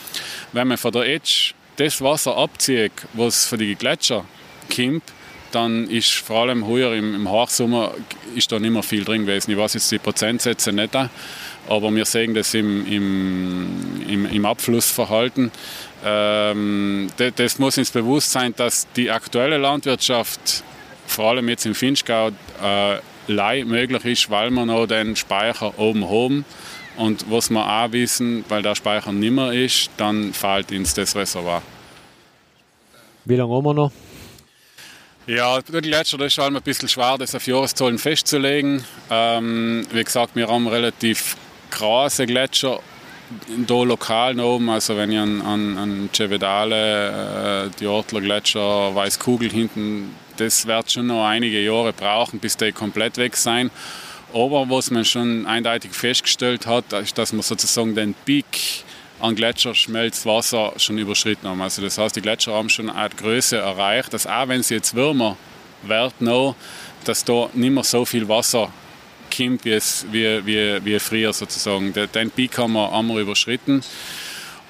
Wenn 0.52 0.68
man 0.68 0.78
von 0.78 0.92
der 0.92 1.06
Edge 1.06 1.52
das 1.76 2.00
Wasser 2.00 2.36
abzieht, 2.36 2.92
was 3.12 3.46
für 3.46 3.58
die 3.58 3.74
Gletscher 3.74 4.24
kommt, 4.74 5.04
dann 5.52 5.88
ist 5.88 6.12
vor 6.12 6.42
allem 6.42 6.66
heuer 6.66 6.92
im, 6.94 7.14
im 7.14 7.30
Hochsommer 7.30 7.92
ist 8.34 8.50
da 8.52 8.58
nicht 8.58 8.72
mehr 8.72 8.82
viel 8.82 9.04
drin 9.04 9.26
gewesen. 9.26 9.52
Ich 9.52 9.56
weiß 9.56 9.74
jetzt 9.74 9.90
die 9.90 9.98
Prozentsätze 9.98 10.72
nicht, 10.72 10.94
aber 10.94 11.94
wir 11.94 12.04
sehen 12.04 12.34
das 12.34 12.52
im, 12.54 12.86
im, 12.86 14.02
im, 14.08 14.26
im 14.26 14.44
Abflussverhalten. 14.44 15.50
Ähm, 16.04 17.08
das, 17.16 17.32
das, 17.36 17.58
muss 17.58 17.78
uns 17.78 17.90
bewusst 17.90 18.32
sein, 18.32 18.54
dass 18.56 18.86
die 18.96 19.10
aktuelle 19.10 19.58
Landwirtschaft, 19.58 20.62
vor 21.06 21.30
allem 21.30 21.48
jetzt 21.48 21.64
im 21.64 21.74
Finchgau, 21.74 22.30
äh, 22.62 23.64
möglich 23.64 24.04
ist, 24.04 24.30
weil 24.30 24.50
wir 24.50 24.66
noch 24.66 24.86
den 24.86 25.16
Speicher 25.16 25.78
oben 25.78 26.08
haben. 26.08 26.44
Und 26.96 27.30
was 27.30 27.50
wir 27.50 27.66
auch 27.66 27.92
wissen, 27.92 28.44
weil 28.48 28.62
der 28.62 28.74
Speicher 28.74 29.12
nicht 29.12 29.32
mehr 29.32 29.52
ist, 29.52 29.90
dann 29.96 30.32
fällt 30.32 30.70
ins 30.72 30.94
das 30.94 31.14
Reservoir. 31.14 31.62
Wie 33.24 33.36
lange 33.36 33.54
haben 33.54 33.64
wir 33.64 33.74
noch? 33.74 33.92
Ja, 35.26 35.60
der 35.60 35.80
Gletscher 35.80 36.18
das 36.18 36.28
ist 36.28 36.38
halt 36.38 36.54
ein 36.54 36.62
bisschen 36.62 36.88
schwer, 36.88 37.16
das 37.18 37.34
auf 37.34 37.46
Jahreszahlen 37.46 37.98
festzulegen. 37.98 38.84
Ähm, 39.10 39.84
wie 39.90 40.04
gesagt, 40.04 40.36
wir 40.36 40.46
haben 40.46 40.68
relativ 40.68 41.36
krasse 41.70 42.26
Gletscher 42.26 42.78
hier 43.66 43.84
lokal 43.84 44.38
oben. 44.38 44.70
Also 44.70 44.96
wenn 44.96 45.10
ich 45.10 45.18
an, 45.18 45.42
an, 45.42 45.78
an 45.78 46.10
Cevedale, 46.12 47.66
äh, 47.66 47.70
die 47.80 47.88
Ortler 47.88 48.20
Gletscher, 48.20 48.94
Weißkugel 48.94 49.50
hinten, 49.50 50.14
das 50.36 50.66
wird 50.66 50.92
schon 50.92 51.08
noch 51.08 51.26
einige 51.26 51.60
Jahre 51.60 51.92
brauchen, 51.92 52.38
bis 52.38 52.56
die 52.56 52.70
komplett 52.72 53.16
weg 53.16 53.36
sein. 53.36 53.70
Aber 54.32 54.68
was 54.68 54.90
man 54.90 55.04
schon 55.04 55.46
eindeutig 55.46 55.92
festgestellt 55.92 56.66
hat, 56.66 56.92
ist, 56.92 57.16
dass 57.16 57.32
man 57.32 57.42
sozusagen 57.42 57.94
den 57.94 58.14
Peak 58.24 58.84
an 59.20 59.34
Gletscherschmelzwasser 59.34 60.74
schon 60.76 60.98
überschritten 60.98 61.48
haben. 61.48 61.62
Also 61.62 61.82
das 61.82 61.96
heißt, 61.96 62.16
die 62.16 62.20
Gletscher 62.20 62.52
haben 62.52 62.68
schon 62.68 62.90
eine 62.90 63.08
Größe 63.10 63.56
erreicht, 63.56 64.12
dass 64.12 64.26
auch 64.26 64.48
wenn 64.48 64.62
sie 64.62 64.74
jetzt 64.74 64.94
wärmer 64.94 65.36
werden, 65.82 66.54
dass 67.04 67.24
da 67.24 67.48
nicht 67.54 67.70
mehr 67.70 67.84
so 67.84 68.04
viel 68.04 68.28
Wasser 68.28 68.72
kommt, 69.34 69.64
wie, 69.64 69.70
es, 69.70 70.06
wie, 70.10 70.44
wie, 70.44 70.84
wie 70.84 70.98
früher 70.98 71.32
sozusagen. 71.32 71.92
Den 71.92 72.30
Peak 72.30 72.58
haben 72.58 72.72
wir, 72.72 72.90
haben 72.90 73.08
wir 73.08 73.20
überschritten. 73.20 73.82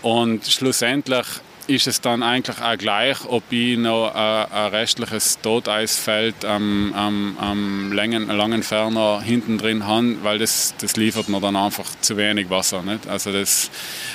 Und 0.03 0.47
schlussendlich 0.47 1.27
ist 1.69 1.87
es 1.87 2.01
dann 2.01 2.23
eigentlich 2.23 2.61
auch 2.61 2.77
gleich, 2.77 3.19
ob 3.27 3.43
ich 3.51 3.77
noch 3.79 4.15
ein, 4.15 4.53
ein 4.53 4.71
restliches 4.71 5.41
Toteisfeld 5.41 6.45
am, 6.45 6.93
am, 6.95 7.37
am 7.39 7.93
langen, 7.93 8.29
langen 8.29 8.63
Ferner 8.63 9.21
hinten 9.21 9.59
drin 9.59 9.87
habe, 9.87 10.17
weil 10.23 10.39
das, 10.39 10.75
das 10.81 10.97
liefert 10.97 11.29
mir 11.29 11.41
dann 11.41 11.57
einfach 11.57 11.87
zu 12.01 12.17
wenig 12.17 12.51
Wasser. 12.51 12.83
Nicht? 12.83 13.07
Also 13.09 13.33
das, 13.33 13.71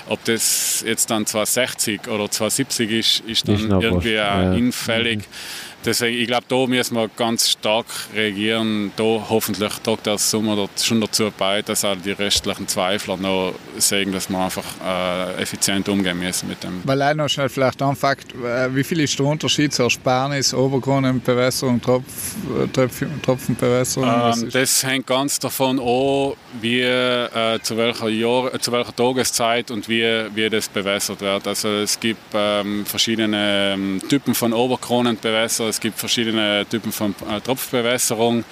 ob 0.08 0.24
das 0.26 0.84
jetzt 0.86 1.10
dann 1.12 1.26
260 1.26 2.08
oder 2.08 2.30
270 2.30 2.92
ist, 2.92 3.20
ist 3.22 3.48
dann 3.48 3.56
ist 3.56 3.84
irgendwie 3.84 4.14
ja. 4.14 4.52
hinfällig. 4.52 5.20
Mhm. 5.20 5.71
Deswegen, 5.84 6.18
ich 6.18 6.28
glaube, 6.28 6.46
da 6.48 6.68
müssen 6.68 6.96
wir 6.96 7.10
ganz 7.10 7.50
stark 7.50 7.86
reagieren. 8.14 8.92
Da 8.96 9.04
hoffentlich 9.04 9.74
trägt 9.80 10.06
der 10.06 10.18
Sommer 10.18 10.70
schon 10.80 11.02
dazu 11.02 11.32
bei, 11.36 11.62
dass 11.62 11.84
auch 11.84 11.96
die 11.96 12.12
restlichen 12.12 12.68
Zweifler 12.68 13.18
noch 13.18 13.54
sehen, 13.78 14.12
dass 14.12 14.30
wir 14.30 14.38
einfach 14.38 14.64
äh, 14.86 15.42
effizient 15.42 15.90
umgehen 15.90 16.20
müssen 16.20 16.50
mit 16.50 16.64
dem. 16.64 16.82
Weil 16.84 17.02
auch 17.02 17.14
noch 17.16 17.30
schnell 17.30 17.50
vielleicht 17.50 17.82
anfängt, 17.82 18.28
äh, 18.36 18.74
wie 18.76 18.84
viel 18.84 19.00
ist 19.00 19.18
der 19.18 19.26
Unterschied 19.26 19.74
zur 19.74 19.86
Ersparnis, 19.86 20.54
Oberkronenbewässerung, 20.54 21.82
Tropf, 21.82 22.36
Tropf, 22.74 23.04
Tropfenbewässerung? 23.24 24.10
Ähm, 24.10 24.50
das 24.52 24.84
hängt 24.84 25.08
ganz 25.08 25.40
davon 25.40 25.80
an, 25.80 26.34
wie, 26.62 26.82
äh, 26.82 27.60
zu, 27.64 27.76
welcher 27.76 28.10
Jahr, 28.10 28.54
äh, 28.54 28.60
zu 28.60 28.72
welcher 28.72 28.96
Tageszeit 28.96 29.72
und 29.72 29.90
wie, 29.90 30.04
wie 30.36 30.50
das 30.50 30.70
bewässert 30.70 31.22
wird. 31.22 31.48
Also 31.48 31.70
es 31.70 32.00
gibt 32.00 32.22
ähm, 32.36 32.86
verschiedene 32.86 33.74
ähm, 33.74 34.02
Typen 34.08 34.36
von 34.36 34.54
Oberkronenbewässerung 34.54 35.71
es 35.72 35.80
gibt 35.80 35.98
verschiedene 35.98 36.66
Typen 36.70 36.92
von 36.92 37.16
äh, 37.30 37.42
Tropfbewässerung. 37.42 38.44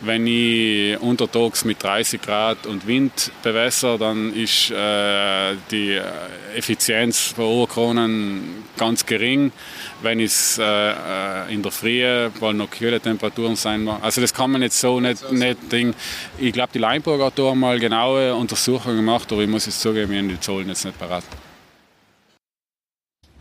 Wenn 0.00 0.26
ich 0.26 0.98
untertags 1.00 1.64
mit 1.64 1.82
30 1.82 2.22
Grad 2.22 2.66
und 2.66 2.86
Wind 2.86 3.32
bewässere, 3.42 3.98
dann 3.98 4.32
ist 4.32 4.70
äh, 4.70 5.56
die 5.70 5.92
äh, 5.92 6.02
Effizienz 6.56 7.18
von 7.34 7.44
Oberkronen 7.44 8.64
ganz 8.78 9.04
gering. 9.04 9.52
Wenn 10.00 10.20
es 10.20 10.58
äh, 10.58 10.62
äh, 10.62 11.52
in 11.52 11.62
der 11.62 11.72
Früh, 11.72 12.30
weil 12.38 12.54
noch 12.54 12.70
kühle 12.70 13.00
Temperaturen 13.00 13.56
sein 13.56 13.86
Also 14.00 14.20
das 14.20 14.32
kann 14.32 14.52
man 14.52 14.62
jetzt 14.62 14.80
so 14.80 15.00
nicht, 15.00 15.30
nicht 15.32 15.70
Ding. 15.70 15.92
Ich 16.38 16.52
glaube, 16.52 16.70
die 16.72 16.78
Leinburg 16.78 17.20
hat 17.20 17.38
da 17.38 17.54
mal 17.54 17.78
genaue 17.78 18.34
Untersuchungen 18.34 18.96
gemacht, 18.96 19.30
aber 19.32 19.42
ich 19.42 19.48
muss 19.48 19.66
jetzt 19.66 19.80
zugeben, 19.80 20.12
ich 20.12 20.18
habe 20.18 20.28
die 20.28 20.40
Zahlen 20.40 20.68
jetzt 20.68 20.84
nicht 20.84 20.98
parat. 20.98 21.24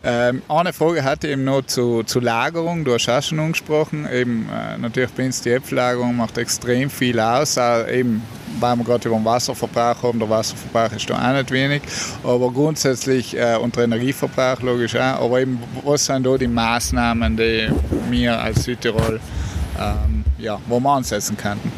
Ähm, 0.01 0.41
eine 0.47 0.71
Frage 0.71 1.03
hatte 1.03 1.27
eben 1.27 1.43
noch 1.43 1.63
zu, 1.63 2.03
zu 2.03 2.21
Lagerung. 2.21 2.85
Du 2.85 2.93
hast 2.93 3.09
auch 3.09 3.21
schon 3.21 3.39
angesprochen. 3.39 4.07
Eben, 4.11 4.47
äh, 4.49 4.77
natürlich 4.77 5.11
bei 5.11 5.25
uns 5.25 5.41
die 5.41 5.51
Äpfellagerung 5.51 6.15
macht 6.15 6.37
extrem 6.37 6.89
viel 6.89 7.19
aus. 7.19 7.57
Auch 7.57 7.85
eben, 7.87 8.21
weil 8.59 8.77
wir 8.77 8.85
gerade 8.85 9.09
über 9.09 9.17
den 9.17 9.25
Wasserverbrauch 9.25 10.01
haben. 10.03 10.19
Der 10.19 10.29
Wasserverbrauch 10.29 10.95
ist 10.95 11.09
da 11.09 11.15
auch 11.15 11.33
nicht 11.33 11.51
wenig. 11.51 11.81
Aber 12.23 12.49
grundsätzlich, 12.51 13.35
äh, 13.35 13.57
und 13.57 13.77
Energieverbrauch 13.77 14.61
logisch 14.61 14.95
auch. 14.95 15.21
Aber 15.21 15.41
eben, 15.41 15.61
was 15.83 16.05
sind 16.05 16.25
da 16.25 16.37
die 16.37 16.47
Maßnahmen, 16.47 17.35
die 17.35 17.69
wir 18.09 18.39
als 18.39 18.63
Südtirol 18.63 19.19
ähm, 19.77 20.23
ja, 20.37 20.59
wo 20.67 20.79
wir 20.79 20.89
ansetzen 20.89 21.35
könnten? 21.35 21.71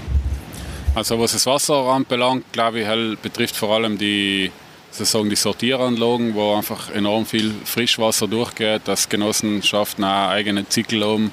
Also 0.93 1.19
was 1.19 1.31
das 1.31 1.45
Wasser 1.45 1.75
anbelangt, 1.75 2.51
glaube 2.51 2.81
ich, 2.81 3.19
betrifft 3.19 3.55
vor 3.55 3.75
allem 3.75 3.97
die 3.97 4.51
sozusagen 4.91 5.29
die 5.29 5.35
Sortieranlagen, 5.35 6.35
wo 6.35 6.55
einfach 6.55 6.91
enorm 6.91 7.25
viel 7.25 7.53
Frischwasser 7.63 8.27
durchgeht, 8.27 8.81
dass 8.85 9.09
Genossenschaften 9.09 10.03
auch 10.03 10.29
eigene 10.29 10.67
Zickel 10.67 11.03
haben. 11.03 11.31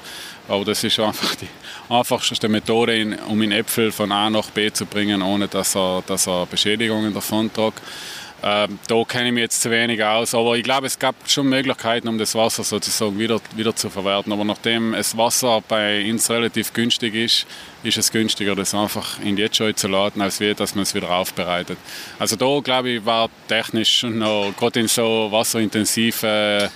Aber 0.49 0.65
das 0.65 0.83
ist 0.83 0.99
einfach 0.99 1.35
die 1.35 1.49
einfachste 1.91 2.49
Methode, 2.49 3.19
um 3.29 3.43
in 3.43 3.53
Äpfel 3.53 3.93
von 3.93 4.11
A 4.13 4.31
nach 4.31 4.51
B 4.51 4.73
zu 4.73 4.87
bringen, 4.87 5.21
ohne 5.21 5.47
dass 5.47 5.77
er, 5.77 6.03
dass 6.07 6.27
er 6.27 6.47
Beschädigungen 6.47 7.13
davon 7.13 7.53
trägt. 7.53 7.83
Ähm, 8.41 8.79
da 8.87 9.03
kenne 9.03 9.29
ich 9.29 9.33
mich 9.35 9.43
jetzt 9.43 9.63
zu 9.63 9.71
wenig 9.71 10.03
aus, 10.03 10.33
aber 10.33 10.57
ich 10.57 10.63
glaube, 10.63 10.87
es 10.87 10.99
gab 10.99 11.17
schon 11.27 11.49
Möglichkeiten, 11.49 12.07
um 12.07 12.19
das 12.19 12.37
Wasser 12.37 12.63
sozusagen 12.63 13.19
wieder, 13.19 13.41
wieder 13.57 13.75
zu 13.75 13.91
verwerten. 13.91 14.33
Aber 14.33 14.45
nachdem 14.45 14.93
das 14.93 15.17
Wasser 15.17 15.61
bei 15.67 16.09
uns 16.09 16.31
relativ 16.31 16.73
günstig 16.73 17.15
ist, 17.15 17.47
ist 17.83 17.99
es 17.99 18.13
günstiger, 18.13 18.55
das 18.55 18.75
einfach 18.75 19.19
in 19.21 19.35
die 19.35 19.43
Jetscheu 19.43 19.73
zu 19.73 19.89
laden, 19.89 20.23
als 20.23 20.39
wir, 20.39 20.55
dass 20.55 20.77
man 20.77 20.83
es 20.83 20.95
wieder 20.95 21.11
aufbereitet. 21.11 21.79
Also 22.21 22.37
da, 22.37 22.61
glaube 22.63 22.91
ich, 22.91 23.05
war 23.05 23.29
technisch 23.49 23.99
schon 23.99 24.19
noch, 24.19 24.53
gerade 24.57 24.81
in 24.81 24.89
so 24.89 25.29
wasserintensive 25.31 26.71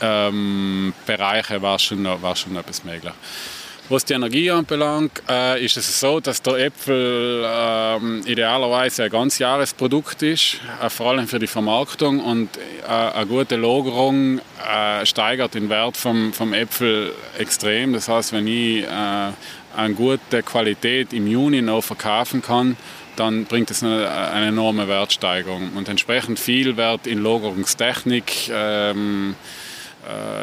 ähm, 0.00 0.94
Bereiche 1.06 1.60
war 1.60 1.78
schon, 1.78 2.02
noch, 2.02 2.22
war 2.22 2.34
schon 2.34 2.56
etwas 2.56 2.82
möglich. 2.82 3.12
Was 3.90 4.06
die 4.06 4.14
Energie 4.14 4.50
anbelangt, 4.50 5.22
äh, 5.28 5.62
ist 5.62 5.76
es 5.76 6.00
so, 6.00 6.18
dass 6.18 6.40
der 6.40 6.54
Äpfel 6.54 7.44
äh, 7.44 8.30
idealerweise 8.30 9.04
ein 9.04 9.10
ganzjahresprodukt 9.10 10.22
ist, 10.22 10.56
äh, 10.82 10.88
vor 10.88 11.10
allem 11.10 11.28
für 11.28 11.38
die 11.38 11.46
Vermarktung. 11.46 12.20
Und 12.20 12.48
äh, 12.56 12.90
eine 12.90 13.26
gute 13.26 13.56
Lagerung 13.56 14.38
äh, 14.38 15.04
steigert 15.04 15.52
den 15.52 15.68
Wert 15.68 15.98
vom, 15.98 16.32
vom 16.32 16.54
Äpfel 16.54 17.12
extrem. 17.36 17.92
Das 17.92 18.08
heißt, 18.08 18.32
wenn 18.32 18.46
ich 18.46 18.84
äh, 18.84 18.88
eine 19.76 19.94
gute 19.94 20.42
Qualität 20.42 21.12
im 21.12 21.26
Juni 21.26 21.60
noch 21.60 21.84
verkaufen 21.84 22.40
kann, 22.40 22.78
dann 23.16 23.44
bringt 23.44 23.70
es 23.70 23.82
eine, 23.82 24.10
eine 24.10 24.46
enorme 24.46 24.88
Wertsteigerung. 24.88 25.72
Und 25.76 25.90
entsprechend 25.90 26.38
viel 26.38 26.78
Wert 26.78 27.06
in 27.06 27.22
Lagerungstechnik 27.22 28.48
ähm, 28.50 29.36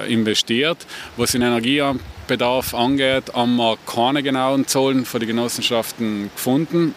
investiert. 0.07 0.87
Was 1.17 1.35
in 1.35 1.43
Energie 1.43 1.83
Bedarf 2.31 2.73
angeht, 2.73 3.33
haben 3.33 3.57
wir 3.57 3.77
keine 3.85 4.23
genauen 4.23 4.65
Zahlen 4.65 5.03
von 5.03 5.19
den 5.19 5.27
Genossenschaften 5.27 6.29
gefunden. 6.33 6.95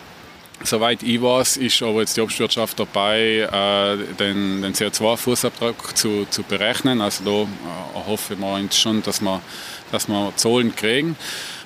Soweit 0.62 1.03
ich 1.03 1.20
weiß, 1.20 1.57
ist 1.57 1.82
aber 1.82 2.03
jetzt 2.03 2.16
die 2.16 2.20
Obstwirtschaft 2.20 2.78
dabei, 2.78 3.41
äh, 3.41 4.14
den, 4.14 4.62
den 4.62 4.72
CO2-Fußabdruck 4.72 5.97
zu, 5.97 6.24
zu 6.30 6.45
berechnen. 6.45 7.01
Also 7.01 7.24
da 7.24 7.30
äh, 7.30 8.07
hoffen 8.07 8.39
wir 8.39 8.70
schon, 8.70 9.03
dass 9.03 9.20
wir, 9.20 9.43
dass 9.91 10.07
wir 10.07 10.32
Zahlen 10.37 10.76
kriegen. 10.76 11.16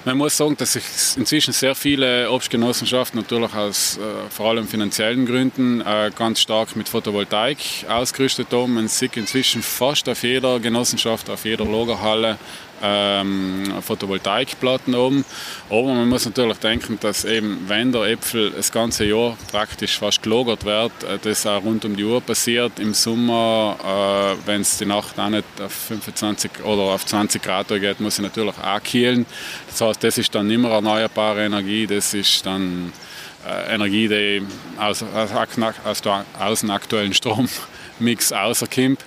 Man 0.07 0.17
muss 0.17 0.39
sagen, 0.39 0.57
dass 0.57 0.73
sich 0.73 0.85
inzwischen 1.17 1.53
sehr 1.53 1.75
viele 1.75 2.31
Obstgenossenschaften 2.31 3.21
natürlich 3.21 3.53
aus 3.53 3.99
äh, 3.99 4.31
vor 4.31 4.47
allem 4.47 4.67
finanziellen 4.67 5.27
Gründen 5.27 5.83
äh, 5.83 6.11
ganz 6.17 6.41
stark 6.41 6.75
mit 6.75 6.89
Photovoltaik 6.89 7.59
ausgerüstet 7.87 8.47
haben. 8.51 8.73
Man 8.73 8.89
sieht 8.89 9.19
inzwischen 9.19 9.61
fast 9.61 10.09
auf 10.09 10.23
jeder 10.23 10.59
Genossenschaft, 10.59 11.29
auf 11.29 11.45
jeder 11.45 11.67
Lagerhalle 11.67 12.39
ähm, 12.83 13.73
Photovoltaikplatten 13.81 14.95
oben. 14.95 15.25
Aber 15.71 15.95
man 15.95 16.09
muss 16.09 16.25
natürlich 16.25 16.59
denken, 16.59 16.99
dass 17.01 17.25
eben, 17.25 17.65
wenn 17.69 17.93
der 17.93 18.03
Äpfel 18.03 18.51
das 18.51 18.73
ganze 18.73 19.05
Jahr 19.05 19.37
praktisch 19.51 19.99
fast 19.99 20.23
gelagert 20.23 20.65
wird, 20.65 20.93
äh, 21.05 21.19
das 21.21 21.47
auch 21.47 21.63
rund 21.63 21.85
um 21.85 21.97
die 21.97 22.05
Uhr 22.05 22.21
passiert. 22.21 22.79
Im 22.79 22.95
Sommer, 22.95 23.77
äh, 23.83 24.47
wenn 24.47 24.63
es 24.63 24.79
die 24.79 24.87
Nacht 24.87 25.19
auch 25.19 25.29
nicht 25.29 25.45
auf 25.61 25.73
25 25.73 26.65
oder 26.65 26.83
auf 26.83 27.05
20 27.05 27.43
Grad 27.43 27.69
geht, 27.69 28.01
muss 28.01 28.19
ich 28.19 28.23
natürlich 28.23 28.55
auch 28.59 28.83
kühlen. 28.83 29.27
Das 29.69 29.81
heißt, 29.81 30.05
das 30.05 30.19
ist 30.19 30.35
dann 30.35 30.47
nicht 30.47 30.59
mehr 30.59 30.71
erneuerbare 30.71 31.45
Energie, 31.45 31.87
das 31.87 32.15
ist 32.15 32.45
dann 32.47 32.93
äh, 33.47 33.75
Energie, 33.75 34.09
die 34.09 34.43
aus, 34.79 35.03
aus, 35.03 35.31
aus, 35.33 36.03
aus 36.39 36.61
dem 36.61 36.71
aktuellen 36.71 37.15
Strommix 37.15 38.33
rauskommt. 38.33 39.01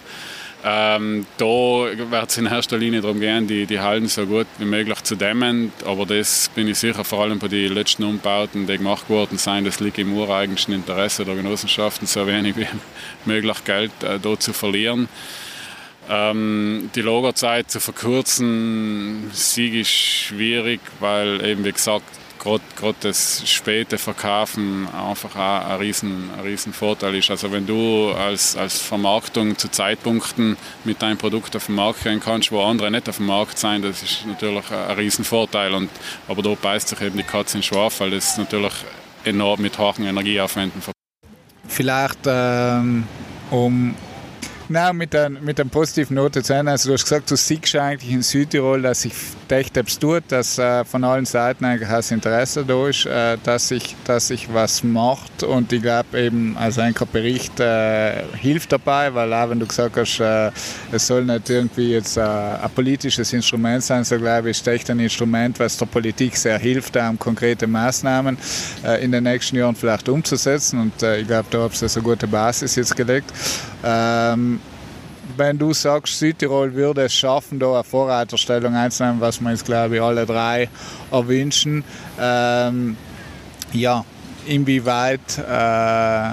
Ähm, 0.64 1.26
da 1.38 1.45
wird 1.45 2.30
es 2.30 2.38
in 2.38 2.45
erster 2.45 2.78
Linie 2.78 3.01
darum 3.01 3.20
gehen, 3.20 3.47
die, 3.47 3.66
die 3.66 3.80
Hallen 3.80 4.07
so 4.07 4.26
gut 4.28 4.45
wie 4.59 4.66
möglich 4.66 5.01
zu 5.01 5.16
dämmen. 5.16 5.74
Aber 5.86 6.05
das 6.05 6.51
bin 6.53 6.68
ich 6.68 6.78
sicher, 6.78 7.03
vor 7.03 7.24
allem 7.24 7.39
bei 7.39 7.47
den 7.47 7.74
letzten 7.74 8.03
Umbauten, 8.03 8.68
die 8.68 8.78
gemacht 8.78 9.09
worden 9.09 9.38
sind, 9.38 9.66
das 9.66 9.80
liegt 9.80 9.97
im 9.97 10.14
ureigensten 10.16 10.74
Interesse 10.74 11.26
der 11.26 11.36
Genossenschaften, 11.36 12.07
so 12.07 12.28
wenig 12.28 12.57
wie 12.57 12.68
möglich 13.26 13.64
Geld 13.64 13.91
äh, 14.03 14.20
da 14.20 14.39
zu 14.39 14.53
verlieren. 14.53 15.09
Ähm, 16.09 16.89
die 16.93 17.01
Lagerzeit 17.01 17.72
zu 17.72 17.80
verkürzen, 17.80 19.32
Sieg 19.34 19.74
ist 19.74 19.89
schwierig, 19.89 20.82
weil 20.99 21.43
eben 21.45 21.64
wie 21.64 21.72
gesagt 21.72 22.05
gerade 22.44 22.96
das 23.02 23.44
späte 23.50 23.98
Verkaufen 23.98 24.88
einfach 24.94 25.36
auch 25.36 25.70
ein 25.70 25.78
riesen, 25.80 26.30
ein 26.36 26.39
riesen 26.42 26.74
Vorteil 26.74 27.16
ist. 27.16 27.30
Also 27.30 27.52
wenn 27.52 27.68
du 27.68 28.12
als, 28.12 28.56
als 28.56 28.80
Vermarktung 28.80 29.58
zu 29.58 29.70
Zeitpunkten 29.70 30.58
mit 30.84 31.02
deinem 31.02 31.18
Produkt 31.18 31.56
auf 31.56 31.68
den 31.68 31.76
Markt 31.76 32.04
gehen 32.04 32.20
kannst, 32.20 32.52
wo 32.52 32.62
andere 32.64 32.89
nicht 32.89 33.08
auf 33.08 33.18
dem 33.18 33.28
Markt 33.28 33.58
sind, 33.58 33.84
das 33.84 34.02
ist 34.02 34.26
natürlich 34.26 34.70
ein 34.72 34.98
riesen 34.98 35.24
Vorteil. 35.24 35.74
Und, 35.74 35.89
aber 36.28 36.42
da 36.42 36.56
beißt 36.60 36.89
sich 36.89 37.02
eben 37.02 37.18
die 37.18 37.24
Katze 37.24 37.58
in 37.58 37.64
Schwarz, 37.64 38.00
weil 38.00 38.12
das 38.12 38.38
natürlich 38.38 38.74
enorm 39.24 39.62
mit 39.62 39.78
hohen 39.78 40.06
Energieaufwänden 40.06 40.82
Vielleicht 41.68 42.20
ähm, 42.26 43.08
um 43.52 43.96
Nein, 44.72 44.95
mit, 44.95 45.11
der, 45.11 45.30
mit 45.30 45.57
der 45.57 45.65
positiven 45.65 46.15
Note 46.15 46.41
zu 46.41 46.53
Ende. 46.53 46.72
Also 46.72 46.88
du 46.88 46.93
hast 46.93 47.03
gesagt, 47.03 47.30
du 47.30 47.36
siehst 47.36 47.76
eigentlich 47.76 48.09
in 48.09 48.22
Südtirol, 48.22 48.82
dass 48.82 49.01
sich 49.01 49.11
echt 49.49 49.76
tut, 49.99 50.24
dass 50.30 50.57
äh, 50.57 50.86
von 50.86 51.03
allen 51.03 51.26
Seiten 51.26 51.65
eigentlich 51.65 51.89
das 51.89 52.09
Interesse 52.09 52.63
da 52.63 52.88
ist, 52.88 53.05
äh, 53.05 53.38
dass, 53.43 53.67
sich, 53.67 53.97
dass 54.05 54.30
sich 54.30 54.47
was 54.53 54.82
macht 54.82 55.43
und 55.43 55.74
ich 55.74 55.82
glaube 55.82 56.17
eben, 56.22 56.55
also 56.57 56.80
ein 56.80 56.95
Bericht 57.11 57.59
äh, 57.59 58.24
hilft 58.38 58.72
dabei, 58.72 59.13
weil 59.13 59.34
auch 59.34 59.49
wenn 59.49 59.59
du 59.59 59.65
gesagt 59.65 59.97
hast, 59.97 60.22
äh, 60.22 60.51
es 60.93 61.05
soll 61.05 61.26
nicht 61.26 61.49
irgendwie 61.49 61.91
jetzt 61.91 62.15
äh, 62.15 62.22
ein 62.22 62.69
politisches 62.74 63.34
Instrument 63.34 63.84
sein, 63.84 64.05
so 64.05 64.17
glaube 64.17 64.51
ich, 64.51 64.57
ist 64.57 64.67
echt 64.69 64.89
ein 64.89 65.01
Instrument, 65.01 65.59
was 65.59 65.76
der 65.76 65.88
Politik 65.88 66.38
sehr 66.38 66.57
hilft, 66.57 66.95
um 66.95 67.19
konkrete 67.19 67.67
Maßnahmen 67.67 68.38
äh, 68.86 69.03
in 69.03 69.11
den 69.11 69.26
nächsten 69.26 69.57
Jahren 69.57 69.76
vielleicht 69.76 70.07
umzusetzen 70.07 70.80
und 70.80 70.93
ich 71.03 71.28
glaube, 71.28 71.47
da 71.49 71.59
habt 71.63 71.82
ihr 71.82 71.89
eine 71.93 72.03
gute 72.03 72.28
Basis 72.28 72.78
jetzt 72.78 72.95
gelegt. 72.95 73.34
Ähm, 73.84 74.61
wenn 75.38 75.57
du 75.57 75.74
sagst, 75.74 76.17
Südtirol 76.19 76.74
würde 76.74 77.03
es 77.03 77.13
schaffen, 77.13 77.59
da 77.59 77.74
eine 77.74 77.84
Vorreiterstellung 77.84 78.76
einzunehmen, 78.76 79.22
was 79.22 79.39
wir 79.39 79.49
uns, 79.49 79.63
glaube 79.63 79.95
ich, 79.95 80.01
alle 80.01 80.26
drei 80.26 80.69
erwünschen, 81.11 81.84
ähm, 82.19 82.97
ja, 83.74 84.03
inwieweit 84.45 85.38
äh, 85.38 86.32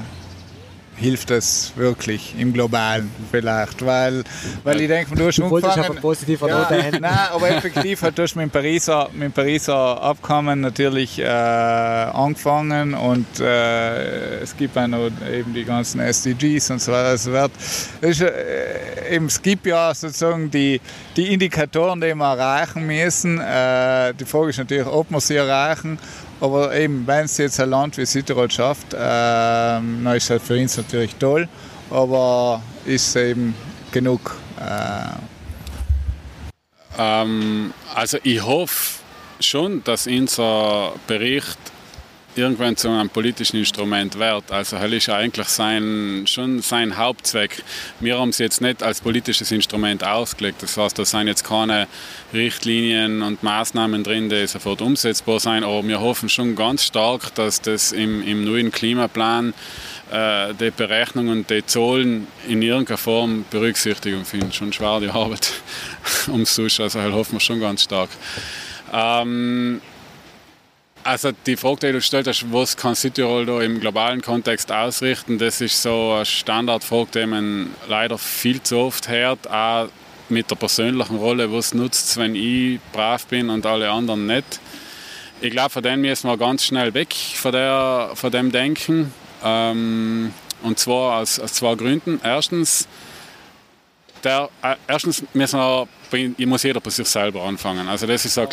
hilft 0.99 1.31
es 1.31 1.73
wirklich 1.77 2.35
im 2.39 2.53
Globalen 2.53 3.11
vielleicht, 3.31 3.85
weil, 3.85 4.25
weil 4.65 4.81
ich 4.81 4.89
denke, 4.89 5.15
du 5.15 5.27
hast 5.27 5.39
du 5.39 5.45
angefangen... 5.45 6.01
positiv 6.01 6.41
ja, 6.41 6.69
Nein, 7.01 7.05
aber 7.33 7.51
effektiv 7.51 8.03
hat 8.03 8.19
du 8.19 8.23
mit 8.23 8.37
dem 8.37 8.51
Pariser, 8.51 9.09
mit 9.13 9.23
dem 9.23 9.33
Pariser 9.33 10.03
Abkommen 10.03 10.61
natürlich 10.61 11.19
äh, 11.19 11.27
angefangen 11.27 12.95
und 12.95 13.27
äh, 13.41 14.41
es 14.41 14.57
gibt 14.57 14.77
auch 14.77 14.87
noch 14.87 15.11
eben 15.31 15.55
die 15.55 15.65
ganzen 15.65 16.01
SDGs 16.01 16.71
und 16.71 16.83
so 16.83 16.93
weiter. 16.93 17.13
Es, 17.13 17.27
wird, 17.27 17.53
ist, 18.01 18.21
äh, 18.21 19.15
eben, 19.15 19.27
es 19.27 19.41
gibt 19.41 19.67
ja 19.67 19.95
sozusagen 19.95 20.51
die, 20.51 20.81
die 21.17 21.33
Indikatoren, 21.33 22.01
die 22.01 22.15
wir 22.15 22.25
erreichen 22.25 22.87
müssen. 22.87 23.41
Äh, 23.41 24.15
die 24.15 24.25
Frage 24.25 24.51
ist 24.51 24.59
natürlich, 24.59 24.87
ob 24.87 25.11
wir 25.11 25.21
sie 25.21 25.37
erreichen 25.37 25.99
aber 26.41 26.75
eben, 26.75 27.07
wenn 27.07 27.25
es 27.25 27.37
jetzt 27.39 27.61
ein 27.61 27.71
Land 27.71 27.97
wie 27.99 28.07
Südtirol 28.07 28.51
schafft, 28.51 28.95
ähm, 28.95 30.05
dann 30.05 30.17
ist 30.17 30.31
es 30.31 30.43
für 30.43 30.59
uns 30.59 30.77
natürlich 30.77 31.15
toll, 31.17 31.49
aber 31.91 32.63
ist 32.85 33.17
eben 33.17 33.55
genug. 33.93 34.37
Äh 34.61 35.39
ähm, 36.99 37.73
also 37.95 38.19
ich 38.25 38.45
hoffe 38.45 39.01
schon, 39.41 39.83
dass 39.85 40.07
unser 40.07 40.93
Bericht 41.07 41.59
irgendwann 42.39 42.77
zu 42.77 42.89
einem 42.89 43.11
politischen 43.11 43.59
Instrument 43.59 44.19
wird. 44.19 44.51
Also 44.51 44.77
das 44.77 44.93
ist 44.93 45.09
eigentlich 45.09 45.49
sein, 45.49 46.25
schon 46.27 46.63
sein 46.63 46.97
Hauptzweck. 46.97 47.63
Wir 48.01 48.19
haben 48.19 48.31
es 48.31 48.39
jetzt 48.39 48.61
nicht 48.61 48.83
als 48.83 49.01
politisches 49.01 49.51
Instrument 49.51 50.05
ausgelegt. 50.05 50.63
Das 50.63 50.77
heißt, 50.77 50.99
da 50.99 51.05
sind 51.05 51.27
jetzt 51.27 51.45
keine 51.45 51.87
Richtlinien 52.33 53.23
und 53.23 53.43
Maßnahmen 53.43 54.05
drin, 54.05 54.29
die 54.29 54.47
sofort 54.47 54.81
umsetzbar 54.81 55.41
sind. 55.41 55.65
Aber 55.65 55.87
wir 55.87 56.01
hoffen 56.01 56.29
schon 56.29 56.57
ganz 56.57 56.85
stark, 56.85 57.35
dass 57.35 57.61
das 57.61 57.93
im, 57.93 58.23
im 58.23 58.45
neuen 58.45 58.71
Klimaplan 58.71 59.53
äh, 60.11 60.55
die 60.55 60.71
Berechnungen, 60.71 61.47
die 61.47 61.65
Zahlen 61.67 62.29
in 62.47 62.63
irgendeiner 62.63 62.99
Form 62.99 63.45
Berücksichtigung 63.51 64.25
finden. 64.25 64.53
Schon 64.53 64.73
schwer 64.73 65.01
die 65.01 65.09
Arbeit 65.09 65.53
ums 66.29 66.55
Susch, 66.55 66.81
also 66.81 66.99
das 66.99 67.13
hoffen 67.13 67.35
wir 67.35 67.41
schon 67.41 67.61
ganz 67.61 67.83
stark. 67.83 68.11
Ähm, 68.93 69.81
also 71.09 71.33
die 71.47 71.57
Frage, 71.57 71.79
die 71.81 71.87
du 71.87 71.93
gestellt 71.95 72.27
hast, 72.27 72.53
was 72.53 72.77
kann 72.77 72.95
Südtirol 72.95 73.47
da 73.47 73.63
im 73.63 73.81
globalen 73.81 74.21
Kontext 74.21 74.71
ausrichten, 74.71 75.39
das 75.39 75.63
ist 75.63 75.81
so 75.81 76.13
eine 76.13 76.27
Standardfrage, 76.27 77.21
die 77.21 77.27
man 77.27 77.71
leider 77.89 78.19
viel 78.19 78.63
zu 78.63 78.77
oft 78.77 79.09
hört, 79.09 79.51
auch 79.51 79.89
mit 80.29 80.51
der 80.51 80.57
persönlichen 80.57 81.17
Rolle, 81.17 81.51
was 81.51 81.73
nutzt 81.73 82.11
es, 82.11 82.17
wenn 82.19 82.35
ich 82.35 82.79
brav 82.93 83.25
bin 83.27 83.49
und 83.49 83.65
alle 83.65 83.91
anderen 83.91 84.27
nicht. 84.27 84.61
Ich 85.41 85.51
glaube, 85.51 85.71
von 85.71 85.83
dem 85.83 86.03
müssen 86.03 86.29
wir 86.29 86.37
ganz 86.37 86.65
schnell 86.65 86.93
weg, 86.93 87.15
von, 87.15 87.53
der, 87.53 88.11
von 88.13 88.31
dem 88.31 88.53
Denken. 88.53 89.11
Ähm, 89.43 90.35
und 90.63 90.79
zwar 90.79 91.21
aus, 91.21 91.41
aus 91.41 91.55
zwei 91.55 91.75
Gründen. 91.75 92.21
Erstens, 92.23 92.87
der, 94.25 94.49
äh, 94.63 94.75
erstens 94.87 95.23
müssen 95.33 95.59
wir, 95.59 95.87
muss 96.47 96.63
jeder 96.63 96.81
bei 96.81 96.91
sich 96.91 97.07
selber 97.07 97.43
anfangen. 97.43 97.89
Also 97.89 98.07
das 98.07 98.25
ist 98.25 98.35
so 98.35 98.49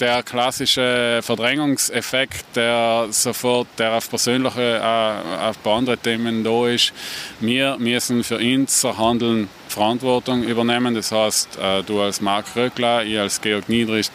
der 0.00 0.22
klassische 0.22 1.20
Verdrängungseffekt, 1.22 2.44
der 2.54 3.08
sofort, 3.10 3.68
der 3.78 3.94
auf 3.94 4.08
persönliche, 4.08 4.76
äh, 4.78 5.44
auf 5.48 5.66
andere 5.66 5.98
Themen 5.98 6.44
da 6.44 6.68
ist. 6.68 6.92
Wir 7.40 7.76
müssen 7.78 8.24
für 8.24 8.38
unser 8.38 8.96
Handeln 8.96 9.48
Verantwortung 9.68 10.42
übernehmen. 10.42 10.94
Das 10.94 11.12
heißt, 11.12 11.58
äh, 11.58 11.82
du 11.82 12.00
als 12.00 12.20
Marc 12.20 12.54
Röckler, 12.56 13.04
ich 13.04 13.18
als 13.18 13.40
Georg 13.40 13.68
Niedrist, 13.68 14.12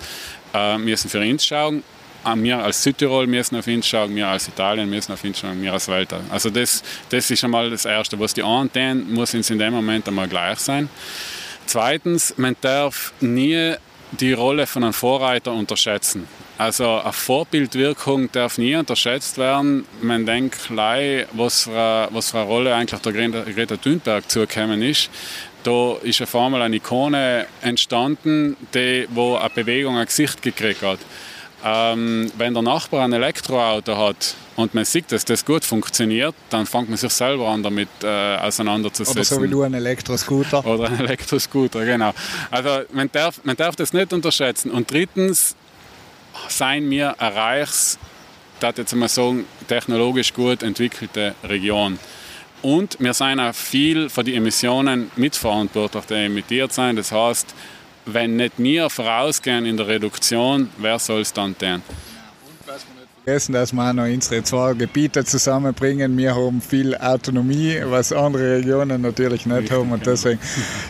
äh, 0.53 0.77
müssen 0.77 1.09
für 1.09 1.19
uns 1.19 1.45
schauen 1.45 1.83
wir 2.35 2.59
als 2.59 2.83
Südtirol 2.83 3.27
müssen 3.27 3.57
auf 3.57 3.67
ihn 3.67 3.81
schauen, 3.81 4.15
wir 4.15 4.27
als 4.27 4.47
Italien 4.47 4.89
müssen 4.89 5.13
auf 5.13 5.23
ihn 5.23 5.33
schauen, 5.33 5.61
wir 5.61 5.73
als 5.73 5.87
Welt. 5.87 6.09
Also 6.29 6.49
das, 6.49 6.83
das 7.09 7.29
ist 7.31 7.43
einmal 7.43 7.69
das 7.69 7.85
Erste. 7.85 8.19
Was 8.19 8.33
die 8.33 8.41
tun, 8.41 9.13
muss 9.13 9.33
uns 9.33 9.49
in 9.49 9.59
dem 9.59 9.73
Moment 9.73 10.07
einmal 10.07 10.27
gleich 10.27 10.59
sein. 10.59 10.89
Zweitens, 11.65 12.33
man 12.37 12.55
darf 12.61 13.13
nie 13.21 13.75
die 14.11 14.33
Rolle 14.33 14.67
von 14.67 14.83
einem 14.83 14.93
Vorreiter 14.93 15.53
unterschätzen. 15.53 16.27
Also 16.57 16.99
eine 16.99 17.13
Vorbildwirkung 17.13 18.31
darf 18.31 18.57
nie 18.57 18.75
unterschätzt 18.75 19.37
werden. 19.37 19.85
Man 20.01 20.25
denkt 20.25 20.67
gleich, 20.67 21.25
was 21.31 21.63
für 21.63 21.71
eine, 21.71 22.07
was 22.11 22.31
für 22.31 22.39
eine 22.39 22.47
Rolle 22.47 22.75
eigentlich 22.75 23.01
der 23.01 23.13
Greta 23.13 23.77
Thunberg 23.77 24.29
zugekommen 24.29 24.81
ist. 24.83 25.09
Da 25.63 25.95
ist 26.03 26.21
auf 26.21 26.35
einmal 26.35 26.61
eine 26.61 26.75
Ikone 26.75 27.45
entstanden, 27.61 28.57
die 28.73 29.07
wo 29.09 29.37
eine 29.37 29.49
Bewegung 29.49 29.97
ein 29.97 30.05
Gesicht 30.05 30.41
gekriegt 30.41 30.81
hat. 30.81 30.99
Ähm, 31.63 32.31
wenn 32.37 32.53
der 32.53 32.63
Nachbar 32.63 33.03
ein 33.03 33.13
Elektroauto 33.13 33.97
hat 33.97 34.35
und 34.55 34.73
man 34.73 34.83
sieht, 34.85 35.11
dass 35.11 35.25
das 35.25 35.45
gut 35.45 35.63
funktioniert, 35.63 36.33
dann 36.49 36.65
fängt 36.65 36.89
man 36.89 36.97
sich 36.97 37.11
selber 37.11 37.49
an, 37.49 37.61
damit 37.61 37.89
äh, 38.03 38.37
auseinanderzusetzen. 38.37 39.17
Oder 39.17 39.25
so 39.25 39.43
wie 39.43 39.47
du 39.47 39.61
ein 39.61 39.73
Elektroscooter. 39.73 40.65
Oder 40.65 40.87
ein 40.87 40.99
Elektroscooter, 40.99 41.85
genau. 41.85 42.13
Also 42.49 42.85
man 42.91 43.11
darf, 43.11 43.41
man 43.43 43.55
darf 43.55 43.75
das 43.75 43.93
nicht 43.93 44.11
unterschätzen. 44.11 44.71
Und 44.71 44.89
drittens, 44.91 45.55
seien 46.49 46.89
wir 46.89 47.19
ein 47.21 47.33
reiches 47.33 47.99
das 48.61 48.77
jetzt 48.77 48.95
mal 48.95 49.09
sagen, 49.09 49.45
technologisch 49.67 50.33
gut 50.33 50.63
entwickelte 50.63 51.35
Region. 51.43 51.99
Und 52.61 52.97
wir 52.99 53.13
sind 53.13 53.39
auch 53.39 53.55
viel 53.55 54.09
für 54.09 54.23
die 54.23 54.35
Emissionen 54.35 55.11
mitverantwortlich, 55.15 56.05
die 56.05 56.13
emittiert 56.13 56.71
sind. 56.71 56.97
Das 56.97 57.11
heißt, 57.11 57.55
wenn 58.05 58.35
nicht 58.35 58.53
wir 58.57 58.89
vorausgehen 58.89 59.65
in 59.65 59.77
der 59.77 59.87
Reduktion, 59.87 60.69
wer 60.77 60.99
soll 60.99 61.21
es 61.21 61.33
dann 61.33 61.57
tun? 61.57 61.81
vergessen, 63.23 63.53
dass 63.53 63.71
wir 63.71 63.89
auch 63.89 63.93
noch 63.93 64.05
unsere 64.05 64.43
zwei 64.43 64.73
Gebiete 64.73 65.23
zusammenbringen. 65.23 66.17
Wir 66.17 66.35
haben 66.35 66.61
viel 66.61 66.95
Autonomie, 66.97 67.79
was 67.85 68.11
andere 68.11 68.57
Regionen 68.57 69.01
natürlich 69.01 69.45
nicht 69.45 69.71
haben. 69.71 69.91
Und 69.91 70.05
deswegen 70.05 70.39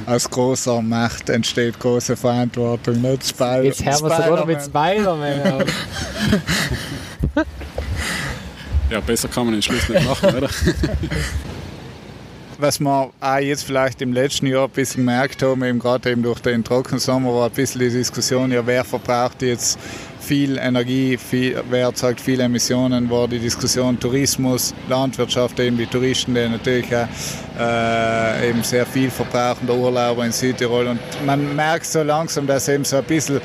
aus 0.05 0.29
großer 0.29 0.81
Macht 0.81 1.29
entsteht 1.29 1.77
große 1.79 2.15
Verantwortung. 2.15 3.01
Nicht 3.01 3.27
Spider 3.27 3.63
Jetzt 3.63 3.83
hören 3.85 4.03
wir 4.03 4.23
sogar 4.23 4.45
mit 4.45 4.61
Spider-Man 4.61 5.65
Ja, 8.89 8.99
besser 9.01 9.27
kann 9.27 9.45
man 9.45 9.53
den 9.53 9.61
Schluss 9.61 9.87
nicht 9.87 10.05
machen, 10.05 10.35
oder? 10.35 10.49
was 12.61 12.79
wir 12.79 13.09
auch 13.19 13.37
jetzt 13.37 13.63
vielleicht 13.63 14.01
im 14.01 14.13
letzten 14.13 14.45
Jahr 14.45 14.65
ein 14.65 14.69
bisschen 14.69 15.05
gemerkt 15.05 15.41
haben, 15.41 15.63
eben 15.63 15.79
gerade 15.79 16.11
eben 16.11 16.21
durch 16.21 16.39
den 16.39 16.63
Trockensommer, 16.63 17.33
war 17.33 17.47
ein 17.47 17.51
bisschen 17.51 17.81
die 17.81 17.89
Diskussion, 17.89 18.51
ja, 18.51 18.65
wer 18.65 18.83
verbraucht 18.83 19.41
jetzt 19.41 19.79
viel 20.19 20.59
Energie, 20.59 21.17
viel, 21.17 21.61
wer 21.69 21.85
erzeugt 21.85 22.21
viele 22.21 22.43
Emissionen, 22.43 23.09
war 23.09 23.27
die 23.27 23.39
Diskussion 23.39 23.99
Tourismus, 23.99 24.73
Landwirtschaft, 24.87 25.59
eben 25.59 25.77
die 25.77 25.87
Touristen, 25.87 26.35
die 26.35 26.47
natürlich 26.47 26.95
auch, 26.95 27.07
äh, 27.59 28.49
eben 28.49 28.63
sehr 28.63 28.85
viel 28.85 29.09
verbrauchen, 29.09 29.65
der 29.65 29.75
Urlauber 29.75 30.23
in 30.23 30.31
Südtirol. 30.31 30.87
Und 30.87 30.99
man 31.25 31.55
merkt 31.55 31.87
so 31.87 32.03
langsam, 32.03 32.45
dass 32.45 32.67
eben 32.69 32.85
so 32.85 32.97
ein 32.97 33.03
bisschen 33.03 33.41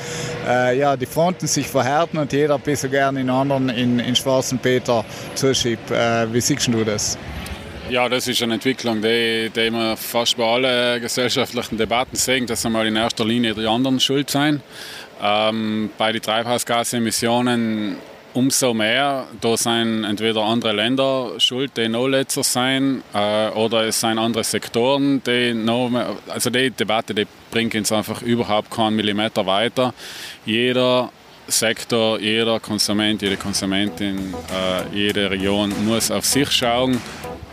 äh, 0.46 0.78
ja, 0.78 0.96
die 0.96 1.06
Fronten 1.06 1.46
sich 1.46 1.66
verhärten 1.66 2.18
und 2.18 2.32
jeder 2.32 2.56
ein 2.56 2.60
bisschen 2.60 2.90
gerne 2.90 3.20
in 3.22 3.30
anderen 3.30 3.70
in, 3.70 3.98
in 3.98 4.14
Schwarzen 4.14 4.58
Peter 4.58 5.04
zuschiebt. 5.34 5.90
Äh, 5.90 6.32
wie 6.32 6.40
siehst 6.40 6.68
du 6.68 6.84
das? 6.84 7.16
Ja, 7.88 8.08
das 8.08 8.26
ist 8.26 8.42
eine 8.42 8.54
Entwicklung, 8.54 9.00
die, 9.00 9.48
die 9.54 9.70
wir 9.70 9.96
fast 9.96 10.36
bei 10.36 10.44
allen 10.44 11.00
gesellschaftlichen 11.00 11.78
Debatten 11.78 12.16
sehen, 12.16 12.44
dass 12.44 12.66
einmal 12.66 12.84
in 12.88 12.96
erster 12.96 13.24
Linie 13.24 13.54
die 13.54 13.64
anderen 13.64 14.00
schuld 14.00 14.28
sein. 14.28 14.60
Ähm, 15.22 15.90
bei 15.96 16.10
den 16.10 16.20
Treibhausgasemissionen 16.20 17.96
umso 18.34 18.74
mehr, 18.74 19.28
da 19.40 19.56
sind 19.56 20.02
entweder 20.02 20.42
andere 20.42 20.72
Länder 20.72 21.34
schuld, 21.38 21.76
die 21.76 21.88
noch 21.88 22.08
letzter 22.08 22.42
sein, 22.42 23.04
äh, 23.14 23.50
oder 23.50 23.84
es 23.84 24.00
sind 24.00 24.18
andere 24.18 24.42
Sektoren, 24.42 25.22
die 25.22 25.54
noch 25.54 25.88
mehr, 25.88 26.16
also 26.28 26.50
die 26.50 26.72
Debatte, 26.72 27.14
die 27.14 27.26
bringt 27.52 27.76
uns 27.76 27.92
einfach 27.92 28.20
überhaupt 28.20 28.68
keinen 28.68 28.96
Millimeter 28.96 29.46
weiter. 29.46 29.94
Jeder 30.44 31.10
Sektor, 31.46 32.18
jeder 32.18 32.58
Konsument, 32.58 33.22
jede 33.22 33.36
Konsumentin, 33.36 34.34
äh, 34.52 34.92
jede 34.92 35.30
Region 35.30 35.72
muss 35.86 36.10
auf 36.10 36.26
sich 36.26 36.50
schauen 36.50 37.00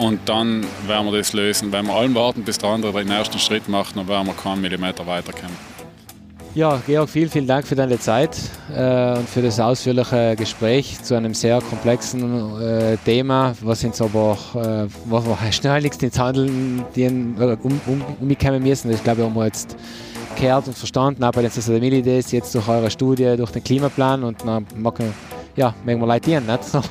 und 0.04 0.20
dann 0.28 0.66
werden 0.86 1.10
wir 1.10 1.18
das 1.18 1.32
lösen. 1.32 1.72
Wenn 1.72 1.88
wir 1.88 1.94
allen 1.94 2.14
warten, 2.14 2.44
bis 2.44 2.58
der 2.58 2.70
andere 2.70 2.92
den 2.92 3.12
ersten 3.12 3.40
Schritt 3.40 3.70
macht, 3.70 3.96
dann 3.96 4.08
werden 4.08 4.28
wir 4.28 4.34
keinen 4.34 4.62
Millimeter 4.62 5.08
weiterkommen. 5.08 5.56
Ja, 6.56 6.80
Georg, 6.86 7.10
vielen, 7.10 7.30
vielen 7.30 7.48
Dank 7.48 7.66
für 7.66 7.74
deine 7.74 7.98
Zeit 7.98 8.38
äh, 8.76 9.18
und 9.18 9.28
für 9.28 9.42
das 9.42 9.60
ausführliche 9.60 10.36
Gespräch 10.36 11.02
zu 11.02 11.16
einem 11.16 11.34
sehr 11.34 11.62
komplexen 11.62 12.62
äh, 12.62 12.98
Thema, 12.98 13.56
was 13.62 13.84
uns 13.84 14.00
aber 14.02 14.38
äh, 14.54 14.88
was 15.06 15.26
wir 15.26 15.38
schnelligst 15.52 16.04
ins 16.04 16.20
Handeln 16.20 16.86
die, 16.96 17.08
um, 17.08 17.82
um, 17.88 18.04
umkommen 18.20 18.62
müssen. 18.62 18.92
Ich 18.92 19.04
glaube, 19.04 19.20
wir 19.20 19.26
haben 19.26 19.42
jetzt 19.42 19.76
gehört 20.36 20.68
und 20.68 20.78
verstanden, 20.78 21.24
auch 21.24 21.32
bei 21.32 21.42
den 21.42 21.50
Sustainability 21.50 22.36
jetzt 22.36 22.54
durch 22.54 22.68
eure 22.68 22.92
Studie, 22.92 23.36
durch 23.36 23.52
den 23.52 23.64
Klimaplan 23.64 24.24
und 24.24 24.46
dann 24.46 24.68
machen, 24.76 25.12
ja, 25.56 25.74
mögen 25.86 26.02
wir 26.02 26.08
Leute 26.08 26.30
nicht? 26.30 26.64
So, 26.66 26.82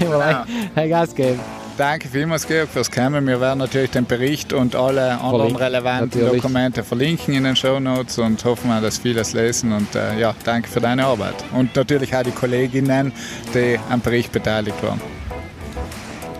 wir 0.00 0.44
Leute 0.74 0.88
Gas 0.88 1.14
geben. 1.14 1.40
Danke 1.78 2.08
vielmals, 2.08 2.44
Georg, 2.44 2.68
fürs 2.68 2.90
Kommen. 2.90 3.24
Wir 3.24 3.40
werden 3.40 3.60
natürlich 3.60 3.92
den 3.92 4.04
Bericht 4.04 4.52
und 4.52 4.74
alle 4.74 5.12
anderen 5.12 5.30
Verlinken, 5.30 5.62
relevanten 5.62 6.20
natürlich. 6.20 6.42
Dokumente 6.42 6.82
verlinken 6.82 7.34
in 7.34 7.44
den 7.44 7.54
Show 7.54 7.78
Notes 7.78 8.18
und 8.18 8.44
hoffen, 8.44 8.70
dass 8.82 8.98
vieles 8.98 9.32
lesen. 9.32 9.70
Und 9.70 9.94
äh, 9.94 10.18
ja, 10.18 10.34
danke 10.42 10.68
für 10.68 10.80
deine 10.80 11.06
Arbeit. 11.06 11.36
Und 11.52 11.76
natürlich 11.76 12.12
auch 12.16 12.24
die 12.24 12.32
Kolleginnen, 12.32 13.12
die 13.54 13.78
am 13.90 14.00
Bericht 14.00 14.32
beteiligt 14.32 14.82
waren. 14.82 15.00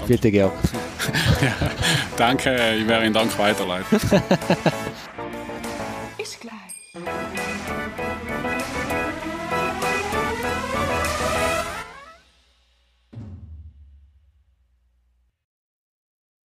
Bitte, 0.09 0.33
Georg. 0.33 0.55
ja, 1.41 1.69
danke, 2.17 2.75
ich 2.77 2.89
werde 2.89 3.05
Ihnen 3.05 3.15
Dank 3.15 3.39
weiterleiten. 3.39 4.01